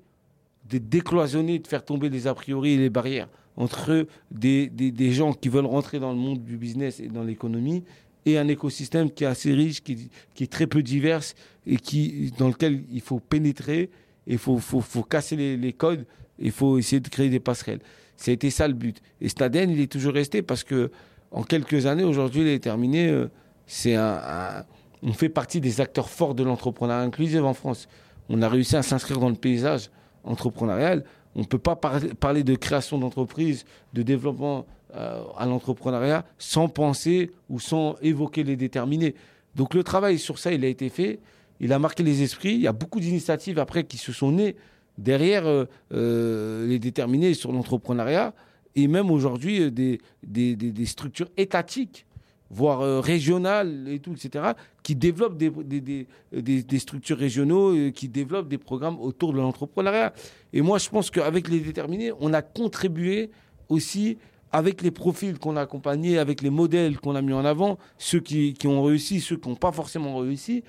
de 0.68 0.80
décloisonner, 0.80 1.60
de 1.60 1.68
faire 1.68 1.86
tomber 1.86 2.10
les 2.10 2.26
a 2.26 2.34
priori 2.34 2.72
et 2.72 2.78
les 2.78 2.90
barrières 2.90 3.28
entre 3.56 4.08
des, 4.32 4.68
des 4.68 5.12
gens 5.12 5.34
qui 5.34 5.50
veulent 5.50 5.68
rentrer 5.68 6.00
dans 6.00 6.12
le 6.12 6.18
monde 6.18 6.44
du 6.44 6.58
business 6.58 7.00
et 7.00 7.08
dans 7.08 7.24
l'économie 7.24 7.84
et 8.26 8.38
un 8.38 8.48
écosystème 8.48 9.12
qui 9.12 9.24
est 9.24 9.28
assez 9.28 9.54
riche, 9.54 9.84
qui, 9.84 10.10
qui, 10.34 10.44
est 10.44 10.52
très 10.52 10.68
peu 10.68 10.82
divers 10.82 11.22
et 11.68 11.78
qui, 11.78 12.32
dans 12.38 12.48
lequel 12.48 12.84
il 12.92 13.02
faut 13.02 13.20
pénétrer, 13.20 13.90
il 14.28 14.38
faut, 14.38 14.58
faut, 14.60 14.82
faut, 14.82 15.04
casser 15.04 15.36
les, 15.58 15.74
codes, 15.74 16.06
il 16.40 16.52
faut 16.52 16.78
essayer 16.78 17.00
de 17.00 17.10
créer 17.10 17.30
des 17.30 17.40
passerelles. 17.40 17.82
Été 18.26 18.50
ça 18.50 18.68
le 18.70 18.74
but. 18.74 19.02
Et 19.20 19.28
Staden, 19.28 19.70
il 19.70 19.82
est 19.82 19.92
toujours 19.92 20.14
resté 20.14 20.42
parce 20.42 20.64
que 20.64 20.92
en 21.32 21.44
quelques 21.44 21.88
années, 21.88 22.06
aujourd'hui, 22.06 22.42
il 22.42 22.48
est 22.48 22.64
terminé. 22.64 23.10
Euh, 23.10 23.28
c'est 23.68 23.96
un, 23.96 24.64
on 25.02 25.12
fait 25.12 25.30
partie 25.30 25.60
des 25.60 25.82
acteurs 25.82 26.10
forts 26.10 26.36
de 26.36 26.44
l'entrepreneuriat 26.44 27.02
inclusif 27.02 27.42
en 27.42 27.54
France. 27.54 27.90
On 28.30 28.42
a 28.42 28.48
réussi 28.48 28.78
à 28.78 28.84
s'inscrire 28.84 29.20
dans 29.20 29.30
le 29.30 29.36
paysage 29.36 29.90
entrepreneurial. 30.24 31.04
On 31.36 31.42
ne 31.42 31.46
peut 31.46 31.58
pas 31.58 31.76
parler 31.76 32.44
de 32.44 32.56
création 32.56 32.98
d'entreprise, 32.98 33.66
de 33.94 34.04
développement 34.04 34.66
euh, 34.96 35.24
à 35.38 35.48
l'entrepreneuriat 35.48 36.24
sans 36.38 36.68
penser 36.68 37.32
ou 37.50 37.60
sans 37.60 37.96
évoquer 38.04 38.44
les 38.44 38.56
déterminés. 38.56 39.16
Donc 39.56 39.74
le 39.74 39.84
travail 39.84 40.20
sur 40.20 40.38
ça, 40.38 40.54
il 40.54 40.64
a 40.64 40.68
été 40.68 40.90
fait, 40.90 41.20
il 41.60 41.74
a 41.74 41.80
marqué 41.80 42.04
les 42.04 42.22
esprits. 42.22 42.54
Il 42.54 42.62
y 42.62 42.68
a 42.68 42.74
beaucoup 42.74 43.00
d'initiatives 43.00 43.58
après 43.58 43.86
qui 43.86 43.98
se 43.98 44.12
sont 44.12 44.32
nées 44.32 44.56
derrière 45.00 45.48
euh, 45.48 45.66
euh, 45.94 46.68
les 46.68 46.78
déterminés 46.78 47.34
sur 47.34 47.52
l'entrepreneuriat 47.52 48.36
et 48.76 48.88
même 48.88 49.10
aujourd'hui 49.10 49.72
des, 49.72 50.00
des, 50.22 50.56
des, 50.56 50.86
structures 50.86 51.30
étatiques 51.38 52.06
voire 52.52 53.02
régionales 53.02 53.88
et 53.88 53.98
tout, 53.98 54.14
etc., 54.14 54.52
qui 54.84 54.96
développent 54.96 55.38
des, 55.40 56.78
structures 56.78 57.18
régionaux, 57.18 57.92
qui 57.92 58.10
développent 58.10 58.48
des 58.48 58.60
programmes 58.60 59.00
autour 59.00 59.34
de 59.34 59.40
l'entrepreneuriat. 59.40 60.14
Et 60.54 60.62
moi, 60.62 60.78
je 60.78 60.88
pense 60.88 61.10
qu'avec 61.10 61.48
les 61.48 61.62
déterminés, 61.62 62.12
on 62.20 62.32
a 62.32 62.44
contribué 62.44 63.32
aussi 63.70 64.20
avec 64.54 64.84
les 64.84 64.92
profils 64.92 65.40
qu'on 65.40 65.58
a 65.58 65.62
accompagnés, 65.62 66.20
avec 66.20 66.44
les 66.44 66.52
modèles 66.52 67.00
qu'on 67.00 67.16
a 67.16 67.22
mis 67.24 67.34
en 67.34 67.44
avant, 67.44 67.80
ceux 67.98 68.20
qui, 68.20 68.56
ont 68.66 68.84
réussi, 68.84 69.20
ceux 69.20 69.36
qui 69.36 69.50
n'ont 69.50 69.56
pas 69.56 69.72
forcément 69.72 70.16
réussi, 70.18 70.64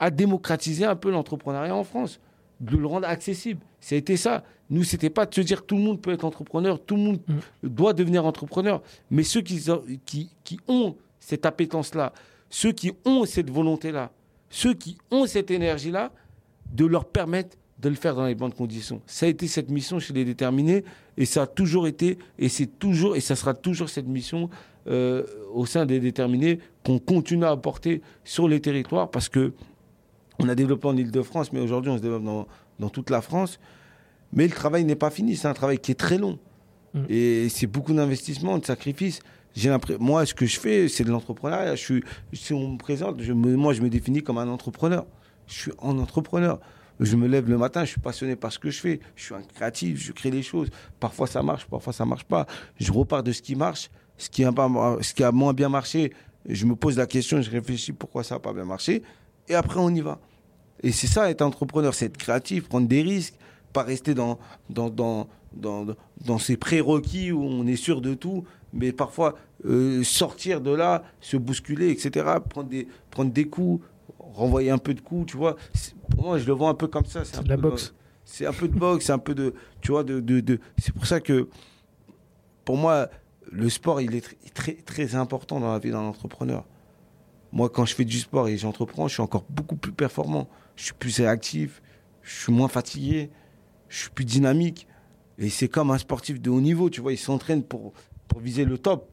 à 0.00 0.10
démocratiser 0.10 0.84
un 0.84 0.96
peu 0.96 1.10
l'entrepreneuriat 1.12 1.74
en 1.74 1.84
France, 1.84 2.20
de 2.58 2.76
le 2.76 2.86
rendre 2.86 3.06
accessible. 3.06 3.60
Ça 3.80 3.94
a 3.94 3.98
été 3.98 4.16
ça. 4.16 4.42
Nous, 4.68 4.82
c'était 4.82 5.10
pas 5.10 5.26
de 5.26 5.34
se 5.34 5.40
dire 5.42 5.64
tout 5.64 5.76
le 5.76 5.82
monde 5.82 6.00
peut 6.00 6.12
être 6.12 6.24
entrepreneur, 6.24 6.84
tout 6.84 6.96
le 6.96 7.02
monde 7.02 7.20
mm. 7.28 7.68
doit 7.68 7.92
devenir 7.92 8.26
entrepreneur, 8.26 8.82
mais 9.10 9.22
ceux 9.22 9.42
qui, 9.42 9.64
qui, 10.04 10.30
qui 10.42 10.58
ont 10.66 10.96
cette 11.20 11.46
appétence-là, 11.46 12.12
ceux 12.50 12.72
qui 12.72 12.92
ont 13.04 13.24
cette 13.26 13.50
volonté-là, 13.50 14.10
ceux 14.50 14.74
qui 14.74 14.98
ont 15.12 15.26
cette 15.26 15.52
énergie-là, 15.52 16.10
de 16.72 16.84
leur 16.84 17.04
permettre 17.04 17.56
de 17.80 17.88
le 17.88 17.94
faire 17.94 18.14
dans 18.14 18.26
les 18.26 18.34
bonnes 18.34 18.52
conditions. 18.52 19.00
Ça 19.06 19.26
a 19.26 19.28
été 19.28 19.46
cette 19.46 19.70
mission 19.70 19.98
chez 19.98 20.12
les 20.12 20.24
déterminés 20.24 20.84
et 21.16 21.24
ça 21.24 21.42
a 21.42 21.46
toujours 21.46 21.86
été 21.86 22.18
et 22.38 22.48
c'est 22.48 22.66
toujours 22.66 23.16
et 23.16 23.20
ça 23.20 23.36
sera 23.36 23.54
toujours 23.54 23.88
cette 23.88 24.06
mission 24.06 24.50
euh, 24.86 25.24
au 25.52 25.66
sein 25.66 25.86
des 25.86 26.00
déterminés 26.00 26.58
qu'on 26.84 26.98
continue 26.98 27.44
à 27.44 27.50
apporter 27.50 28.02
sur 28.24 28.48
les 28.48 28.60
territoires 28.60 29.10
parce 29.10 29.28
que 29.28 29.52
on 30.38 30.48
a 30.48 30.54
développé 30.54 30.88
en 30.88 30.96
Ile-de-France, 30.96 31.52
mais 31.52 31.60
aujourd'hui 31.60 31.90
on 31.90 31.98
se 31.98 32.02
développe 32.02 32.24
dans, 32.24 32.46
dans, 32.78 32.88
toute 32.88 33.10
la 33.10 33.20
France. 33.20 33.60
Mais 34.32 34.46
le 34.46 34.54
travail 34.54 34.84
n'est 34.84 34.96
pas 34.96 35.10
fini, 35.10 35.36
c'est 35.36 35.48
un 35.48 35.54
travail 35.54 35.78
qui 35.78 35.90
est 35.90 36.00
très 36.00 36.16
long 36.16 36.38
mm. 36.94 37.00
et 37.08 37.48
c'est 37.50 37.66
beaucoup 37.66 37.92
d'investissement, 37.92 38.58
de 38.58 38.64
sacrifices. 38.64 39.20
J'ai 39.54 39.74
moi, 39.98 40.24
ce 40.26 40.34
que 40.34 40.46
je 40.46 40.60
fais, 40.60 40.88
c'est 40.88 41.04
de 41.04 41.10
l'entrepreneuriat. 41.10 41.74
Je 41.74 41.80
suis, 41.80 42.04
si 42.32 42.52
on 42.52 42.72
me 42.72 42.78
présente, 42.78 43.20
je 43.20 43.32
moi, 43.32 43.72
je 43.72 43.82
me 43.82 43.90
définis 43.90 44.22
comme 44.22 44.38
un 44.38 44.48
entrepreneur. 44.48 45.06
Je 45.48 45.54
suis 45.54 45.72
un 45.82 45.98
entrepreneur. 45.98 46.60
Je 47.00 47.16
me 47.16 47.26
lève 47.26 47.48
le 47.48 47.56
matin, 47.56 47.84
je 47.84 47.92
suis 47.92 48.00
passionné 48.00 48.36
par 48.36 48.52
ce 48.52 48.58
que 48.58 48.70
je 48.70 48.78
fais. 48.78 49.00
Je 49.16 49.24
suis 49.24 49.34
un 49.34 49.42
créatif, 49.42 49.98
je 49.98 50.12
crée 50.12 50.30
des 50.30 50.42
choses. 50.42 50.68
Parfois 51.00 51.26
ça 51.26 51.42
marche, 51.42 51.64
parfois 51.64 51.94
ça 51.94 52.04
marche 52.04 52.24
pas. 52.24 52.46
Je 52.78 52.92
repars 52.92 53.22
de 53.22 53.32
ce 53.32 53.40
qui 53.40 53.56
marche. 53.56 53.90
Ce 54.18 54.28
qui 54.28 54.44
a, 54.44 54.52
ce 55.00 55.14
qui 55.14 55.24
a 55.24 55.32
moins 55.32 55.54
bien 55.54 55.70
marché, 55.70 56.12
je 56.46 56.66
me 56.66 56.76
pose 56.76 56.98
la 56.98 57.06
question, 57.06 57.40
je 57.40 57.50
réfléchis 57.50 57.92
pourquoi 57.92 58.22
ça 58.22 58.34
n'a 58.34 58.38
pas 58.38 58.52
bien 58.52 58.66
marché? 58.66 59.02
Et 59.48 59.54
après, 59.54 59.80
on 59.80 59.88
y 59.88 60.02
va. 60.02 60.20
Et 60.82 60.92
c'est 60.92 61.06
ça, 61.06 61.30
être 61.30 61.40
entrepreneur, 61.40 61.94
c'est 61.94 62.06
être 62.06 62.18
créatif, 62.18 62.68
prendre 62.68 62.86
des 62.86 63.00
risques, 63.00 63.34
pas 63.72 63.82
rester 63.82 64.12
dans, 64.12 64.38
dans, 64.68 64.90
dans, 64.90 65.26
dans, 65.54 65.86
dans 66.24 66.38
ces 66.38 66.58
prérequis 66.58 67.32
où 67.32 67.42
on 67.42 67.66
est 67.66 67.76
sûr 67.76 68.02
de 68.02 68.12
tout, 68.12 68.44
mais 68.72 68.92
parfois 68.92 69.36
euh, 69.64 70.02
sortir 70.04 70.60
de 70.60 70.70
là, 70.70 71.02
se 71.20 71.36
bousculer, 71.36 71.90
etc., 71.90 72.26
prendre 72.48 72.68
des, 72.68 72.88
prendre 73.10 73.32
des 73.32 73.46
coups, 73.46 73.84
renvoyer 74.32 74.70
un 74.70 74.78
peu 74.78 74.94
de 74.94 75.00
coups, 75.00 75.32
tu 75.32 75.36
vois. 75.36 75.56
Pour 76.10 76.24
moi, 76.24 76.38
je 76.38 76.46
le 76.46 76.52
vois 76.52 76.68
un 76.68 76.74
peu 76.74 76.86
comme 76.86 77.04
ça. 77.04 77.24
C'est 77.24 77.42
de 77.42 77.48
la 77.48 77.56
boxe. 77.56 77.94
C'est 78.24 78.46
un 78.46 78.52
peu 78.52 78.68
de 78.68 78.78
boxe, 78.78 79.06
c'est 79.06 79.12
un 79.12 79.18
peu 79.18 79.34
de, 79.34 79.54
tu 79.80 79.92
vois, 79.92 80.04
de, 80.04 80.20
de, 80.20 80.40
de 80.40 80.60
c'est 80.78 80.92
pour 80.92 81.06
ça 81.06 81.20
que, 81.20 81.48
pour 82.64 82.76
moi, 82.76 83.08
le 83.50 83.68
sport, 83.68 84.00
il 84.00 84.14
est 84.14 84.36
très, 84.54 84.74
très 84.74 85.14
important 85.14 85.58
dans 85.58 85.72
la 85.72 85.78
vie 85.78 85.90
d'un 85.90 85.98
entrepreneur. 85.98 86.64
Moi, 87.52 87.68
quand 87.68 87.84
je 87.84 87.94
fais 87.94 88.04
du 88.04 88.18
sport 88.18 88.46
et 88.46 88.56
j'entreprends, 88.56 89.08
je 89.08 89.14
suis 89.14 89.22
encore 89.22 89.44
beaucoup 89.48 89.76
plus 89.76 89.92
performant. 89.92 90.48
Je 90.76 90.84
suis 90.84 90.94
plus 90.94 91.18
réactif, 91.18 91.82
je 92.22 92.42
suis 92.42 92.52
moins 92.52 92.68
fatigué, 92.68 93.30
je 93.88 94.02
suis 94.02 94.10
plus 94.10 94.24
dynamique. 94.24 94.86
Et 95.38 95.48
c'est 95.48 95.68
comme 95.68 95.90
un 95.90 95.98
sportif 95.98 96.40
de 96.40 96.50
haut 96.50 96.60
niveau, 96.60 96.90
tu 96.90 97.00
vois, 97.00 97.12
il 97.12 97.18
s'entraîne 97.18 97.64
pour, 97.64 97.92
pour 98.28 98.40
viser 98.40 98.64
le 98.64 98.78
top. 98.78 99.10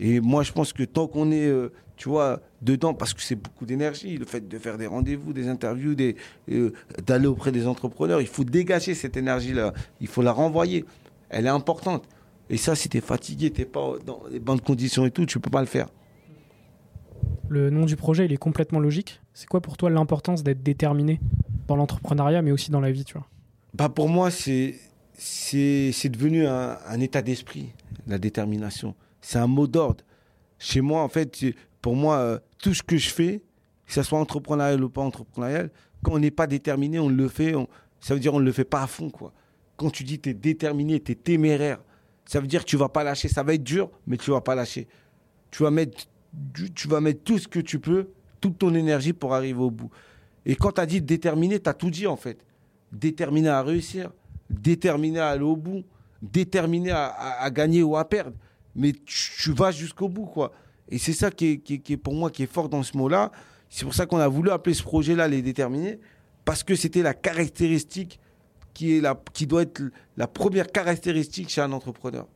Et 0.00 0.20
moi, 0.20 0.42
je 0.42 0.52
pense 0.52 0.72
que 0.72 0.82
tant 0.82 1.06
qu'on 1.06 1.30
est, 1.30 1.46
euh, 1.46 1.72
tu 1.98 2.08
vois, 2.08 2.40
dedans, 2.62 2.94
parce 2.94 3.12
que 3.12 3.20
c'est 3.20 3.34
beaucoup 3.34 3.66
d'énergie, 3.66 4.16
le 4.16 4.24
fait 4.24 4.48
de 4.48 4.58
faire 4.58 4.78
des 4.78 4.86
rendez-vous, 4.86 5.32
des 5.32 5.48
interviews, 5.48 5.94
des, 5.94 6.16
euh, 6.50 6.72
d'aller 7.06 7.26
auprès 7.26 7.52
des 7.52 7.66
entrepreneurs, 7.66 8.20
il 8.20 8.26
faut 8.26 8.44
dégager 8.44 8.94
cette 8.94 9.16
énergie-là, 9.16 9.74
il 10.00 10.06
faut 10.06 10.22
la 10.22 10.32
renvoyer. 10.32 10.84
Elle 11.28 11.46
est 11.46 11.50
importante. 11.50 12.04
Et 12.48 12.56
ça, 12.56 12.74
si 12.74 12.88
tu 12.88 12.96
es 12.96 13.00
fatigué, 13.00 13.50
tu 13.50 13.60
n'es 13.60 13.66
pas 13.66 13.94
dans 14.06 14.22
les 14.30 14.40
bonnes 14.40 14.60
conditions 14.60 15.04
et 15.04 15.10
tout, 15.10 15.26
tu 15.26 15.38
peux 15.40 15.50
pas 15.50 15.60
le 15.60 15.66
faire. 15.66 15.88
Le 17.50 17.68
nom 17.68 17.84
du 17.84 17.96
projet, 17.96 18.24
il 18.24 18.32
est 18.32 18.38
complètement 18.38 18.80
logique. 18.80 19.20
C'est 19.34 19.48
quoi 19.48 19.60
pour 19.60 19.76
toi 19.76 19.90
l'importance 19.90 20.42
d'être 20.42 20.62
déterminé 20.62 21.20
dans 21.66 21.76
l'entrepreneuriat, 21.76 22.40
mais 22.40 22.52
aussi 22.52 22.70
dans 22.70 22.80
la 22.80 22.90
vie, 22.90 23.04
tu 23.04 23.14
vois? 23.14 23.26
Bah 23.74 23.88
Pour 23.88 24.08
moi, 24.08 24.30
c'est, 24.30 24.76
c'est, 25.14 25.90
c'est 25.92 26.08
devenu 26.08 26.46
un, 26.46 26.78
un 26.86 27.00
état 27.00 27.20
d'esprit, 27.20 27.72
la 28.06 28.18
détermination 28.18 28.94
c'est 29.28 29.38
un 29.38 29.46
mot 29.46 29.66
d'ordre. 29.66 30.04
Chez 30.58 30.80
moi, 30.80 31.02
en 31.02 31.08
fait, 31.08 31.44
pour 31.88 31.96
moi, 31.96 32.18
euh, 32.18 32.38
tout 32.58 32.74
ce 32.74 32.82
que 32.82 32.98
je 32.98 33.08
fais, 33.08 33.40
que 33.86 33.94
ce 33.94 34.02
soit 34.02 34.18
entrepreneurial 34.18 34.84
ou 34.84 34.90
pas 34.90 35.00
entrepreneurial, 35.00 35.70
quand 36.02 36.12
on 36.12 36.18
n'est 36.18 36.30
pas 36.30 36.46
déterminé, 36.46 36.98
on 36.98 37.08
le 37.08 37.28
fait, 37.28 37.54
ça 37.98 38.12
veut 38.12 38.20
dire 38.20 38.34
on 38.34 38.40
ne 38.40 38.44
le 38.44 38.52
fait 38.52 38.66
pas 38.66 38.82
à 38.82 38.86
fond. 38.86 39.08
quoi. 39.08 39.32
Quand 39.78 39.88
tu 39.88 40.04
dis 40.04 40.20
tu 40.20 40.28
es 40.28 40.34
déterminé, 40.34 41.00
tu 41.00 41.12
es 41.12 41.14
téméraire, 41.14 41.78
ça 42.26 42.40
veut 42.40 42.46
dire 42.46 42.66
que 42.66 42.68
tu 42.68 42.76
vas 42.76 42.90
pas 42.90 43.04
lâcher. 43.04 43.28
Ça 43.28 43.42
va 43.42 43.54
être 43.54 43.64
dur, 43.64 43.90
mais 44.06 44.18
tu 44.18 44.30
vas 44.30 44.42
pas 44.42 44.54
lâcher. 44.54 44.86
Tu 45.50 45.62
vas 45.62 45.70
mettre, 45.70 46.04
tu 46.74 46.88
vas 46.88 47.00
mettre 47.00 47.24
tout 47.24 47.38
ce 47.38 47.48
que 47.48 47.58
tu 47.58 47.78
peux, 47.78 48.08
toute 48.38 48.58
ton 48.58 48.74
énergie 48.74 49.14
pour 49.14 49.34
arriver 49.34 49.58
au 49.58 49.70
bout. 49.70 49.90
Et 50.44 50.56
quand 50.56 50.72
tu 50.72 50.82
as 50.82 50.86
dit 50.86 51.00
déterminé, 51.00 51.58
tu 51.58 51.70
as 51.70 51.72
tout 51.72 51.88
dit 51.88 52.06
en 52.06 52.16
fait. 52.16 52.44
Déterminé 52.92 53.48
à 53.48 53.62
réussir, 53.62 54.10
déterminé 54.50 55.20
à 55.20 55.30
aller 55.30 55.42
au 55.42 55.56
bout, 55.56 55.84
déterminé 56.20 56.90
à 56.90 57.48
gagner 57.50 57.82
ou 57.82 57.96
à 57.96 58.06
perdre 58.06 58.36
mais 58.78 58.92
tu, 59.04 59.52
vas 59.52 59.72
jusqu'au 59.72 60.08
bout, 60.08 60.26
quoi. 60.26 60.52
Et 60.90 60.98
c'est 60.98 61.12
ça 61.12 61.30
qui 61.30 61.62
est, 61.68 61.96
pour 61.96 62.14
moi 62.14 62.30
qui 62.30 62.42
est 62.42 62.52
fort 62.52 62.68
dans 62.68 62.82
ce 62.82 62.96
mot-là. 62.96 63.30
C'est 63.68 63.84
pour 63.84 63.94
ça 63.94 64.06
qu'on 64.06 64.18
a 64.18 64.28
voulu 64.28 64.50
appeler 64.50 64.74
ce 64.74 64.82
projet-là 64.82 65.28
les 65.28 65.42
déterminés, 65.42 65.98
parce 66.44 66.62
que 66.62 66.74
c'était 66.74 67.02
la 67.02 67.14
caractéristique 67.14 68.18
qui, 68.72 68.96
est 68.96 69.00
la, 69.00 69.20
qui 69.34 69.46
doit 69.46 69.62
être 69.62 69.82
la 70.16 70.26
première 70.26 70.68
caractéristique 70.68 71.50
chez 71.50 71.60
un 71.60 71.72
entrepreneur. 71.72 72.26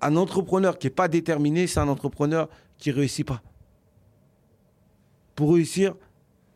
Un 0.00 0.16
entrepreneur 0.16 0.78
qui 0.78 0.88
n'est 0.88 0.92
pas 0.92 1.06
déterminé, 1.06 1.66
c'est 1.66 1.80
un 1.80 1.88
entrepreneur 1.88 2.48
qui 2.78 2.90
ne 2.90 2.96
réussit 2.96 3.26
pas. 3.26 3.42
Pour 5.36 5.54
réussir, 5.54 5.94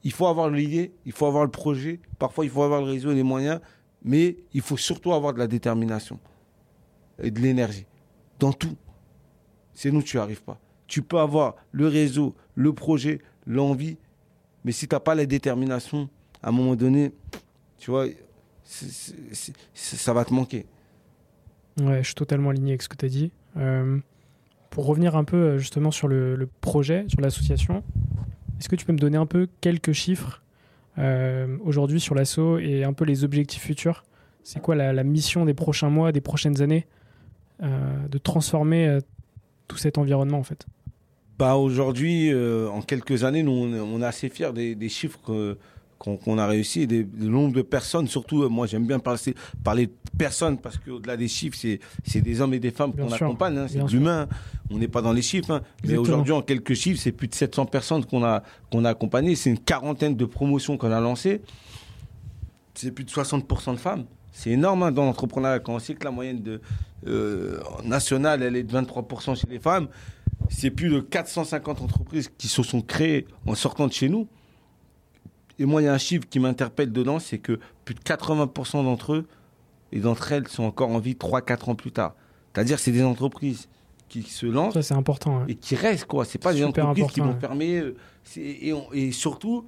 il 0.03 0.13
faut 0.13 0.27
avoir 0.27 0.51
l'idée, 0.51 0.93
il 1.07 1.13
faut 1.13 1.27
avoir 1.27 1.45
le 1.45 1.51
projet, 1.51 2.01
parfois 2.19 2.45
il 2.45 2.51
faut 2.51 2.63
avoir 2.63 2.81
le 2.81 2.87
réseau 2.87 3.13
et 3.13 3.15
les 3.15 3.23
moyens, 3.23 3.61
mais 4.03 4.37
il 4.55 4.61
faut 4.61 4.77
surtout 4.77 5.13
avoir 5.13 5.35
de 5.35 5.39
la 5.39 5.47
détermination 5.47 6.19
et 7.23 7.31
de 7.31 7.41
l'énergie. 7.41 7.87
Dans 8.39 8.53
tout. 8.53 8.77
C'est 9.75 9.91
nous, 9.91 10.03
tu 10.03 10.17
n'y 10.17 10.23
arrives 10.23 10.43
pas. 10.43 10.59
Tu 10.89 11.03
peux 11.03 11.19
avoir 11.19 11.55
le 11.71 11.87
réseau, 11.87 12.35
le 12.55 12.73
projet, 12.73 13.21
l'envie, 13.47 13.97
mais 14.65 14.73
si 14.73 14.89
tu 14.89 14.95
n'as 14.95 15.01
pas 15.01 15.15
la 15.15 15.27
détermination, 15.27 16.09
à 16.43 16.49
un 16.49 16.53
moment 16.53 16.75
donné, 16.75 17.13
tu 17.79 17.91
vois, 17.91 18.07
ça 18.65 20.13
va 20.13 20.25
te 20.25 20.35
manquer. 20.35 20.67
Ouais, 21.81 21.99
je 21.99 22.07
suis 22.07 22.15
totalement 22.15 22.51
aligné 22.51 22.73
avec 22.73 22.83
ce 22.83 22.89
que 22.89 22.97
tu 22.97 23.07
as 23.07 23.09
dit. 23.09 23.31
Euh, 23.57 23.99
pour 24.71 24.87
revenir 24.87 25.17
un 25.17 25.25
peu 25.25 25.37
euh, 25.37 25.59
justement 25.59 25.91
sur 25.91 26.09
le, 26.09 26.49
projet, 26.61 27.05
sur 27.09 27.21
l'association, 27.21 27.83
est-ce 28.59 28.69
que 28.69 28.77
tu 28.77 28.85
peux 28.85 28.93
me 28.93 28.99
donner 28.99 29.17
un 29.17 29.27
peu 29.27 29.49
quelques 29.61 29.93
chiffres 29.93 30.43
euh, 30.99 31.57
aujourd'hui 31.65 32.01
sur 32.01 32.15
l'assaut 32.15 32.59
et 32.59 32.85
un 32.85 32.93
peu 32.93 33.05
les 33.05 33.25
objectifs 33.25 33.63
futurs? 33.63 34.05
C'est 34.43 34.61
quoi 34.61 34.75
la, 34.75 35.05
mission 35.05 35.45
des 35.45 35.55
prochains 35.55 35.91
mois, 35.91 36.13
des 36.13 36.21
prochaines 36.21 36.63
années 36.63 36.87
de 37.61 38.19
transformer 38.19 38.99
tout 39.67 39.77
cet 39.77 39.99
environnement 39.99 40.39
en 40.39 40.43
fait? 40.43 40.67
Bah 41.39 41.57
aujourd'hui, 41.57 42.35
en 42.35 42.83
quelques 42.83 43.25
années, 43.25 43.43
nous 43.43 43.53
on 43.53 44.03
est 44.03 44.05
assez 44.05 44.29
fiers 44.29 44.53
des, 44.53 44.75
des 44.75 44.89
chiffres 44.89 45.21
que, 45.25 45.57
qu'on 45.99 46.39
a 46.39 46.47
réussi, 46.47 46.87
des, 46.87 47.07
le 47.19 47.29
nombre 47.29 47.53
de 47.55 47.63
personnes, 47.63 48.07
surtout, 48.07 48.43
euh, 48.43 48.49
moi 48.49 48.67
j'aime 48.67 48.87
bien 48.87 48.99
parler, 48.99 49.35
parler 49.65 49.87
de 49.87 49.93
personnes 50.17 50.59
parce 50.59 50.79
qu'au-delà 50.79 51.17
des 51.17 51.29
chiffres, 51.29 51.59
c'est 52.05 52.21
des 52.21 52.41
hommes 52.41 52.55
et 52.55 52.61
des 52.61 52.71
femmes 52.71 52.95
qu'on 52.95 53.11
accompagne, 53.11 53.59
hein, 53.59 53.67
c'est 53.69 53.83
de 53.83 53.91
l'humain, 53.91 54.29
on 54.71 54.79
n'est 54.79 54.89
pas 54.89 55.03
dans 55.03 55.13
les 55.13 55.23
chiffres. 55.23 55.51
Hein. 55.51 55.63
Mais 55.85 55.97
aujourd'hui, 55.97 56.33
en 56.33 56.43
quelques 56.43 56.75
chiffres, 56.75 57.01
c'est 57.03 57.13
plus 57.13 57.29
de 57.29 57.35
700 57.35 57.67
personnes 57.67 58.05
qu'on 58.05 58.25
a, 58.25 58.43
qu'on 58.71 58.85
a 58.85 58.91
accompagnées, 58.91 59.35
c'est 59.35 59.51
une 59.51 59.59
quarantaine 59.59 60.17
de 60.17 60.25
promotions 60.25 60.77
qu'on 60.77 60.93
a 60.93 61.01
lancées, 61.01 61.43
c'est 62.75 62.93
plus 62.93 63.05
de 63.05 63.11
60% 63.11 63.73
de 63.73 63.77
femmes. 63.77 64.05
C'est 64.31 64.51
énorme 64.51 64.85
hein, 64.85 64.93
dans 64.93 65.05
l'entrepreneuriat. 65.05 65.59
Quand 65.59 65.75
on 65.75 65.79
sait 65.81 65.95
que 65.95 66.05
la 66.05 66.13
moyenne 66.13 66.43
de, 66.43 66.61
euh, 67.09 67.59
nationale, 67.85 68.41
elle 68.43 68.55
est 68.55 68.63
de 68.63 68.73
23% 68.73 69.35
chez 69.35 69.49
les 69.51 69.59
femmes, 69.59 69.89
c'est 70.49 70.71
plus 70.71 70.89
de 70.89 71.01
450 71.01 71.83
entreprises 71.83 72.31
qui 72.37 72.49
se 72.49 72.63
sont 72.63 72.81
créées 72.81 73.27
en 73.47 73.55
sortant 73.55 73.87
de 73.87 73.93
chez 73.93 74.09
nous. 74.09 74.27
Et 75.59 75.67
moi, 75.67 75.83
il 75.83 75.87
y 75.87 75.89
a 75.89 75.93
un 75.93 75.99
chiffre 75.99 76.25
qui 76.29 76.39
m'interpelle 76.39 76.93
dedans, 76.93 77.19
c'est 77.19 77.39
que 77.39 77.59
plus 77.85 77.95
de 77.95 78.01
80% 78.01 78.85
d'entre 78.85 79.15
eux 79.15 79.27
et 79.93 80.01
d'entre 80.01 80.33
elles 80.33 80.49
sont 80.49 80.65
encore 80.65 80.91
en 80.91 80.99
vie 80.99 81.15
3-4 81.15 81.71
ans 81.71 81.75
plus 81.75 81.93
tard. 81.93 82.15
C'est-à-dire, 82.53 82.79
c'est 82.79 82.93
des 82.93 83.03
entreprises 83.03 83.69
qui 84.09 84.23
se 84.23 84.47
lancent. 84.47 84.75
Ça, 84.75 84.83
c'est 84.83 84.95
important. 84.95 85.45
Et 85.49 85.55
qui 85.55 85.75
restent, 85.75 86.07
quoi. 86.07 86.25
C'est 86.25 86.39
pas 86.39 86.55
des 86.55 86.65
entreprises 86.65 87.07
qui 87.09 87.21
vont 87.21 87.39
fermer. 87.39 87.79
Euh, 87.79 87.97
et, 88.37 88.73
et, 88.93 89.13
surtout, 89.13 89.67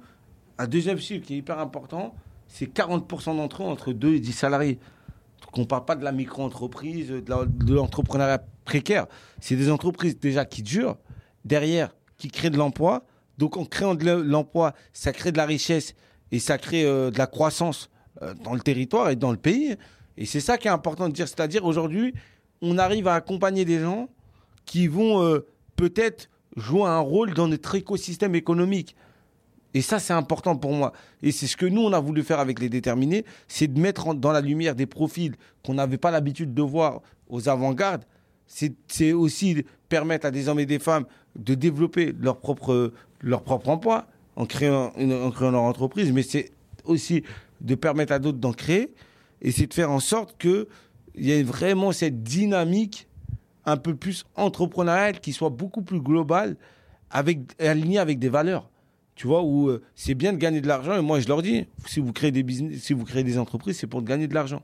un 0.57 0.67
deuxième 0.67 0.97
chiffre 0.97 1.25
qui 1.25 1.35
est 1.35 1.37
hyper 1.37 1.59
important, 1.59 2.15
c'est 2.47 2.71
40% 2.73 3.37
d'entre 3.37 3.63
eux 3.63 3.65
entre 3.65 3.93
2 3.93 4.15
et 4.15 4.19
10 4.19 4.31
salariés. 4.31 4.79
Donc, 5.41 5.57
on 5.57 5.61
ne 5.61 5.65
parle 5.65 5.85
pas 5.85 5.95
de 5.95 6.03
la 6.03 6.11
micro-entreprise, 6.11 7.09
de 7.09 7.73
l'entrepreneuriat 7.73 8.43
C'est 9.39 9.55
des 9.55 9.71
entreprises 9.71 10.19
déjà 10.19 10.45
qui 10.45 10.63
durent, 10.63 10.97
derrière, 11.45 11.95
qui 12.17 12.29
créent 12.29 12.49
de 12.49 12.57
l'emploi 12.57 13.05
donc 13.41 13.57
en 13.57 13.65
créant 13.65 13.95
de 13.95 14.11
l'emploi, 14.11 14.73
ça 14.93 15.11
crée 15.13 15.31
de 15.31 15.37
la 15.37 15.47
richesse 15.47 15.95
et 16.31 16.37
ça 16.37 16.59
crée 16.59 16.85
euh, 16.85 17.09
de 17.09 17.17
la 17.17 17.25
croissance 17.25 17.89
euh, 18.21 18.35
dans 18.43 18.53
le 18.53 18.59
territoire 18.59 19.09
et 19.09 19.15
dans 19.15 19.31
le 19.31 19.37
pays. 19.37 19.75
Et 20.15 20.27
c'est 20.27 20.39
ça 20.39 20.59
qui 20.59 20.67
est 20.67 20.71
important 20.71 21.07
de 21.07 21.13
dire. 21.13 21.27
C'est-à-dire 21.27 21.65
aujourd'hui, 21.65 22.13
on 22.61 22.77
arrive 22.77 23.07
à 23.07 23.15
accompagner 23.15 23.65
des 23.65 23.79
gens 23.79 24.09
qui 24.65 24.85
vont 24.85 25.23
euh, 25.23 25.47
peut-être 25.75 26.29
jouer 26.55 26.83
un 26.83 26.99
rôle 26.99 27.33
dans 27.33 27.47
notre 27.47 27.73
écosystème 27.73 28.35
économique. 28.35 28.95
Et 29.73 29.81
ça, 29.81 29.97
c'est 29.97 30.13
important 30.13 30.55
pour 30.55 30.73
moi. 30.73 30.93
Et 31.23 31.31
c'est 31.31 31.47
ce 31.47 31.57
que 31.57 31.65
nous, 31.65 31.81
on 31.81 31.93
a 31.93 31.99
voulu 31.99 32.21
faire 32.21 32.39
avec 32.39 32.59
les 32.59 32.69
déterminés, 32.69 33.25
c'est 33.47 33.73
de 33.73 33.79
mettre 33.79 34.13
dans 34.13 34.31
la 34.31 34.41
lumière 34.41 34.75
des 34.75 34.85
profils 34.85 35.33
qu'on 35.65 35.73
n'avait 35.73 35.97
pas 35.97 36.11
l'habitude 36.11 36.53
de 36.53 36.61
voir 36.61 37.01
aux 37.27 37.49
avant-gardes. 37.49 38.05
C'est 38.87 39.13
aussi 39.13 39.63
permettre 39.87 40.25
à 40.25 40.31
des 40.31 40.49
hommes 40.49 40.59
et 40.59 40.65
des 40.65 40.79
femmes 40.79 41.05
de 41.35 41.55
développer 41.55 42.13
leur 42.19 42.39
propre 42.39 42.91
leur 43.21 43.43
propre 43.43 43.69
emploi 43.69 44.07
en 44.35 44.45
créant, 44.45 44.91
en 44.97 45.31
créant 45.31 45.51
leur 45.51 45.61
entreprise, 45.61 46.11
mais 46.11 46.23
c'est 46.23 46.51
aussi 46.85 47.23
de 47.61 47.75
permettre 47.75 48.13
à 48.13 48.19
d'autres 48.19 48.39
d'en 48.39 48.53
créer 48.53 48.93
et 49.41 49.51
c'est 49.51 49.67
de 49.67 49.73
faire 49.73 49.91
en 49.91 49.99
sorte 49.99 50.37
qu'il 50.39 50.65
y 51.15 51.31
ait 51.31 51.43
vraiment 51.43 51.91
cette 51.91 52.23
dynamique 52.23 53.07
un 53.65 53.77
peu 53.77 53.95
plus 53.95 54.25
entrepreneuriale 54.35 55.19
qui 55.19 55.33
soit 55.33 55.49
beaucoup 55.49 55.81
plus 55.81 56.01
globale, 56.01 56.57
avec, 57.09 57.39
alignée 57.59 57.99
avec 57.99 58.19
des 58.19 58.29
valeurs. 58.29 58.69
Tu 59.15 59.27
vois, 59.27 59.43
où 59.43 59.69
euh, 59.69 59.83
c'est 59.93 60.15
bien 60.15 60.33
de 60.33 60.37
gagner 60.37 60.61
de 60.61 60.67
l'argent, 60.67 60.97
et 60.97 61.01
moi 61.01 61.19
je 61.19 61.27
leur 61.27 61.41
dis, 61.41 61.67
si 61.85 61.99
vous 61.99 62.11
créez 62.11 62.31
des 62.31 62.43
business, 62.43 62.81
si 62.81 62.93
vous 62.93 63.03
créez 63.03 63.23
des 63.23 63.37
entreprises, 63.37 63.77
c'est 63.77 63.87
pour 63.87 64.01
gagner 64.01 64.27
de 64.27 64.33
l'argent. 64.33 64.63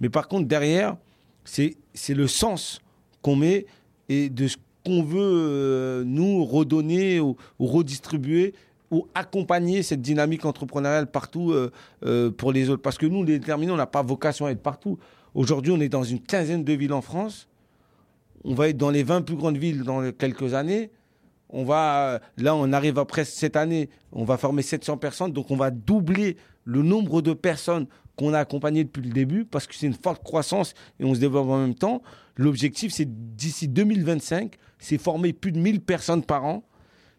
Mais 0.00 0.08
par 0.08 0.26
contre, 0.26 0.48
derrière, 0.48 0.96
c'est 1.44 1.76
le 2.08 2.26
sens 2.26 2.80
qu'on 3.22 3.36
met 3.36 3.66
et 4.08 4.28
de 4.28 4.48
ce 4.48 4.56
qu'on 4.84 5.02
veut 5.02 5.20
euh, 5.20 6.04
nous 6.04 6.44
redonner 6.44 7.20
ou, 7.20 7.36
redistribuer 7.58 8.54
ou 8.90 9.06
accompagner 9.14 9.82
cette 9.82 10.02
dynamique 10.02 10.44
entrepreneuriale 10.44 11.10
partout 11.10 11.52
euh, 11.52 11.70
euh, 12.04 12.30
pour 12.30 12.52
les 12.52 12.68
autres. 12.68 12.82
Parce 12.82 12.98
que 12.98 13.06
nous, 13.06 13.24
les 13.24 13.38
déterminés, 13.38 13.72
on 13.72 13.76
n'a 13.76 13.86
pas 13.86 14.02
vocation 14.02 14.46
à 14.46 14.50
être 14.50 14.62
partout. 14.62 14.98
Aujourd'hui, 15.34 15.72
on 15.72 15.80
est 15.80 15.88
dans 15.88 16.02
une 16.02 16.20
quinzaine 16.20 16.62
de 16.62 16.72
villes 16.74 16.92
en 16.92 17.00
France. 17.00 17.48
On 18.44 18.54
va 18.54 18.68
être 18.68 18.76
dans 18.76 18.90
les 18.90 19.02
20 19.02 19.22
plus 19.22 19.36
grandes 19.36 19.56
villes 19.56 19.82
dans 19.82 20.12
quelques 20.12 20.52
années. 20.52 20.90
On 21.48 21.64
va, 21.64 22.20
là, 22.38 22.54
on 22.54 22.72
arrive 22.72 22.98
après 22.98 23.24
cette 23.24 23.56
année, 23.56 23.88
on 24.10 24.24
va 24.24 24.36
former 24.36 24.62
700 24.62 24.96
personnes. 24.96 25.32
Donc, 25.32 25.50
on 25.50 25.56
va 25.56 25.70
doubler 25.70 26.36
le 26.64 26.82
nombre 26.82 27.22
de 27.22 27.32
personnes 27.32 27.86
qu'on 28.22 28.34
a 28.34 28.38
accompagnées 28.38 28.84
depuis 28.84 29.02
le 29.02 29.10
début 29.10 29.44
parce 29.44 29.66
que 29.66 29.74
c'est 29.74 29.86
une 29.86 29.94
forte 29.94 30.22
croissance 30.22 30.74
et 31.00 31.04
on 31.04 31.14
se 31.14 31.20
développe 31.20 31.48
en 31.48 31.58
même 31.58 31.74
temps. 31.74 32.02
L'objectif, 32.36 32.92
c'est 32.92 33.08
d'ici 33.36 33.68
2025, 33.68 34.54
c'est 34.78 34.98
former 34.98 35.32
plus 35.32 35.52
de 35.52 35.58
1000 35.58 35.80
personnes 35.80 36.22
par 36.22 36.44
an 36.44 36.62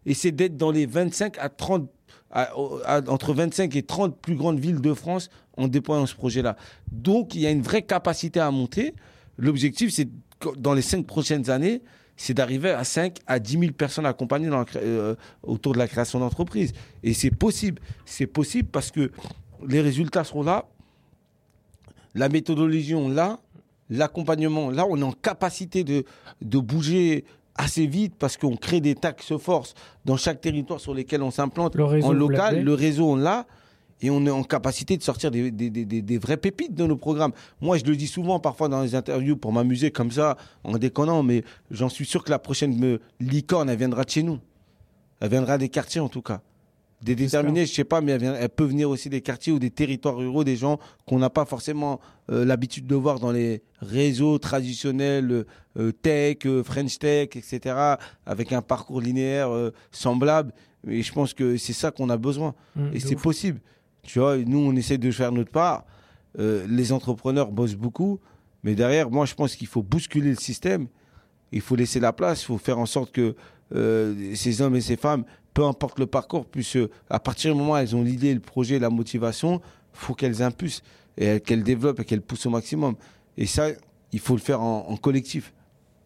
et 0.06 0.14
c'est 0.14 0.32
d'être 0.32 0.58
dans 0.58 0.72
les 0.72 0.86
25 0.86 1.38
à 1.39 1.49
30, 1.49 1.89
entre 3.08 3.34
25 3.34 3.76
et 3.76 3.84
30 3.84 4.18
plus 4.18 4.36
grandes 4.36 4.60
villes 4.60 4.82
de 4.82 4.93
France 4.93 5.30
en 5.58 5.68
déployant 5.68 6.06
ce 6.06 6.16
projet-là. 6.16 6.56
Donc, 6.91 7.36
il 7.36 7.41
y 7.41 7.47
a 7.47 7.51
une 7.51 7.62
vraie 7.62 7.84
capacité 7.84 8.39
à 8.39 8.49
monter. 8.49 8.95
L'objectif, 9.38 9.91
c'est 9.93 10.10
dans 10.58 10.74
les 10.74 10.82
cinq 10.82 11.06
prochaines 11.06 11.49
années, 11.49 11.82
c'est 12.16 12.34
d'arriver 12.34 12.70
à 12.70 12.84
5 12.84 13.18
à 13.28 13.39
10 13.39 13.60
000 13.60 13.72
personnes 13.72 14.06
accompagnées 14.06 14.49
euh, 14.76 15.16
autour 15.41 15.74
de 15.74 15.80
la 15.80 15.88
création 15.88 16.20
d'entreprises. 16.20 16.74
Et 17.01 17.14
c'est 17.14 17.32
possible. 17.32 17.82
C'est 18.06 18.28
possible 18.28 18.70
parce 18.70 18.91
que 18.91 19.12
les 19.68 19.82
résultats 19.82 20.24
seront 20.24 20.43
là, 20.43 20.66
la 22.16 22.30
méthodologie, 22.30 22.95
on 22.95 23.09
l'a, 23.09 23.39
l'accompagnement, 23.89 24.70
là, 24.70 24.86
on 24.89 24.97
est 24.97 25.03
en 25.03 25.11
capacité 25.11 25.84
de, 25.84 26.03
de 26.41 26.59
bouger 26.59 27.26
assez 27.55 27.86
vite 27.86 28.16
parce 28.18 28.38
qu'on 28.38 28.55
crée 28.55 28.82
des 28.82 28.95
taxes 28.95 29.38
force 29.38 29.74
dans 30.05 30.18
chaque 30.18 30.41
territoire 30.41 30.80
sur 30.80 30.93
lesquels 30.93 31.22
on 31.22 31.32
s'implante 31.32 31.78
en 31.80 32.11
local. 32.14 32.64
Le 32.64 32.74
réseau, 32.74 33.11
on 33.11 33.16
l'a. 33.16 33.45
Et 34.01 34.09
on 34.09 34.26
est 34.26 34.32
en 34.32 34.43
capacité 34.43 34.97
de 34.97 35.03
sortir 35.03 35.32
des, 35.32 35.49
des, 35.49 35.70
des, 35.70 35.86
des, 35.86 36.18
vrais 36.18 36.36
pépites 36.36 36.76
de 36.76 36.86
nos 36.86 36.97
programmes. 36.97 37.32
Moi, 37.61 37.78
je 37.78 37.86
le 37.86 37.95
dis 37.95 38.07
souvent, 38.07 38.38
parfois 38.38 38.68
dans 38.68 38.82
les 38.82 38.95
interviews, 38.95 39.38
pour 39.38 39.53
m'amuser 39.53 39.91
comme 39.91 40.11
ça, 40.11 40.36
en 40.66 40.78
déconnant, 40.78 41.24
mais 41.24 41.45
j'en 41.72 41.88
suis 41.88 42.05
sûr 42.05 42.22
que 42.22 42.30
la 42.30 42.39
prochaine 42.39 42.99
licorne, 43.22 43.70
elle 43.70 43.78
viendra 43.78 44.03
de 44.03 44.09
chez 44.09 44.24
nous. 44.24 44.39
Elle 45.22 45.30
viendra 45.30 45.57
des 45.57 45.70
quartiers, 45.70 46.01
en 46.01 46.09
tout 46.09 46.22
cas. 46.22 46.41
Des 47.04 47.16
déterminés, 47.16 47.66
je 47.66 47.74
sais 47.74 47.84
pas, 47.84 47.99
mais 47.99 48.14
elle, 48.14 48.49
peut 48.49 48.64
venir 48.64 48.89
aussi 48.89 49.10
des 49.10 49.20
quartiers 49.20 49.51
ou 49.51 49.60
des 49.60 49.72
territoires 49.72 50.16
ruraux, 50.16 50.45
des 50.45 50.56
gens 50.56 50.80
qu'on 51.06 51.20
n'a 51.20 51.30
pas 51.30 51.43
forcément 51.43 51.99
euh, 52.32 52.45
l'habitude 52.45 52.88
de 52.88 52.95
voir 52.95 53.20
dans 53.20 53.32
les 53.32 53.62
réseaux 53.82 54.38
traditionnels, 54.38 55.45
euh, 55.78 55.91
tech, 55.91 56.38
euh, 56.45 56.64
French 56.64 56.99
tech, 56.99 57.36
etc., 57.36 57.76
avec 58.26 58.54
un 58.54 58.62
parcours 58.62 59.01
linéaire 59.01 59.49
semblable. 59.91 60.54
Et 60.88 61.04
je 61.04 61.12
pense 61.12 61.34
que 61.34 61.58
c'est 61.58 61.74
ça 61.74 61.91
qu'on 61.91 62.10
a 62.10 62.16
besoin. 62.16 62.56
Mmh, 62.78 62.88
et 62.93 62.99
c'est 63.01 63.16
possible. 63.16 63.60
Tu 64.04 64.20
vois, 64.20 64.38
nous, 64.38 64.60
on 64.60 64.74
essaie 64.76 64.97
de 64.97 65.12
faire 65.12 65.32
notre 65.32 65.51
part. 65.51 65.86
les 66.38 66.91
entrepreneurs 66.93 67.51
bossent 67.51 67.76
beaucoup. 67.76 68.20
Mais 68.64 68.76
derrière, 68.76 69.10
moi, 69.10 69.26
je 69.26 69.34
pense 69.34 69.56
qu'il 69.58 69.68
faut 69.68 69.84
bousculer 69.84 70.30
le 70.30 70.36
système. 70.36 70.88
Il 71.51 71.62
faut 71.62 71.76
laisser 71.76 71.99
la 71.99 72.14
place. 72.14 72.43
Il 72.43 72.45
faut 72.45 72.58
faire 72.58 72.80
en 72.80 72.86
sorte 72.86 73.12
que 73.12 73.36
ces 74.36 74.62
hommes 74.62 74.76
et 74.76 74.82
ces 74.82 74.97
femmes 74.97 75.26
peu 75.54 75.66
importe 75.66 75.99
le 75.99 76.08
parcours, 76.08 76.45
puisque 76.45 76.80
à 77.10 77.20
partir 77.20 77.54
du 77.54 77.60
moment 77.60 77.74
où 77.74 77.78
elles 77.78 77.95
ont 77.95 78.04
l'idée, 78.04 78.34
le 78.34 78.39
projet, 78.39 78.80
la 78.80 78.89
motivation, 78.89 79.62
faut 79.93 80.14
qu'elles 80.14 80.41
impulsent 80.41 80.82
et 81.18 81.39
qu'elles 81.39 81.64
développent 81.64 81.99
et 81.99 82.06
qu'elles 82.06 82.22
poussent 82.22 82.45
au 82.45 82.49
maximum. 82.49 82.95
Et 83.38 83.45
ça, 83.45 83.68
il 84.12 84.20
faut 84.20 84.36
le 84.36 84.41
faire 84.41 84.62
en, 84.62 84.95
collectif. 84.97 85.54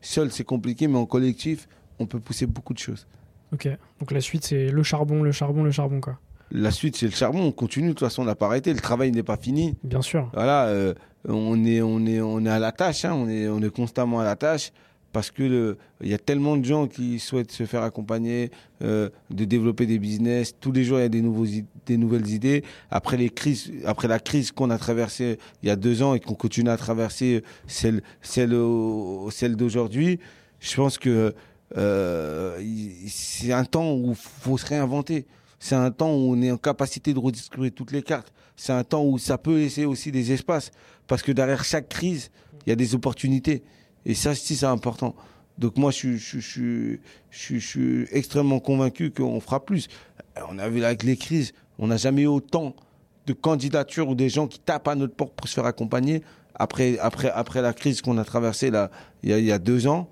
Seul, 0.02 0.32
c'est 0.32 0.44
compliqué, 0.44 0.88
mais 0.88 0.98
en 0.98 1.06
collectif, 1.06 1.68
on 2.00 2.06
peut 2.06 2.20
pousser 2.20 2.46
beaucoup 2.46 2.74
de 2.74 2.80
choses. 2.80 3.08
Ok, 3.54 3.68
donc 4.00 4.12
la 4.12 4.22
suite, 4.22 4.44
c'est 4.46 4.70
le 4.70 4.84
charbon, 4.84 5.24
le 5.24 5.32
charbon, 5.32 5.64
le 5.64 5.72
charbon, 5.72 6.02
quoi. 6.02 6.20
La 6.52 6.72
suite, 6.72 6.96
c'est 6.96 7.08
le 7.08 7.12
charbon. 7.12 7.42
On 7.42 7.52
continue. 7.52 7.90
De 7.90 7.94
toute 7.94 8.02
façon, 8.02 8.22
on 8.22 8.26
n'a 8.26 8.36
pas 8.36 8.46
arrêté. 8.46 8.74
Le 8.74 8.80
travail 8.80 9.12
n'est 9.12 9.24
pas 9.24 9.36
fini. 9.36 9.76
Bien 9.84 10.02
sûr. 10.02 10.30
Voilà, 10.34 10.68
euh, 10.68 10.94
on 11.28 11.66
est, 11.66 11.82
on 11.82 12.06
est, 12.06 12.22
on 12.22 12.46
est 12.46 12.50
à 12.50 12.60
la 12.60 12.72
tâche. 12.72 13.04
Hein. 13.04 13.14
On 13.14 13.28
est, 13.28 13.50
on 13.50 13.62
est 13.62 13.70
constamment 13.70 14.22
à 14.22 14.24
la 14.24 14.38
tâche 14.38 14.72
parce 15.12 15.32
que 15.32 15.78
il 16.02 16.08
y 16.08 16.14
a 16.14 16.18
tellement 16.18 16.58
de 16.58 16.66
gens 16.66 16.88
qui 16.88 17.20
souhaitent 17.20 17.52
se 17.52 17.66
faire 17.66 17.84
accompagner, 17.84 18.52
euh, 18.84 19.10
de 19.30 19.46
développer 19.46 19.86
des 19.86 20.00
business. 20.00 20.54
Tous 20.60 20.72
les 20.72 20.84
jours, 20.84 21.00
il 21.00 21.04
y 21.04 21.06
a 21.06 21.10
des, 21.10 21.98
nouvelles 21.98 22.30
idées. 22.30 22.64
Après 22.92 23.18
la 23.18 24.20
crise 24.20 24.52
qu'on 24.52 24.70
a 24.70 24.78
traversée 24.78 25.40
il 25.64 25.70
y 25.70 25.72
a 25.72 25.76
deux 25.76 26.04
ans 26.04 26.14
et 26.14 26.20
qu'on 26.20 26.36
continue 26.36 26.70
à 26.70 26.78
traverser, 26.78 27.44
celle, 27.68 28.02
d'aujourd'hui, 29.56 30.20
je 30.60 30.76
pense 30.76 30.98
que 30.98 31.34
euh, 31.76 32.62
c'est 33.08 33.52
un 33.52 33.66
temps 33.66 33.94
où 33.94 34.14
faut 34.14 34.58
se 34.58 34.66
réinventer. 34.66 35.26
C'est 35.60 35.76
un 35.76 35.92
temps 35.92 36.12
où 36.12 36.34
on 36.34 36.42
est 36.42 36.52
en 36.52 36.58
capacité 36.58 37.14
de 37.14 37.20
redistribuer 37.20 37.72
toutes 37.72 37.92
les 37.92 38.04
cartes. 38.04 38.32
C'est 38.56 38.74
un 38.74 38.84
temps 38.84 39.04
où 39.04 39.18
ça 39.18 39.38
peut 39.38 39.58
laisser 39.58 39.86
aussi 39.86 40.12
des 40.12 40.32
espaces. 40.32 40.72
Parce 41.08 41.24
que 41.24 41.32
derrière 41.32 41.64
chaque 41.64 41.90
crise, 41.90 42.30
il 42.66 42.70
y 42.70 42.74
a 42.74 42.76
des 42.76 42.94
opportunités. 42.94 43.64
Et 44.08 44.16
ça, 44.16 44.34
si, 44.34 44.56
c'est 44.56 44.66
important. 44.66 45.14
Donc 45.58 45.78
moi, 45.78 45.92
je, 45.92 46.16
suis 46.16 48.08
extrêmement 48.12 48.60
convaincu 48.60 49.12
qu'on 49.12 49.40
fera 49.42 49.64
plus. 49.64 49.90
On 50.50 50.58
a 50.58 50.70
vu 50.70 50.84
avec 50.84 51.04
les 51.04 51.18
crises, 51.18 51.54
on 51.78 51.88
n'a 51.88 51.98
jamais 51.98 52.22
eu 52.24 52.28
autant 52.28 52.74
de 53.26 53.34
candidatures 53.34 54.08
ou 54.08 54.16
des 54.16 54.30
gens 54.30 54.48
qui 54.48 54.60
tapent 54.60 54.88
à 54.88 54.96
notre 54.96 55.14
porte 55.14 55.34
pour 55.34 55.50
se 55.50 55.54
faire 55.54 55.66
accompagner. 55.66 56.24
Après, 56.56 56.98
après, 57.00 57.30
après 57.30 57.62
la 57.62 57.74
crise 57.74 58.02
qu'on 58.02 58.18
a 58.18 58.24
traversée 58.24 58.72
là, 58.72 58.90
il, 59.24 59.30
y 59.30 59.34
a, 59.34 59.40
il 59.40 59.46
y 59.46 59.52
a 59.52 59.60
deux 59.60 59.88
ans, 59.88 60.10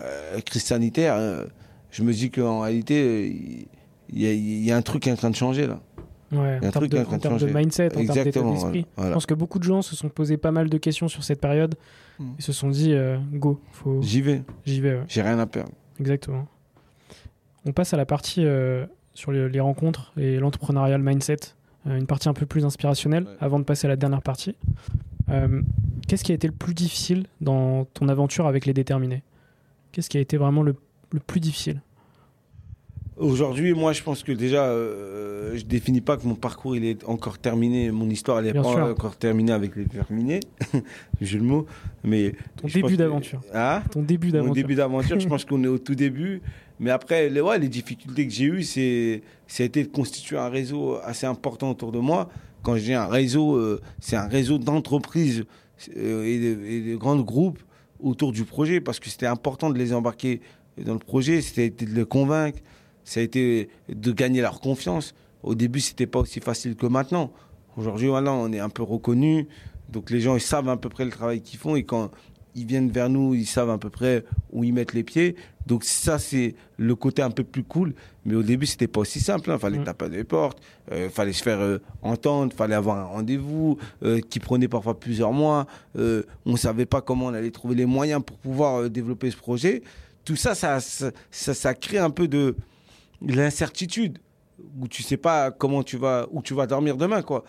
euh, 0.00 0.40
crise 0.40 0.64
sanitaire, 0.64 1.14
euh, 1.16 1.44
je 1.90 2.02
me 2.02 2.12
dis 2.12 2.30
qu'en 2.30 2.60
réalité, 2.60 3.68
il 4.08 4.22
y, 4.22 4.26
a, 4.26 4.32
il 4.32 4.64
y, 4.64 4.72
a, 4.72 4.76
un 4.76 4.82
truc 4.82 5.02
qui 5.02 5.10
est 5.10 5.12
en 5.12 5.16
train 5.16 5.30
de 5.30 5.36
changer 5.36 5.66
là. 5.66 5.80
Ouais, 6.30 6.58
en 6.62 6.70
termes 6.70 6.88
de, 6.88 6.98
en 6.98 7.18
termes 7.18 7.38
de 7.38 7.46
mindset, 7.46 7.96
en 7.96 8.04
termes 8.04 8.24
d'état 8.24 8.42
d'esprit. 8.42 8.86
Je 8.98 9.12
pense 9.12 9.26
que 9.26 9.34
beaucoup 9.34 9.58
de 9.58 9.64
gens 9.64 9.82
se 9.82 9.96
sont 9.96 10.08
posé 10.08 10.36
pas 10.36 10.50
mal 10.50 10.68
de 10.68 10.78
questions 10.78 11.08
sur 11.08 11.24
cette 11.24 11.40
période. 11.40 11.74
Hmm. 12.18 12.32
Ils 12.38 12.44
se 12.44 12.52
sont 12.52 12.68
dit, 12.68 12.92
euh, 12.92 13.16
go, 13.32 13.60
faut... 13.72 14.02
J'y 14.02 14.20
vais. 14.20 14.42
J'y 14.66 14.80
vais, 14.80 14.94
ouais. 14.94 15.04
J'ai 15.08 15.22
rien 15.22 15.38
à 15.38 15.46
perdre. 15.46 15.72
Exactement. 16.00 16.46
On 17.64 17.72
passe 17.72 17.94
à 17.94 17.96
la 17.96 18.06
partie 18.06 18.44
euh, 18.44 18.86
sur 19.14 19.32
les, 19.32 19.48
les, 19.48 19.60
rencontres 19.60 20.12
et 20.16 20.38
l'entrepreneurial 20.38 21.00
mindset. 21.02 21.36
Euh, 21.86 21.96
une 21.96 22.06
partie 22.06 22.28
un 22.28 22.34
peu 22.34 22.46
plus 22.46 22.64
inspirationnelle 22.64 23.24
ouais. 23.24 23.36
avant 23.40 23.58
de 23.58 23.64
passer 23.64 23.86
à 23.86 23.88
la 23.88 23.96
dernière 23.96 24.22
partie. 24.22 24.56
Euh, 25.30 25.62
Qu'est-ce 26.06 26.24
qui 26.24 26.32
a 26.32 26.34
été 26.34 26.46
le 26.46 26.54
plus 26.54 26.72
difficile 26.72 27.26
dans 27.42 27.84
ton 27.84 28.08
aventure 28.08 28.46
avec 28.46 28.64
les 28.64 28.72
déterminés? 28.72 29.22
Qu'est-ce 29.92 30.08
qui 30.08 30.16
a 30.16 30.20
été 30.20 30.38
vraiment 30.38 30.62
le, 30.62 30.74
le 31.12 31.20
plus 31.20 31.40
difficile? 31.40 31.82
Aujourd'hui, 33.18 33.72
moi, 33.74 33.92
je 33.92 34.02
pense 34.02 34.22
que 34.22 34.30
déjà, 34.30 34.66
euh, 34.66 35.56
je 35.56 35.64
définis 35.64 36.00
pas 36.00 36.16
que 36.16 36.26
mon 36.26 36.36
parcours 36.36 36.76
il 36.76 36.84
est 36.84 37.04
encore 37.04 37.38
terminé, 37.38 37.90
mon 37.90 38.08
histoire 38.08 38.38
elle 38.38 38.46
est 38.46 38.52
Bien 38.52 38.62
pas 38.62 38.72
sûr. 38.72 38.84
encore 38.84 39.16
terminée 39.16 39.52
avec 39.52 39.74
les 39.74 39.86
terminés, 39.86 40.40
j'ai 41.20 41.38
le 41.38 41.44
mot, 41.44 41.66
mais 42.04 42.34
ton 42.56 42.68
début 42.68 42.96
d'aventure. 42.96 43.40
Ah, 43.52 43.82
ton 43.90 44.02
début 44.02 44.30
d'aventure. 44.30 44.48
Mon 44.48 44.54
début 44.54 44.74
d'aventure, 44.76 45.18
je 45.18 45.26
pense 45.28 45.44
qu'on 45.44 45.64
est 45.64 45.68
au 45.68 45.78
tout 45.78 45.96
début, 45.96 46.42
mais 46.78 46.90
après, 46.90 47.28
les, 47.28 47.40
ouais, 47.40 47.58
les 47.58 47.68
difficultés 47.68 48.26
que 48.26 48.32
j'ai 48.32 48.44
eues, 48.44 48.62
c'est, 48.62 49.22
ça 49.48 49.64
a 49.64 49.66
été 49.66 49.82
de 49.82 49.88
constituer 49.88 50.36
un 50.36 50.48
réseau 50.48 50.98
assez 51.02 51.26
important 51.26 51.70
autour 51.70 51.90
de 51.90 51.98
moi. 51.98 52.28
Quand 52.62 52.76
j'ai 52.76 52.94
un 52.94 53.06
réseau, 53.06 53.56
euh, 53.56 53.80
c'est 53.98 54.16
un 54.16 54.28
réseau 54.28 54.58
d'entreprises 54.58 55.44
euh, 55.96 56.24
et, 56.24 56.38
de, 56.38 56.64
et 56.64 56.92
de 56.92 56.96
grands 56.96 57.18
groupes 57.18 57.58
autour 58.00 58.30
du 58.30 58.44
projet, 58.44 58.80
parce 58.80 59.00
que 59.00 59.10
c'était 59.10 59.26
important 59.26 59.70
de 59.70 59.78
les 59.78 59.92
embarquer 59.92 60.40
dans 60.84 60.92
le 60.92 61.00
projet, 61.00 61.40
c'était 61.40 61.70
de 61.70 61.92
les 61.92 62.04
convaincre 62.04 62.60
ça 63.08 63.20
a 63.20 63.22
été 63.22 63.70
de 63.88 64.12
gagner 64.12 64.42
leur 64.42 64.60
confiance. 64.60 65.14
Au 65.42 65.54
début, 65.54 65.80
c'était 65.80 66.06
pas 66.06 66.18
aussi 66.18 66.40
facile 66.40 66.76
que 66.76 66.84
maintenant. 66.84 67.32
Aujourd'hui, 67.78 68.08
voilà, 68.08 68.32
on 68.34 68.52
est 68.52 68.58
un 68.58 68.68
peu 68.68 68.82
reconnu, 68.82 69.46
donc 69.88 70.10
les 70.10 70.20
gens 70.20 70.34
ils 70.34 70.42
savent 70.42 70.68
à 70.68 70.76
peu 70.76 70.90
près 70.90 71.06
le 71.06 71.10
travail 71.10 71.40
qu'ils 71.40 71.58
font 71.58 71.74
et 71.74 71.84
quand 71.84 72.10
ils 72.54 72.66
viennent 72.66 72.90
vers 72.90 73.08
nous, 73.08 73.34
ils 73.34 73.46
savent 73.46 73.70
à 73.70 73.78
peu 73.78 73.88
près 73.88 74.24
où 74.52 74.62
ils 74.62 74.74
mettent 74.74 74.92
les 74.92 75.04
pieds. 75.04 75.36
Donc 75.66 75.84
ça, 75.84 76.18
c'est 76.18 76.54
le 76.76 76.94
côté 76.96 77.22
un 77.22 77.30
peu 77.30 77.44
plus 77.44 77.62
cool. 77.62 77.94
Mais 78.26 78.34
au 78.34 78.42
début, 78.42 78.66
c'était 78.66 78.88
pas 78.88 79.00
aussi 79.00 79.20
simple. 79.20 79.48
Il 79.48 79.52
hein. 79.52 79.58
fallait 79.58 79.78
mmh. 79.78 79.84
taper 79.84 80.08
des 80.10 80.24
portes, 80.24 80.60
euh, 80.92 81.08
fallait 81.08 81.32
se 81.32 81.42
faire 81.42 81.60
euh, 81.60 81.78
entendre, 82.02 82.52
fallait 82.52 82.74
avoir 82.74 82.98
un 82.98 83.04
rendez-vous 83.04 83.78
euh, 84.02 84.20
qui 84.20 84.40
prenait 84.40 84.68
parfois 84.68 84.98
plusieurs 84.98 85.32
mois. 85.32 85.66
Euh, 85.96 86.24
on 86.44 86.56
savait 86.56 86.86
pas 86.86 87.00
comment 87.00 87.26
on 87.26 87.34
allait 87.34 87.52
trouver 87.52 87.74
les 87.74 87.86
moyens 87.86 88.22
pour 88.22 88.36
pouvoir 88.36 88.80
euh, 88.80 88.88
développer 88.90 89.30
ce 89.30 89.36
projet. 89.36 89.82
Tout 90.24 90.36
ça, 90.36 90.54
ça, 90.54 90.80
ça, 90.80 91.10
ça, 91.30 91.54
ça 91.54 91.74
crée 91.74 91.98
un 91.98 92.10
peu 92.10 92.28
de 92.28 92.56
l'incertitude 93.22 94.18
où 94.80 94.88
tu 94.88 95.02
sais 95.02 95.16
pas 95.16 95.50
comment 95.50 95.82
tu 95.82 95.96
vas 95.96 96.26
où 96.30 96.42
tu 96.42 96.54
vas 96.54 96.66
dormir 96.66 96.96
demain 96.96 97.22
quoi. 97.22 97.44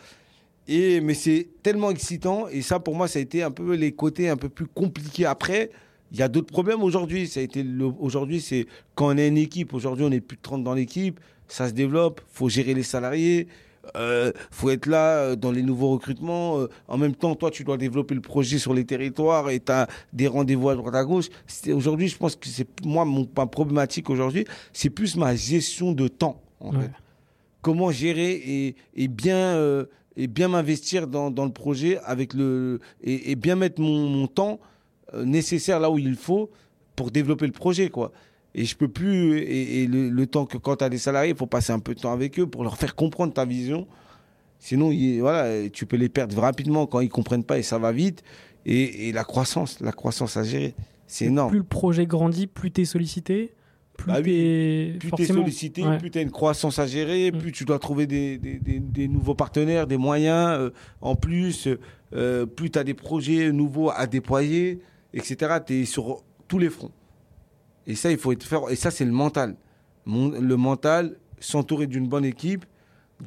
Et 0.67 1.01
mais 1.01 1.13
c'est 1.13 1.47
tellement 1.63 1.89
excitant 1.91 2.47
et 2.47 2.61
ça 2.61 2.79
pour 2.79 2.95
moi 2.95 3.07
ça 3.07 3.19
a 3.19 3.21
été 3.21 3.43
un 3.43 3.51
peu 3.51 3.75
les 3.75 3.91
côtés 3.91 4.29
un 4.29 4.37
peu 4.37 4.49
plus 4.49 4.67
compliqués 4.67 5.25
après. 5.25 5.71
Il 6.11 6.17
y 6.17 6.23
a 6.23 6.27
d'autres 6.27 6.51
problèmes 6.51 6.81
aujourd'hui, 6.81 7.27
ça 7.27 7.39
a 7.39 7.43
été 7.43 7.63
aujourd'hui 7.99 8.41
c'est 8.41 8.65
quand 8.95 9.13
on 9.13 9.17
est 9.17 9.27
une 9.27 9.37
équipe, 9.37 9.73
aujourd'hui 9.73 10.05
on 10.05 10.11
est 10.11 10.21
plus 10.21 10.37
de 10.37 10.41
30 10.41 10.63
dans 10.63 10.73
l'équipe, 10.73 11.19
ça 11.47 11.67
se 11.67 11.73
développe, 11.73 12.21
faut 12.31 12.49
gérer 12.49 12.73
les 12.73 12.83
salariés, 12.83 13.47
euh, 13.95 14.31
faut 14.51 14.69
être 14.69 14.85
là 14.85 15.35
dans 15.35 15.51
les 15.51 15.61
nouveaux 15.63 15.91
recrutements. 15.91 16.59
Euh, 16.59 16.69
en 16.87 16.97
même 16.97 17.15
temps, 17.15 17.35
toi, 17.35 17.51
tu 17.51 17.63
dois 17.63 17.77
développer 17.77 18.15
le 18.15 18.21
projet 18.21 18.57
sur 18.57 18.73
les 18.73 18.85
territoires 18.85 19.49
et 19.49 19.59
tu 19.59 19.71
as 19.71 19.87
des 20.13 20.27
rendez-vous 20.27 20.69
à 20.69 20.75
droite 20.75 20.95
à 20.95 21.03
gauche. 21.03 21.29
Aujourd'hui, 21.73 22.07
je 22.07 22.17
pense 22.17 22.35
que 22.35 22.47
c'est 22.47 22.67
moi, 22.85 23.05
mon, 23.05 23.27
ma 23.35 23.45
problématique 23.45 24.09
aujourd'hui, 24.09 24.45
c'est 24.73 24.89
plus 24.89 25.15
ma 25.15 25.35
gestion 25.35 25.91
de 25.91 26.07
temps. 26.07 26.41
En 26.59 26.73
ouais. 26.73 26.81
fait. 26.83 26.91
Comment 27.61 27.91
gérer 27.91 28.31
et, 28.31 28.75
et 28.95 29.07
bien, 29.07 29.35
euh, 29.35 29.85
et 30.15 30.27
bien 30.27 30.47
m'investir 30.47 31.07
dans, 31.07 31.29
dans, 31.29 31.45
le 31.45 31.51
projet 31.51 31.99
avec 32.05 32.33
le, 32.33 32.79
et, 33.01 33.31
et 33.31 33.35
bien 33.35 33.55
mettre 33.55 33.81
mon, 33.81 34.07
mon 34.07 34.27
temps 34.27 34.59
euh, 35.13 35.25
nécessaire 35.25 35.79
là 35.79 35.89
où 35.91 35.97
il 35.97 36.15
faut 36.15 36.49
pour 36.95 37.11
développer 37.11 37.45
le 37.45 37.51
projet. 37.53 37.89
quoi. 37.89 38.11
Et 38.55 38.65
je 38.65 38.75
peux 38.75 38.87
plus. 38.87 39.37
Et, 39.39 39.83
et 39.83 39.87
le, 39.87 40.09
le, 40.09 40.27
temps 40.27 40.45
que 40.45 40.57
quand 40.57 40.77
tu 40.77 40.83
as 40.83 40.89
des 40.89 40.97
salariés, 40.97 41.31
il 41.31 41.37
faut 41.37 41.45
passer 41.45 41.71
un 41.71 41.79
peu 41.79 41.93
de 41.93 41.99
temps 41.99 42.13
avec 42.13 42.39
eux 42.39 42.47
pour 42.47 42.63
leur 42.63 42.77
faire 42.77 42.95
comprendre 42.95 43.33
ta 43.33 43.45
vision. 43.45 43.87
Sinon, 44.59 44.91
il, 44.91 45.19
voilà, 45.19 45.69
tu 45.69 45.85
peux 45.85 45.97
les 45.97 46.09
perdre 46.09 46.37
rapidement 46.39 46.85
quand 46.85 46.99
ils 46.99 47.09
comprennent 47.09 47.43
pas 47.43 47.57
et 47.57 47.63
ça 47.63 47.77
va 47.77 47.91
vite. 47.91 48.23
Et, 48.65 49.07
et 49.07 49.11
la 49.11 49.23
croissance, 49.23 49.79
la 49.79 49.91
croissance 49.91 50.35
à 50.35 50.43
gérer, 50.43 50.75
c'est 51.07 51.25
énorme. 51.25 51.49
Plus 51.49 51.59
le 51.59 51.63
projet 51.63 52.05
grandit, 52.05 52.47
plus 52.47 52.71
tu 52.71 52.81
es 52.81 52.85
sollicité. 52.85 53.53
Plus 53.97 54.07
bah 54.07 54.21
tu 54.21 54.31
es, 54.31 55.25
sollicité, 55.25 55.83
ouais. 55.83 55.97
plus 55.97 56.09
tu 56.09 56.19
as 56.19 56.21
une 56.21 56.31
croissance 56.31 56.79
à 56.79 56.87
gérer, 56.87 57.31
mmh. 57.31 57.37
plus 57.37 57.51
tu 57.51 57.65
dois 57.65 57.79
trouver 57.79 58.07
des, 58.07 58.37
des, 58.37 58.57
des, 58.59 58.79
des, 58.79 59.07
nouveaux 59.09 59.35
partenaires, 59.35 59.87
des 59.87 59.97
moyens 59.97 60.57
euh, 60.57 60.69
en 61.01 61.15
plus, 61.15 61.67
euh, 62.13 62.45
plus 62.45 62.71
tu 62.71 62.79
as 62.79 62.85
des 62.85 62.93
projets 62.93 63.51
nouveaux 63.51 63.89
à 63.89 64.07
déployer, 64.07 64.79
etc. 65.13 65.57
Tu 65.65 65.81
es 65.81 65.85
sur 65.85 66.23
tous 66.47 66.59
les 66.59 66.69
fronts. 66.69 66.91
Et 67.89 67.95
ça, 67.95 68.11
il 68.11 68.19
faut 68.19 68.31
être 68.31 68.43
faire. 68.43 68.69
Et 68.69 68.75
ça, 68.75 68.91
c'est 68.91 69.03
le 69.03 69.11
mental. 69.11 69.55
Le 70.05 70.55
mental, 70.55 71.17
s'entourer 71.39 71.87
d'une 71.87 72.07
bonne 72.07 72.23
équipe, 72.23 72.65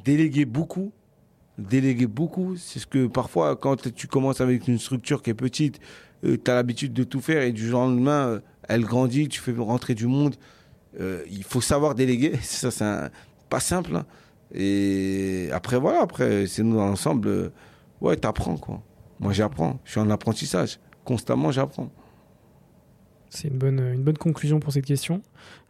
déléguer 0.05 0.45
beaucoup. 0.45 0.93
Déléguer 1.57 2.07
beaucoup, 2.07 2.55
c'est 2.55 2.79
ce 2.79 2.87
que 2.87 3.05
parfois, 3.07 3.57
quand 3.57 3.93
tu 3.93 4.07
commences 4.07 4.39
avec 4.41 4.67
une 4.67 4.79
structure 4.79 5.21
qui 5.21 5.29
est 5.31 5.35
petite, 5.35 5.79
euh, 6.23 6.37
tu 6.43 6.49
as 6.49 6.55
l'habitude 6.55 6.93
de 6.93 7.03
tout 7.03 7.19
faire 7.19 7.43
et 7.43 7.51
du 7.51 7.67
jour 7.67 7.81
au 7.81 7.83
lendemain, 7.83 8.27
euh, 8.27 8.39
elle 8.67 8.85
grandit, 8.85 9.27
tu 9.27 9.41
fais 9.41 9.51
rentrer 9.51 9.95
du 9.95 10.07
monde. 10.07 10.35
Euh, 10.99 11.23
il 11.29 11.43
faut 11.43 11.61
savoir 11.61 11.93
déléguer. 11.93 12.37
Ça, 12.41 12.71
c'est 12.71 13.11
pas 13.49 13.59
simple. 13.59 13.97
Hein. 13.97 14.05
Et 14.53 15.49
après, 15.51 15.77
voilà, 15.77 16.01
après, 16.01 16.47
c'est 16.47 16.63
nous 16.63 16.77
dans 16.77 16.87
l'ensemble. 16.87 17.51
ouais, 17.99 18.15
t'apprends, 18.15 18.55
quoi. 18.55 18.81
Moi, 19.19 19.33
j'apprends. 19.33 19.79
Je 19.83 19.91
suis 19.91 19.99
en 19.99 20.09
apprentissage. 20.09 20.79
Constamment, 21.03 21.51
j'apprends. 21.51 21.91
C'est 23.33 23.47
une 23.47 23.57
bonne, 23.57 23.79
une 23.79 24.03
bonne 24.03 24.17
conclusion 24.17 24.59
pour 24.59 24.71
cette 24.73 24.85
question. 24.85 25.21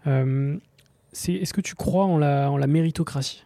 Euh, 0.06 0.58
Est-ce 1.14 1.54
que 1.54 1.62
tu 1.62 1.76
crois 1.76 2.04
en 2.04 2.18
la, 2.18 2.52
en 2.52 2.58
la 2.58 2.68
méritocratie? 2.68 3.46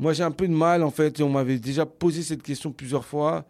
Moi, 0.00 0.12
j'ai 0.12 0.24
un 0.24 0.32
peu 0.32 0.48
de 0.48 0.52
mal, 0.52 0.82
en 0.82 0.90
fait. 0.90 1.20
On 1.20 1.28
m'avait 1.28 1.58
déjà 1.58 1.86
posé 1.86 2.22
cette 2.22 2.42
question 2.42 2.72
plusieurs 2.72 3.04
fois. 3.04 3.46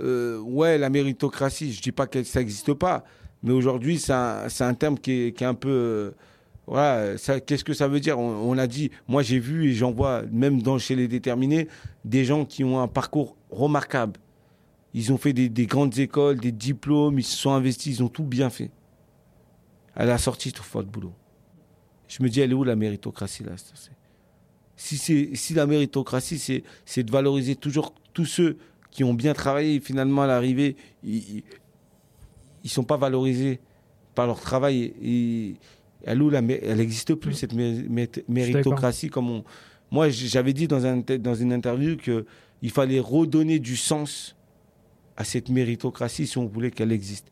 Euh, 0.00 0.38
ouais, 0.38 0.78
la 0.78 0.88
méritocratie, 0.88 1.72
je 1.72 1.82
dis 1.82 1.92
pas 1.92 2.06
que 2.06 2.22
ça 2.22 2.40
n'existe 2.40 2.72
pas, 2.72 3.04
mais 3.42 3.52
aujourd'hui, 3.52 3.98
c'est 3.98 4.14
un, 4.14 4.46
un, 4.60 4.74
terme 4.74 4.98
qui 4.98 5.12
est, 5.12 5.36
qui 5.36 5.44
est 5.44 5.46
un 5.46 5.54
peu... 5.54 5.68
Euh, 5.68 6.10
voilà, 6.66 7.16
qu'est-ce 7.44 7.64
que 7.64 7.74
ça 7.74 7.88
veut 7.88 8.00
dire? 8.00 8.18
On, 8.18 8.50
on, 8.50 8.56
a 8.56 8.68
dit, 8.68 8.90
moi 9.08 9.22
j'ai 9.22 9.40
vu 9.40 9.68
et 9.68 9.72
j'en 9.72 9.90
vois, 9.90 10.22
même 10.30 10.62
dans, 10.62 10.78
chez 10.78 10.94
les 10.94 11.08
déterminés, 11.08 11.66
des 12.04 12.24
gens 12.24 12.44
qui 12.44 12.62
ont 12.62 12.80
un 12.80 12.86
parcours 12.86 13.36
remarquable. 13.50 14.20
Ils 14.94 15.12
ont 15.12 15.18
fait 15.18 15.32
des, 15.32 15.48
des 15.48 15.66
grandes 15.66 15.98
écoles, 15.98 16.38
des 16.38 16.52
diplômes, 16.52 17.18
ils 17.18 17.24
se 17.24 17.36
sont 17.36 17.50
investis, 17.50 17.98
ils 17.98 18.02
ont 18.04 18.08
tout 18.08 18.22
bien 18.22 18.50
fait 18.50 18.70
à 19.94 20.04
la 20.04 20.18
sortie, 20.18 20.52
tu 20.52 20.62
fais 20.62 20.78
de 20.78 20.84
boulot. 20.84 21.12
Je 22.08 22.22
me 22.22 22.28
dis, 22.28 22.40
elle 22.40 22.50
est 22.50 22.54
où 22.54 22.64
la 22.64 22.76
méritocratie 22.76 23.44
là 23.44 23.52
si, 24.76 25.36
si 25.36 25.54
la 25.54 25.66
méritocratie, 25.66 26.62
c'est 26.84 27.02
de 27.02 27.10
valoriser 27.10 27.54
toujours 27.54 27.94
tous 28.12 28.24
ceux 28.24 28.56
qui 28.90 29.04
ont 29.04 29.14
bien 29.14 29.34
travaillé 29.34 29.74
et 29.74 29.80
finalement 29.80 30.22
à 30.22 30.26
l'arrivée, 30.26 30.76
ils 31.04 31.42
ne 32.64 32.68
sont 32.68 32.82
pas 32.82 32.96
valorisés 32.96 33.60
par 34.14 34.26
leur 34.26 34.40
travail. 34.40 34.94
Et, 35.02 35.54
elle 36.04 36.18
n'existe 36.78 37.14
plus, 37.14 37.34
cette 37.34 37.52
méritocratie. 37.52 39.10
Comme 39.10 39.30
on, 39.30 39.44
moi, 39.90 40.08
j'avais 40.08 40.54
dit 40.54 40.66
dans, 40.66 40.86
un, 40.86 40.96
dans 40.96 41.34
une 41.34 41.52
interview 41.52 41.98
qu'il 41.98 42.70
fallait 42.70 43.00
redonner 43.00 43.58
du 43.58 43.76
sens 43.76 44.34
à 45.16 45.24
cette 45.24 45.50
méritocratie 45.50 46.26
si 46.26 46.38
on 46.38 46.46
voulait 46.46 46.70
qu'elle 46.70 46.92
existe. 46.92 47.30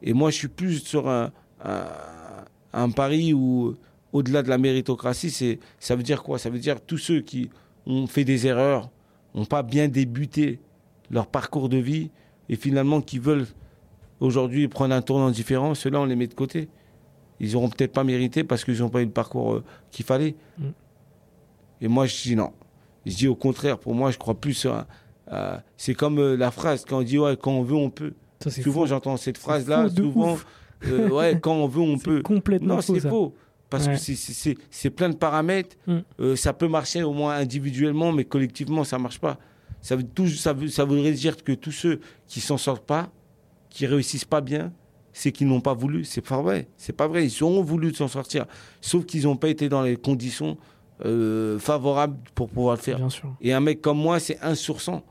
Et 0.00 0.12
moi, 0.12 0.30
je 0.30 0.36
suis 0.36 0.48
plus 0.48 0.78
sur 0.78 1.08
un, 1.08 1.32
un, 1.64 2.90
pari 2.90 3.32
où, 3.32 3.76
au-delà 4.12 4.42
de 4.42 4.48
la 4.48 4.58
méritocratie, 4.58 5.30
c'est, 5.30 5.58
ça 5.78 5.96
veut 5.96 6.02
dire 6.02 6.22
quoi? 6.22 6.38
Ça 6.38 6.50
veut 6.50 6.58
dire 6.58 6.80
tous 6.80 6.98
ceux 6.98 7.20
qui 7.20 7.50
ont 7.86 8.06
fait 8.06 8.24
des 8.24 8.46
erreurs, 8.46 8.90
n'ont 9.34 9.44
pas 9.44 9.62
bien 9.62 9.88
débuté 9.88 10.60
leur 11.10 11.26
parcours 11.26 11.68
de 11.68 11.78
vie 11.78 12.10
et 12.48 12.56
finalement 12.56 13.00
qui 13.00 13.18
veulent 13.18 13.46
aujourd'hui 14.20 14.68
prendre 14.68 14.94
un 14.94 15.02
tournant 15.02 15.30
différent, 15.30 15.74
ceux-là, 15.74 16.00
on 16.00 16.04
les 16.04 16.16
met 16.16 16.26
de 16.26 16.34
côté. 16.34 16.68
Ils 17.40 17.52
n'auront 17.52 17.70
peut-être 17.70 17.92
pas 17.92 18.04
mérité 18.04 18.44
parce 18.44 18.64
qu'ils 18.64 18.78
n'ont 18.78 18.90
pas 18.90 19.02
eu 19.02 19.06
le 19.06 19.10
parcours 19.10 19.54
euh, 19.54 19.64
qu'il 19.90 20.04
fallait. 20.04 20.36
Mm. 20.58 20.64
Et 21.80 21.88
moi, 21.88 22.06
je 22.06 22.22
dis 22.22 22.36
non. 22.36 22.52
Je 23.04 23.16
dis 23.16 23.26
au 23.26 23.34
contraire, 23.34 23.78
pour 23.78 23.94
moi, 23.94 24.10
je 24.10 24.18
crois 24.18 24.34
plus 24.34 24.66
c'est 25.76 25.94
comme 25.94 26.18
euh, 26.18 26.36
la 26.36 26.50
phrase, 26.50 26.84
quand 26.86 26.98
on 26.98 27.02
dit 27.02 27.18
ouais, 27.18 27.36
quand 27.36 27.52
on 27.52 27.62
veut, 27.62 27.76
on 27.76 27.90
peut. 27.90 28.14
souvent, 28.48 28.86
j'entends 28.86 29.16
cette 29.16 29.38
phrase-là, 29.38 29.88
souvent, 29.88 30.36
euh, 30.86 31.08
ouais, 31.08 31.38
quand 31.42 31.54
on 31.54 31.66
veut, 31.66 31.80
on 31.80 31.98
peut. 31.98 32.22
Complètement 32.22 32.76
non, 32.76 32.80
c'est 32.80 33.00
faux. 33.00 33.34
Parce 33.70 33.88
que 33.88 33.96
c'est 33.96 34.90
plein 34.90 35.08
de 35.08 35.16
paramètres. 35.16 35.76
Mm. 35.86 36.36
ça 36.36 36.52
peut 36.52 36.68
marcher 36.68 37.02
au 37.02 37.12
moins 37.14 37.34
individuellement, 37.36 38.12
mais 38.12 38.24
collectivement, 38.24 38.84
ça 38.84 38.98
ne 38.98 39.02
marche 39.02 39.18
pas. 39.18 39.38
Ça, 39.80 39.96
veut 39.96 40.02
tout, 40.02 40.28
ça, 40.28 40.52
veut, 40.52 40.68
ça 40.68 40.84
voudrait 40.84 41.12
dire 41.12 41.36
que 41.42 41.52
tous 41.52 41.72
ceux 41.72 42.00
qui 42.28 42.40
s'en 42.40 42.58
sortent 42.58 42.84
pas, 42.84 43.10
qui 43.70 43.86
réussissent 43.86 44.26
pas 44.26 44.42
bien, 44.42 44.72
c'est 45.12 45.32
qu'ils 45.32 45.46
n'ont 45.46 45.60
pas 45.60 45.74
voulu. 45.74 46.04
C'est 46.04 46.20
pas 46.20 46.40
vrai. 46.40 46.68
C'est 46.76 46.92
pas 46.92 47.08
vrai. 47.08 47.26
Ils 47.26 47.44
ont 47.44 47.62
voulu 47.62 47.94
s'en 47.94 48.08
sortir, 48.08 48.46
sauf 48.80 49.04
qu'ils 49.04 49.24
n'ont 49.24 49.36
pas 49.36 49.48
été 49.48 49.68
dans 49.68 49.82
les 49.82 49.96
conditions 49.96 50.56
euh, 51.04 51.58
favorables 51.58 52.16
pour 52.34 52.48
pouvoir 52.48 52.76
le 52.76 52.80
faire. 52.80 53.00
Et 53.40 53.52
un 53.52 53.60
mec 53.60 53.80
comme 53.80 53.98
moi, 53.98 54.20
c'est 54.20 54.38
1 54.40 54.54
sur 54.54 54.80
100. 54.80 55.02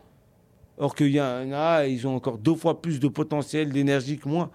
Or 0.77 0.95
qu'il 0.95 1.11
y 1.11 1.21
en 1.21 1.51
a, 1.51 1.85
ils 1.85 2.07
ont 2.07 2.15
encore 2.15 2.37
deux 2.37 2.55
fois 2.55 2.81
plus 2.81 2.99
de 2.99 3.07
potentiel, 3.07 3.71
d'énergie 3.71 4.17
que 4.17 4.27
moi, 4.27 4.49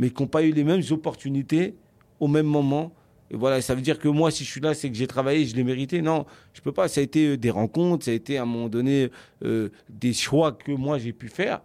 mais 0.00 0.08
qui 0.08 0.22
n'ont 0.22 0.28
pas 0.28 0.42
eu 0.42 0.50
les 0.50 0.64
mêmes 0.64 0.82
opportunités 0.92 1.76
au 2.20 2.26
même 2.26 2.46
moment. 2.46 2.92
Et 3.30 3.36
voilà, 3.36 3.60
ça 3.60 3.74
veut 3.74 3.82
dire 3.82 3.98
que 3.98 4.08
moi, 4.08 4.30
si 4.30 4.44
je 4.44 4.50
suis 4.50 4.60
là, 4.60 4.72
c'est 4.72 4.90
que 4.90 4.96
j'ai 4.96 5.06
travaillé, 5.06 5.44
je 5.44 5.54
l'ai 5.54 5.62
mérité. 5.62 6.00
Non, 6.00 6.24
je 6.54 6.62
peux 6.62 6.72
pas. 6.72 6.88
Ça 6.88 7.02
a 7.02 7.04
été 7.04 7.28
euh, 7.28 7.36
des 7.36 7.50
rencontres, 7.50 8.06
ça 8.06 8.10
a 8.10 8.14
été 8.14 8.38
à 8.38 8.42
un 8.42 8.46
moment 8.46 8.70
donné 8.70 9.10
euh, 9.44 9.68
des 9.90 10.14
choix 10.14 10.52
que 10.52 10.72
moi 10.72 10.96
j'ai 10.98 11.12
pu 11.12 11.28
faire 11.28 11.60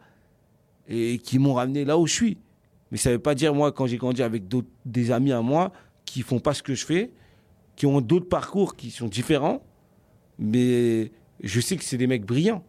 et 0.89 1.17
qui 1.17 1.39
m'ont 1.39 1.53
ramené 1.53 1.85
là 1.85 1.97
où 1.97 2.07
je 2.07 2.13
suis. 2.13 2.37
Mais 2.91 2.97
ça 2.97 3.09
ne 3.09 3.15
veut 3.15 3.21
pas 3.21 3.35
dire, 3.35 3.55
moi, 3.55 3.71
quand 3.71 3.87
j'ai 3.87 3.97
grandi 3.97 4.21
avec 4.21 4.43
des 4.85 5.11
amis 5.11 5.31
à 5.31 5.41
moi 5.41 5.71
qui 6.03 6.21
font 6.21 6.39
pas 6.39 6.53
ce 6.53 6.61
que 6.61 6.75
je 6.75 6.85
fais, 6.85 7.11
qui 7.77 7.85
ont 7.85 8.01
d'autres 8.01 8.27
parcours 8.27 8.75
qui 8.75 8.91
sont 8.91 9.07
différents, 9.07 9.63
mais 10.37 11.13
je 11.41 11.61
sais 11.61 11.77
que 11.77 11.85
c'est 11.85 11.97
des 11.97 12.07
mecs 12.07 12.25
brillants. 12.25 12.65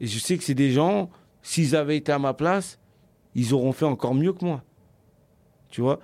Et 0.00 0.06
je 0.06 0.18
sais 0.20 0.38
que 0.38 0.44
c'est 0.44 0.54
des 0.54 0.70
gens, 0.70 1.10
s'ils 1.42 1.74
avaient 1.74 1.96
été 1.96 2.12
à 2.12 2.20
ma 2.20 2.34
place, 2.34 2.78
ils 3.34 3.54
auront 3.54 3.72
fait 3.72 3.84
encore 3.84 4.14
mieux 4.14 4.32
que 4.32 4.44
moi. 4.44 4.62
Tu 5.70 5.80
vois? 5.80 6.00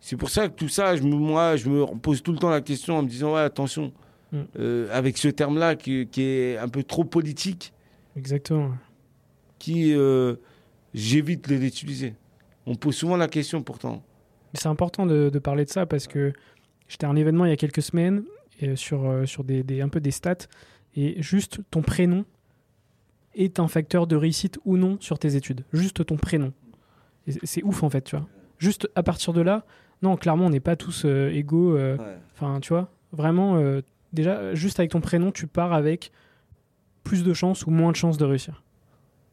C'est 0.00 0.16
pour 0.16 0.30
ça 0.30 0.48
que 0.48 0.54
tout 0.54 0.68
ça, 0.68 0.96
je 0.96 1.02
me, 1.02 1.14
moi, 1.14 1.56
je 1.56 1.68
me 1.68 1.84
pose 1.98 2.22
tout 2.22 2.32
le 2.32 2.38
temps 2.38 2.48
la 2.48 2.62
question 2.62 2.98
en 2.98 3.02
me 3.02 3.08
disant, 3.08 3.34
ouais, 3.34 3.40
attention, 3.40 3.92
mm. 4.32 4.38
euh, 4.58 4.88
avec 4.90 5.18
ce 5.18 5.28
terme-là 5.28 5.76
qui, 5.76 6.06
qui, 6.06 6.22
est 6.22 6.56
un 6.56 6.68
peu 6.68 6.82
trop 6.82 7.04
politique. 7.04 7.74
Exactement 8.16 8.72
qui 9.60 9.94
euh, 9.94 10.34
j'évite 10.92 11.48
de 11.48 11.54
l'utiliser. 11.54 12.14
On 12.66 12.74
pose 12.74 12.96
souvent 12.96 13.16
la 13.16 13.28
question 13.28 13.62
pourtant. 13.62 14.02
C'est 14.54 14.66
important 14.66 15.06
de, 15.06 15.30
parler 15.38 15.64
de 15.64 15.70
ça 15.70 15.86
parce 15.86 16.08
que 16.08 16.32
j'étais 16.88 17.06
à 17.06 17.08
un 17.08 17.14
événement 17.14 17.44
il 17.44 17.50
y 17.50 17.52
a 17.52 17.56
quelques 17.56 17.82
semaines 17.82 18.24
et 18.58 18.74
sur, 18.74 19.08
euh, 19.08 19.26
sur 19.26 19.44
des, 19.44 19.80
un 19.80 19.88
peu 19.88 20.00
des 20.00 20.10
stats 20.10 20.48
et 20.96 21.22
juste 21.22 21.60
ton 21.70 21.82
prénom 21.82 22.24
est 23.34 23.60
un 23.60 23.68
facteur 23.68 24.06
de 24.06 24.16
réussite 24.16 24.58
ou 24.64 24.76
non 24.76 24.96
sur 25.00 25.18
tes 25.18 25.36
études. 25.36 25.64
Juste 25.72 26.04
ton 26.04 26.16
prénom. 26.16 26.52
C'est 27.44 27.62
ouf 27.62 27.82
en 27.82 27.90
fait, 27.90 28.02
tu 28.02 28.16
vois. 28.16 28.26
Juste 28.58 28.88
à 28.94 29.02
partir 29.02 29.32
de 29.32 29.40
là, 29.40 29.64
non, 30.02 30.16
clairement, 30.16 30.46
on 30.46 30.50
n'est 30.50 30.60
pas 30.60 30.76
tous 30.76 31.04
euh, 31.04 31.30
égaux. 31.30 31.78
Enfin, 32.34 32.60
tu 32.60 32.72
vois, 32.72 32.90
vraiment, 33.12 33.62
déjà, 34.12 34.54
juste 34.54 34.80
avec 34.80 34.90
ton 34.90 35.00
prénom, 35.00 35.30
tu 35.30 35.46
pars 35.46 35.72
avec 35.72 36.10
plus 37.04 37.24
de 37.24 37.32
chances 37.32 37.66
ou 37.66 37.70
moins 37.70 37.92
de 37.92 37.96
chances 37.96 38.18
de 38.18 38.24
réussir. 38.24 38.62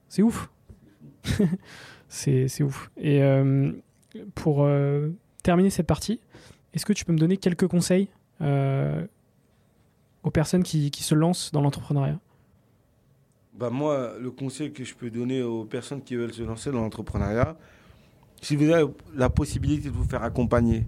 C'est 0.10 0.22
ouf. 0.22 0.50
c'est 2.08 2.64
ouf. 2.64 2.92
Et 2.98 3.22
euh, 3.24 3.72
pour 4.36 4.64
euh, 4.64 5.10
terminer 5.44 5.70
cette 5.70 5.88
partie, 5.88 6.20
est-ce 6.74 6.86
que 6.86 6.94
tu 6.94 7.06
peux 7.06 7.14
me 7.14 7.18
donner 7.18 7.38
quelques 7.38 7.68
conseils 7.68 8.08
euh, 8.42 9.06
aux 10.24 10.32
personnes 10.32 10.64
qui, 10.64 10.92
qui, 10.92 11.04
se 11.04 11.16
lancent 11.16 11.52
dans 11.52 11.62
l'entrepreneuriat? 11.62 12.20
Bah 13.58 13.70
Moi, 13.70 14.14
le 14.20 14.32
conseil 14.32 14.72
que 14.72 14.84
je 14.84 14.94
peux 14.94 15.10
donner 15.10 15.42
aux 15.42 15.66
personnes 15.66 16.02
qui 16.02 16.16
veulent 16.16 16.34
se 16.34 16.44
lancer 16.44 16.72
dans 16.72 16.82
l'entrepreneuriat, 16.82 17.58
si 18.42 18.56
vous 18.56 18.70
avez 18.70 18.86
la 19.16 19.30
possibilité 19.30 19.90
de 19.90 19.94
vous 19.94 20.04
faire 20.04 20.24
accompagner, 20.24 20.86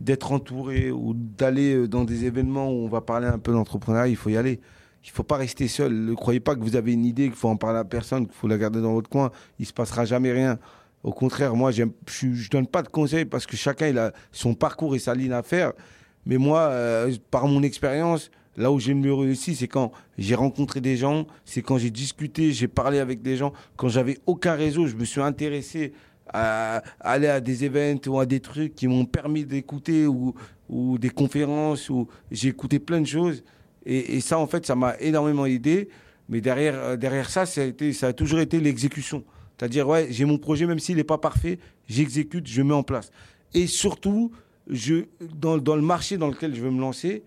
d'être 0.00 0.32
entouré 0.32 0.90
ou 0.90 1.14
d'aller 1.14 1.88
dans 1.88 2.04
des 2.04 2.24
événements 2.24 2.70
où 2.70 2.84
on 2.84 2.88
va 2.88 3.00
parler 3.00 3.26
un 3.26 3.38
peu 3.38 3.52
d'entrepreneuriat, 3.52 4.08
il 4.08 4.16
faut 4.16 4.30
y 4.30 4.36
aller. 4.36 4.60
Il 5.04 5.08
ne 5.08 5.12
faut 5.12 5.22
pas 5.22 5.36
rester 5.36 5.68
seul. 5.68 5.92
Ne 5.92 6.14
croyez 6.14 6.40
pas 6.40 6.54
que 6.54 6.60
vous 6.60 6.76
avez 6.76 6.92
une 6.92 7.04
idée, 7.04 7.24
qu'il 7.24 7.34
faut 7.34 7.48
en 7.48 7.56
parler 7.56 7.78
à 7.78 7.84
personne, 7.84 8.26
qu'il 8.26 8.34
faut 8.34 8.48
la 8.48 8.58
garder 8.58 8.80
dans 8.80 8.94
votre 8.94 9.10
coin. 9.10 9.30
Il 9.58 9.62
ne 9.62 9.66
se 9.66 9.72
passera 9.72 10.04
jamais 10.04 10.32
rien. 10.32 10.58
Au 11.02 11.12
contraire, 11.12 11.54
moi, 11.54 11.70
je 11.70 11.82
ne 11.82 12.48
donne 12.48 12.66
pas 12.66 12.82
de 12.82 12.88
conseils 12.88 13.26
parce 13.26 13.44
que 13.44 13.56
chacun 13.56 13.94
a 13.96 14.12
son 14.32 14.54
parcours 14.54 14.94
et 14.94 14.98
sa 14.98 15.14
ligne 15.14 15.32
à 15.32 15.42
faire. 15.42 15.72
Mais 16.24 16.38
moi, 16.38 16.60
euh, 16.60 17.14
par 17.30 17.46
mon 17.46 17.62
expérience, 17.62 18.30
là 18.56 18.70
où 18.70 18.78
j'ai 18.78 18.94
mieux 18.94 19.14
réussi, 19.14 19.54
c'est 19.54 19.68
quand 19.68 19.92
j'ai 20.18 20.34
rencontré 20.34 20.80
des 20.80 20.96
gens, 20.96 21.26
c'est 21.44 21.62
quand 21.62 21.78
j'ai 21.78 21.90
discuté, 21.90 22.52
j'ai 22.52 22.68
parlé 22.68 22.98
avec 22.98 23.22
des 23.22 23.36
gens. 23.36 23.52
Quand 23.76 23.88
j'avais 23.88 24.18
aucun 24.26 24.54
réseau, 24.54 24.86
je 24.86 24.94
me 24.94 25.04
suis 25.04 25.20
intéressé 25.20 25.92
à 26.32 26.82
aller 27.00 27.28
à 27.28 27.40
des 27.40 27.64
événements 27.64 28.00
ou 28.06 28.18
à 28.18 28.26
des 28.26 28.40
trucs 28.40 28.74
qui 28.74 28.88
m'ont 28.88 29.04
permis 29.04 29.44
d'écouter 29.44 30.06
ou, 30.06 30.34
des 30.98 31.10
conférences 31.10 31.90
ou 31.90 32.08
j'ai 32.30 32.48
écouté 32.48 32.78
plein 32.78 33.00
de 33.00 33.06
choses. 33.06 33.44
Et, 33.86 34.20
ça, 34.20 34.38
en 34.38 34.46
fait, 34.46 34.64
ça 34.64 34.74
m'a 34.74 34.94
énormément 34.98 35.44
aidé. 35.44 35.88
Mais 36.30 36.40
derrière, 36.40 36.74
euh, 36.76 36.96
derrière 36.96 37.28
ça, 37.28 37.44
ça 37.44 37.60
a, 37.60 37.64
été, 37.64 37.92
ça 37.92 38.08
a 38.08 38.12
toujours 38.14 38.40
été 38.40 38.58
l'exécution. 38.58 39.22
C'est-à-dire, 39.58 39.86
ouais, 39.86 40.06
j'ai 40.10 40.24
mon 40.24 40.38
projet, 40.38 40.64
même 40.64 40.78
s'il 40.78 40.96
n'est 40.96 41.04
pas 41.04 41.18
parfait, 41.18 41.58
j'exécute, 41.86 42.46
je 42.46 42.62
mets 42.62 42.72
en 42.72 42.82
place. 42.82 43.10
Et 43.52 43.66
surtout, 43.66 44.32
je, 44.66 45.04
dans, 45.20 45.58
dans, 45.58 45.76
le 45.76 45.82
marché 45.82 46.16
dans 46.16 46.28
lequel 46.28 46.54
je 46.54 46.62
veux 46.62 46.70
me 46.70 46.80
lancer, 46.80 47.24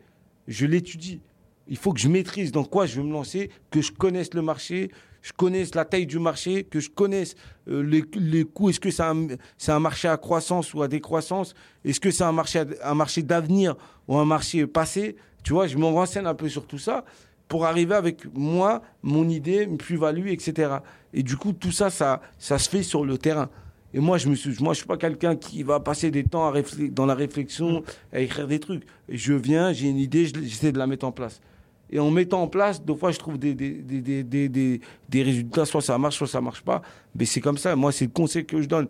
je 0.47 0.65
l'étudie. 0.65 1.21
Il 1.67 1.77
faut 1.77 1.93
que 1.93 1.99
je 1.99 2.07
maîtrise 2.07 2.51
dans 2.51 2.63
quoi 2.63 2.85
je 2.85 2.99
veux 2.99 3.07
me 3.07 3.11
lancer, 3.11 3.49
que 3.71 3.81
je 3.81 3.91
connaisse 3.91 4.33
le 4.33 4.41
marché, 4.41 4.89
je 5.21 5.33
connaisse 5.33 5.75
la 5.75 5.83
taille 5.83 6.05
du 6.05 6.19
marché, 6.19 6.63
que 6.63 6.79
je 6.79 6.89
connaisse 6.89 7.35
euh, 7.67 7.81
les, 7.81 8.03
les, 8.15 8.45
coûts. 8.45 8.69
Est-ce 8.69 8.79
que 8.79 8.91
c'est 8.91 9.03
un, 9.03 9.27
un, 9.67 9.79
marché 9.79 10.07
à 10.07 10.15
croissance 10.15 10.73
ou 10.73 10.81
à 10.81 10.87
décroissance? 10.87 11.53
Est-ce 11.83 11.99
que 11.99 12.11
c'est 12.11 12.23
un 12.23 12.31
marché, 12.31 12.63
un 12.81 12.93
marché 12.93 13.23
d'avenir 13.23 13.75
ou 14.07 14.17
un 14.17 14.25
marché 14.25 14.65
passé? 14.67 15.17
Tu 15.43 15.51
vois, 15.51 15.67
je 15.67 15.77
me 15.77 15.85
renseigne 15.85 16.25
un 16.25 16.33
peu 16.33 16.47
sur 16.47 16.65
tout 16.65 16.77
ça 16.77 17.03
pour 17.47 17.65
arriver 17.65 17.95
avec 17.95 18.25
moi, 18.33 18.81
mon 19.03 19.27
idée, 19.27 19.63
une 19.63 19.77
plus-value, 19.77 20.27
etc. 20.27 20.77
Et 21.13 21.23
du 21.23 21.37
coup, 21.37 21.53
tout 21.53 21.71
ça, 21.71 21.89
ça, 21.89 22.21
ça 22.37 22.59
se 22.59 22.69
fait 22.69 22.83
sur 22.83 23.05
le 23.05 23.17
terrain. 23.17 23.49
Et 23.93 23.99
moi, 23.99 24.17
je 24.17 24.27
ne 24.29 24.35
suis, 24.35 24.55
moi, 24.61 24.73
je 24.73 24.79
suis 24.79 24.87
pas 24.87 24.97
quelqu'un 24.97 25.35
qui 25.35 25.63
va 25.63 25.79
passer 25.79 26.11
des 26.11 26.23
temps 26.23 26.47
à 26.47 26.53
dans 26.91 27.05
la 27.05 27.15
réflexion, 27.15 27.83
à 28.11 28.19
écrire 28.19 28.47
des 28.47 28.59
trucs. 28.59 28.83
je 29.07 29.33
viens, 29.33 29.71
j'ai 29.71 29.89
une 29.89 29.97
idée, 29.97 30.25
j'essaie 30.25 30.71
de 30.71 30.77
la 30.77 30.87
mettre 30.87 31.05
en 31.05 31.11
place. 31.11 31.41
Et 31.89 31.99
en 31.99 32.11
mettant 32.11 32.41
en 32.41 32.47
place, 32.47 32.83
des 32.83 32.95
fois, 32.95 33.11
je 33.11 33.19
trouve 33.19 33.37
des, 33.37 33.53
des, 33.53 33.71
des, 33.81 34.23
des, 34.23 34.81
des 35.09 35.23
résultats, 35.23 35.65
soit 35.65 35.81
ça 35.81 35.97
marche, 35.97 36.17
soit 36.17 36.27
ça 36.27 36.41
marche 36.41 36.61
pas. 36.61 36.81
Mais 37.15 37.25
c'est 37.25 37.39
comme 37.39 37.57
ça. 37.57 37.75
Moi, 37.75 37.91
c'est 37.91 38.05
le 38.05 38.11
conseil 38.11 38.45
que 38.45 38.61
je 38.61 38.67
donne. 38.67 38.87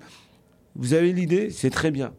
Vous 0.76 0.94
avez 0.94 1.14
l'idée, 1.14 1.52
c'est 1.52 1.70
très 1.70 1.92
bien. 1.92 2.14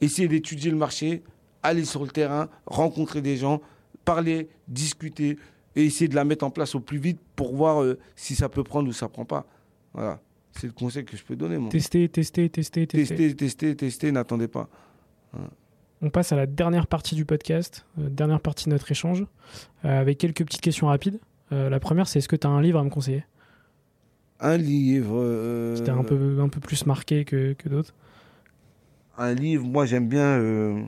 Essayez 0.00 0.28
d'étudier 0.28 0.70
le 0.70 0.76
marché, 0.76 1.22
aller 1.62 1.84
sur 1.84 2.02
le 2.04 2.10
terrain, 2.10 2.48
rencontrer 2.66 3.22
des 3.22 3.36
gens, 3.36 3.62
parler, 4.04 4.48
discuter 4.68 5.38
et 5.76 5.84
essayer 5.84 6.08
de 6.08 6.14
la 6.14 6.24
mettre 6.24 6.44
en 6.44 6.50
place 6.50 6.74
au 6.74 6.80
plus 6.80 6.98
vite 6.98 7.18
pour 7.34 7.54
voir 7.54 7.82
euh, 7.82 7.98
si 8.14 8.34
ça 8.34 8.48
peut 8.48 8.64
prendre 8.64 8.88
ou 8.88 8.92
ça 8.92 9.08
prend 9.08 9.24
pas. 9.24 9.46
Voilà. 9.94 10.20
C'est 10.58 10.66
le 10.66 10.72
conseil 10.72 11.04
que 11.04 11.16
je 11.16 11.24
peux 11.24 11.36
donner. 11.36 11.58
Moi. 11.58 11.70
Tester, 11.70 12.08
tester, 12.08 12.48
tester, 12.48 12.86
tester. 12.86 13.14
Tester, 13.16 13.36
tester, 13.36 13.76
tester, 13.76 14.12
n'attendez 14.12 14.48
pas. 14.48 14.68
On 16.02 16.10
passe 16.10 16.32
à 16.32 16.36
la 16.36 16.46
dernière 16.46 16.86
partie 16.86 17.14
du 17.14 17.24
podcast, 17.24 17.86
euh, 17.98 18.08
dernière 18.08 18.40
partie 18.40 18.66
de 18.66 18.70
notre 18.70 18.90
échange, 18.90 19.24
euh, 19.84 20.00
avec 20.00 20.18
quelques 20.18 20.44
petites 20.44 20.60
questions 20.60 20.86
rapides. 20.88 21.18
la 21.50 21.80
première, 21.80 22.06
c'est 22.08 22.18
est-ce 22.18 22.28
que 22.28 22.36
tu 22.36 22.46
as 22.46 22.50
un 22.50 22.60
livre 22.60 22.78
à 22.78 22.84
me 22.84 22.90
conseiller? 22.90 23.24
Un 24.40 24.56
livre. 24.56 25.74
T'a 25.84 25.94
un 25.94 26.04
peu, 26.04 26.38
un 26.40 26.48
peu 26.48 26.60
plus 26.60 26.86
marqué 26.86 27.24
que, 27.24 27.54
que 27.54 27.68
d'autres 27.68 27.94
Un 29.16 29.34
livre, 29.34 29.64
moi 29.64 29.86
j'aime 29.86 30.08
bien. 30.08 30.86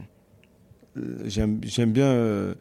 j'aime 1.25 1.93
bien 1.93 2.55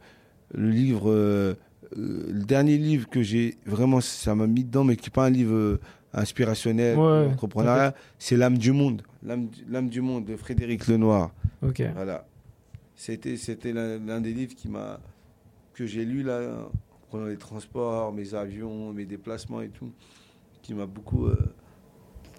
le 0.54 0.70
livre, 0.70 1.10
euh, 1.10 1.54
euh, 1.98 2.26
le 2.32 2.44
dernier 2.44 2.78
livre 2.78 3.10
que 3.10 3.22
j'ai 3.22 3.58
vraiment, 3.66 4.02
ça 4.02 4.36
m'a 4.36 4.48
mis 4.48 4.64
dedans, 4.64 4.84
mais 4.84 4.96
qui 4.96 5.10
n'est 5.10 5.14
pas 5.14 5.26
un 5.26 5.30
livre 5.30 5.80
euh, 6.16 6.22
inspirationnel, 6.22 6.98
entrepreneurial, 6.98 7.94
c'est 8.18 8.38
L'âme 8.38 8.58
du 8.58 8.72
monde. 8.72 9.02
L'âme 9.24 9.90
du 9.90 10.02
monde 10.02 10.26
de 10.26 10.36
Frédéric 10.36 10.88
Lenoir. 10.88 11.32
Ok. 11.62 11.84
Voilà. 11.94 12.26
C'était, 12.96 13.38
c'était 13.38 13.72
l'un 13.72 14.22
des 14.22 14.34
livres 14.34 14.56
qui 14.56 14.68
m'a, 14.68 15.00
que 15.74 15.86
j'ai 15.86 16.04
lu 16.04 16.24
là, 16.24 16.42
en 16.42 17.08
prenant 17.08 17.26
les 17.26 17.38
transports, 17.38 18.12
mes 18.12 18.34
avions, 18.34 18.92
mes 18.92 19.06
déplacements 19.06 19.62
et 19.62 19.70
tout, 19.70 19.92
qui 20.62 20.74
m'a 20.74 20.86
beaucoup, 20.86 21.30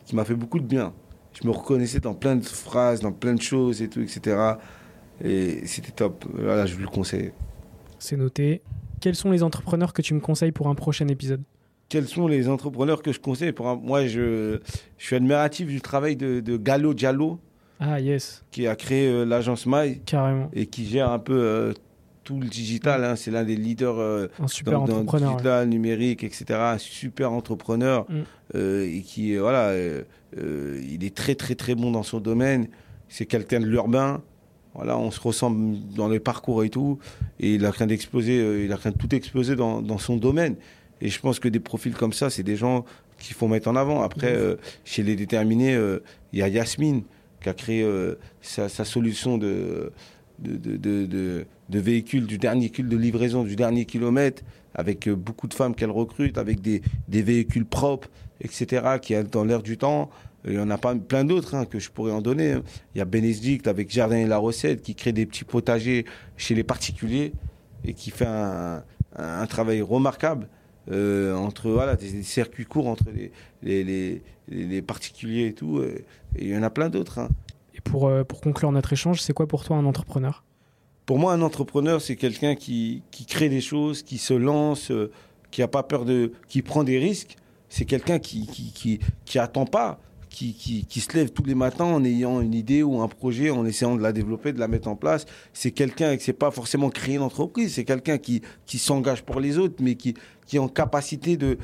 qui 0.05 0.15
m'a 0.15 0.25
fait 0.25 0.35
beaucoup 0.35 0.61
de 0.61 0.67
bien. 0.67 0.93
je 1.33 1.47
me 1.47 1.53
reconnaissais 1.53 2.01
dans 2.01 2.15
plein 2.15 2.37
de 2.37 2.45
phrases, 2.45 3.01
dans 3.01 3.13
plein 3.13 3.35
de 3.35 3.41
choses 3.41 3.81
et 3.81 3.89
tout, 3.89 4.01
etc. 4.01 4.55
Et 5.23 5.67
c'était 5.67 5.93
top. 5.93 6.25
Voilà, 6.35 6.67
je 6.67 6.75
vous 6.75 6.83
le 6.83 6.89
conseille. 6.89 7.33
C'est 7.99 8.17
noté. 8.17 8.63
Quels 9.01 9.15
sont 9.15 9.31
les 9.31 9.43
entrepreneurs 9.43 9.93
que 9.93 10.03
tu 10.03 10.15
me 10.15 10.21
conseilles 10.21 10.53
pour 10.53 10.69
un 10.69 10.75
prochain 10.75 11.09
épisode? 11.09 11.43
Quels 11.91 12.07
sont 12.07 12.29
les 12.29 12.49
entrepreneurs 12.49 13.03
que 13.03 13.13
je 13.13 13.19
conseille 13.19 13.51
pour 13.51 13.77
Moi, 13.77 14.07
je, 14.07 14.61
je 14.97 15.05
suis 15.05 15.17
admiratif 15.17 15.67
du 15.67 15.81
travail 15.81 16.15
de, 16.15 16.39
de 16.39 16.57
Gallo 16.57 16.95
Diallo. 16.95 17.41
Ah, 17.81 17.99
yes. 17.99 18.45
Qui 18.53 18.69
a 18.69 18.77
créé 18.77 19.09
euh, 19.09 19.25
l'agence 19.25 19.67
Mail. 19.67 20.01
Carrément. 20.07 20.51
Et 20.53 20.67
qui 20.67 20.87
gère 20.87 21.11
un 21.11 21.19
peu 21.19 21.37
euh, 21.37 21.73
tout 22.23 22.39
le 22.39 22.47
digital. 22.47 23.03
Hein. 23.03 23.17
C'est 23.17 23.33
l'un 23.33 23.43
des 23.43 23.57
leaders 23.57 23.99
euh, 23.99 24.29
un 24.39 24.47
super 24.47 24.75
dans, 24.75 24.83
entrepreneur, 24.83 25.31
le 25.31 25.37
digital, 25.37 25.69
numérique, 25.69 26.23
etc. 26.23 26.45
Un 26.61 26.79
super 26.79 27.33
entrepreneur. 27.33 28.07
Mm. 28.09 28.61
et 28.85 29.03
qui, 29.05 29.37
voilà, 29.37 29.75
il 30.37 31.05
est 31.05 31.15
très, 31.15 31.35
très, 31.35 31.57
très 31.57 31.75
bon 31.75 31.91
dans 31.91 32.05
son 32.05 32.21
domaine. 32.21 32.69
C'est 33.09 33.27
quelqu'un 33.27 33.59
de 33.59 33.67
l'urbain. 33.67 34.23
Voilà, 34.75 34.97
on 34.97 35.11
se 35.11 35.19
ressemble 35.19 35.77
dans 35.97 36.07
les 36.07 36.21
parcours 36.21 36.63
et 36.63 36.71
tout. 36.71 37.01
Et 37.41 37.55
il 37.55 37.67
a 37.67 37.73
rien 37.73 37.89
d'exploser, 37.89 38.65
il 38.65 38.73
a 38.73 38.77
rien 38.77 38.93
de 38.93 38.97
tout 38.97 39.13
exploser 39.13 39.57
dans, 39.57 39.83
dans, 39.83 39.99
son 39.99 40.17
domaine. 40.17 40.55
Et 41.01 41.09
je 41.09 41.21
pense 41.21 41.39
que 41.39 41.49
des 41.49 41.61
profils 41.61 41.95
comme 41.95 42.13
ça, 42.13 42.31
c'est 42.31 42.43
des 42.43 42.57
gens 42.57 42.85
qu'il 43.19 43.35
faut 43.35 43.49
mettre 43.49 43.69
en 43.69 43.77
avant. 43.77 44.03
Après, 44.03 44.35
euh, 44.35 44.57
chez 44.85 45.03
les 45.03 45.17
déterminés, 45.17 45.75
euh, 45.75 46.03
il 46.33 46.39
y 46.39 46.43
a 46.43 46.49
Yasmine 46.49 47.03
qui 47.43 47.49
a 47.49 47.55
créé 47.55 47.87
sa, 48.43 48.69
sa, 48.69 48.85
solution 48.85 49.39
de 49.39 49.93
de, 50.41 50.57
de, 50.57 51.07
de, 51.07 51.47
de, 51.69 51.79
véhicules 51.79 52.27
du 52.27 52.37
dernier 52.39 52.69
de 52.69 52.97
livraison 52.97 53.45
du 53.45 53.57
dernier 53.57 53.87
kilomètre, 53.87 54.43
avec 54.75 55.09
beaucoup 55.09 55.47
de 55.47 55.55
femmes 55.55 55.75
qu'elle 55.75 55.91
recrute, 55.91 56.39
avec 56.39 56.61
des, 56.61 56.83
des 57.09 57.23
véhicules 57.23 57.65
propres, 57.65 58.09
etc., 58.41 58.99
qui 59.01 59.15
est 59.15 59.25
dans 59.25 59.45
l'air 59.45 59.63
du 59.63 59.79
temps. 59.79 60.11
Il 60.47 60.55
y 60.55 60.59
en 60.59 60.71
a 60.71 60.79
pas 60.79 60.95
plein 60.95 61.25
d'autres 61.25 61.55
hein, 61.55 61.67
que 61.67 61.79
je 61.79 61.91
pourrais 61.91 62.13
en 62.13 62.23
donner. 62.23 62.53
Hein. 62.53 62.63
Il 62.95 62.99
y 62.99 63.01
a 63.03 63.05
Bénédicte 63.05 63.69
avec 63.69 63.91
Jardin 63.91 64.17
et 64.17 64.27
la 64.27 64.39
Recette 64.39 64.83
qui 64.83 64.95
crée 64.95 65.13
des 65.13 65.27
petits 65.27 65.45
potagers 65.45 66.07
chez 66.37 66.55
les 66.55 66.65
particuliers 66.65 67.33
et 67.85 67.93
qui 67.93 68.11
fait 68.11 68.27
un, 68.27 68.83
un, 69.17 69.47
travail 69.47 69.83
remarquable 69.83 70.49
euh, 70.91 71.35
entre 71.35 71.71
voilà, 71.71 71.97
des, 71.97 72.23
circuits 72.23 72.65
courts 72.65 72.89
entre 72.89 73.05
les, 73.15 73.33
les, 73.63 73.85
les, 73.85 74.23
les, 74.49 74.83
particuliers 74.83 75.47
et 75.47 75.53
tout. 75.53 75.83
Et, 75.83 76.05
il 76.39 76.49
y 76.49 76.57
en 76.57 76.63
a 76.63 76.71
plein 76.71 76.89
d'autres. 76.89 77.19
Hein. 77.19 77.29
Et 77.75 77.81
pour, 77.81 78.09
euh, 78.09 78.25
pour 78.25 78.41
conclure 78.41 78.73
notre 78.73 78.93
échange, 78.93 79.21
c'est 79.21 79.33
quoi 79.33 79.47
pour 79.47 79.65
toi 79.65 79.77
un 79.77 79.85
entrepreneur? 79.85 80.45
Pour 81.07 81.19
moi, 81.19 81.33
un 81.33 81.43
entrepreneur, 81.43 82.01
c'est 82.01 82.17
quelqu'un 82.17 82.55
qui, 82.55 83.03
qui 83.11 83.27
crée 83.27 83.49
des 83.49 83.61
choses, 83.61 84.03
qui 84.03 84.19
se 84.19 84.35
lance, 84.35 84.91
euh, 84.91 85.11
qui 85.51 85.63
a 85.63 85.69
pas 85.69 85.83
peur 85.83 86.05
de, 86.05 86.33
qui 86.49 86.63
prend 86.63 86.85
des 86.85 86.99
risques. 86.99 87.37
C'est 87.69 87.85
quelqu'un 87.85 88.19
qui, 88.19 88.47
qui, 88.47 88.73
qui, 88.73 89.01
qui 89.25 89.39
attend 89.39 89.65
pas 89.65 90.01
qui, 90.31 90.55
qui, 90.55 91.01
se 91.01 91.13
lève 91.15 91.31
tous 91.31 91.43
les 91.43 91.55
matins 91.55 91.85
en 91.85 92.05
ayant 92.05 92.41
une 92.41 92.55
idée 92.55 92.83
ou 92.83 93.01
un 93.01 93.09
projet, 93.09 93.51
en 93.51 93.67
essayant 93.67 93.97
de 93.97 94.03
la 94.03 94.13
développer, 94.13 94.53
de 94.53 94.61
la 94.61 94.69
mettre 94.69 94.89
en 94.89 94.97
place. 94.97 95.27
C'est 95.53 95.73
quelqu'un 95.73 96.17
qui 96.17 96.25
c'est 96.25 96.33
pas 96.33 96.51
forcément 96.51 96.89
créer 96.89 97.17
une 97.17 97.23
entreprise, 97.23 97.75
c'est 97.75 97.85
quelqu'un 97.85 98.17
qui, 98.17 98.43
qui 98.65 98.79
s'engage 98.79 99.23
pour 99.25 99.41
les 99.41 99.59
autres, 99.59 99.77
mais 99.81 99.97
qui, 99.97 100.15
qui 100.47 100.57
est 100.57 100.61
en 100.61 100.69
capacité 100.69 101.37
de 101.37 101.59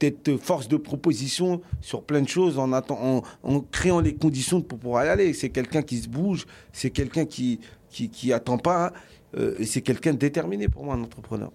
d'être 0.00 0.36
force 0.36 0.66
de 0.66 0.76
proposition 0.76 1.60
sur 1.80 2.02
plein 2.02 2.22
de 2.22 2.28
choses 2.28 2.58
en, 2.58 2.72
en, 2.72 3.60
créant 3.70 4.00
les 4.00 4.16
conditions 4.16 4.60
pour 4.60 4.80
pouvoir 4.80 5.04
y 5.04 5.08
aller. 5.08 5.32
C'est 5.32 5.50
quelqu'un 5.50 5.82
qui 5.82 5.98
se 5.98 6.08
bouge, 6.08 6.44
c'est 6.72 6.90
quelqu'un 6.90 7.24
qui, 7.24 7.60
qui, 7.88 8.32
attend 8.32 8.58
pas, 8.58 8.92
euh, 9.36 9.54
et 9.60 9.64
c'est 9.64 9.80
quelqu'un 9.80 10.12
déterminé 10.12 10.68
pour 10.68 10.84
moi, 10.84 10.94
un 10.94 11.02
entrepreneur. 11.02 11.52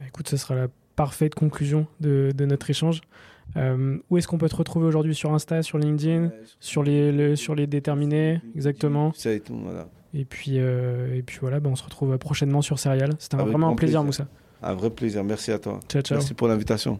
Bah, 0.00 0.06
écoute, 0.08 0.28
ce 0.28 0.36
sera 0.36 0.56
la 0.56 0.66
parfaite 0.96 1.36
conclusion 1.36 1.86
de, 2.00 2.32
de 2.34 2.44
notre 2.44 2.68
échange. 2.70 3.02
Euh, 3.56 3.98
où 4.10 4.18
est-ce 4.18 4.28
qu'on 4.28 4.38
peut 4.38 4.48
te 4.48 4.56
retrouver 4.56 4.86
aujourd'hui 4.86 5.14
sur 5.14 5.32
Insta, 5.32 5.62
sur 5.62 5.78
LinkedIn, 5.78 6.30
sur, 6.60 6.82
les, 6.82 7.36
sur 7.36 7.54
les 7.54 7.66
déterminés, 7.66 8.40
exactement 8.54 9.12
Ça 9.14 9.32
et 9.32 9.40
tout, 9.40 9.58
voilà. 9.62 9.88
Et 10.14 10.24
puis, 10.24 10.58
euh, 10.58 11.14
et 11.14 11.22
puis 11.22 11.38
voilà, 11.40 11.60
ben 11.60 11.70
on 11.70 11.76
se 11.76 11.84
retrouve 11.84 12.16
prochainement 12.18 12.62
sur 12.62 12.78
Serial. 12.78 13.10
C'était 13.18 13.36
vraiment 13.36 13.68
un 13.68 13.74
plaisir, 13.74 14.02
Moussa. 14.02 14.26
Un 14.62 14.74
vrai 14.74 14.90
plaisir, 14.90 15.22
merci 15.24 15.52
à 15.52 15.58
toi. 15.58 15.80
Ciao, 15.88 16.02
ciao. 16.02 16.18
Merci 16.18 16.34
pour 16.34 16.48
l'invitation. 16.48 16.98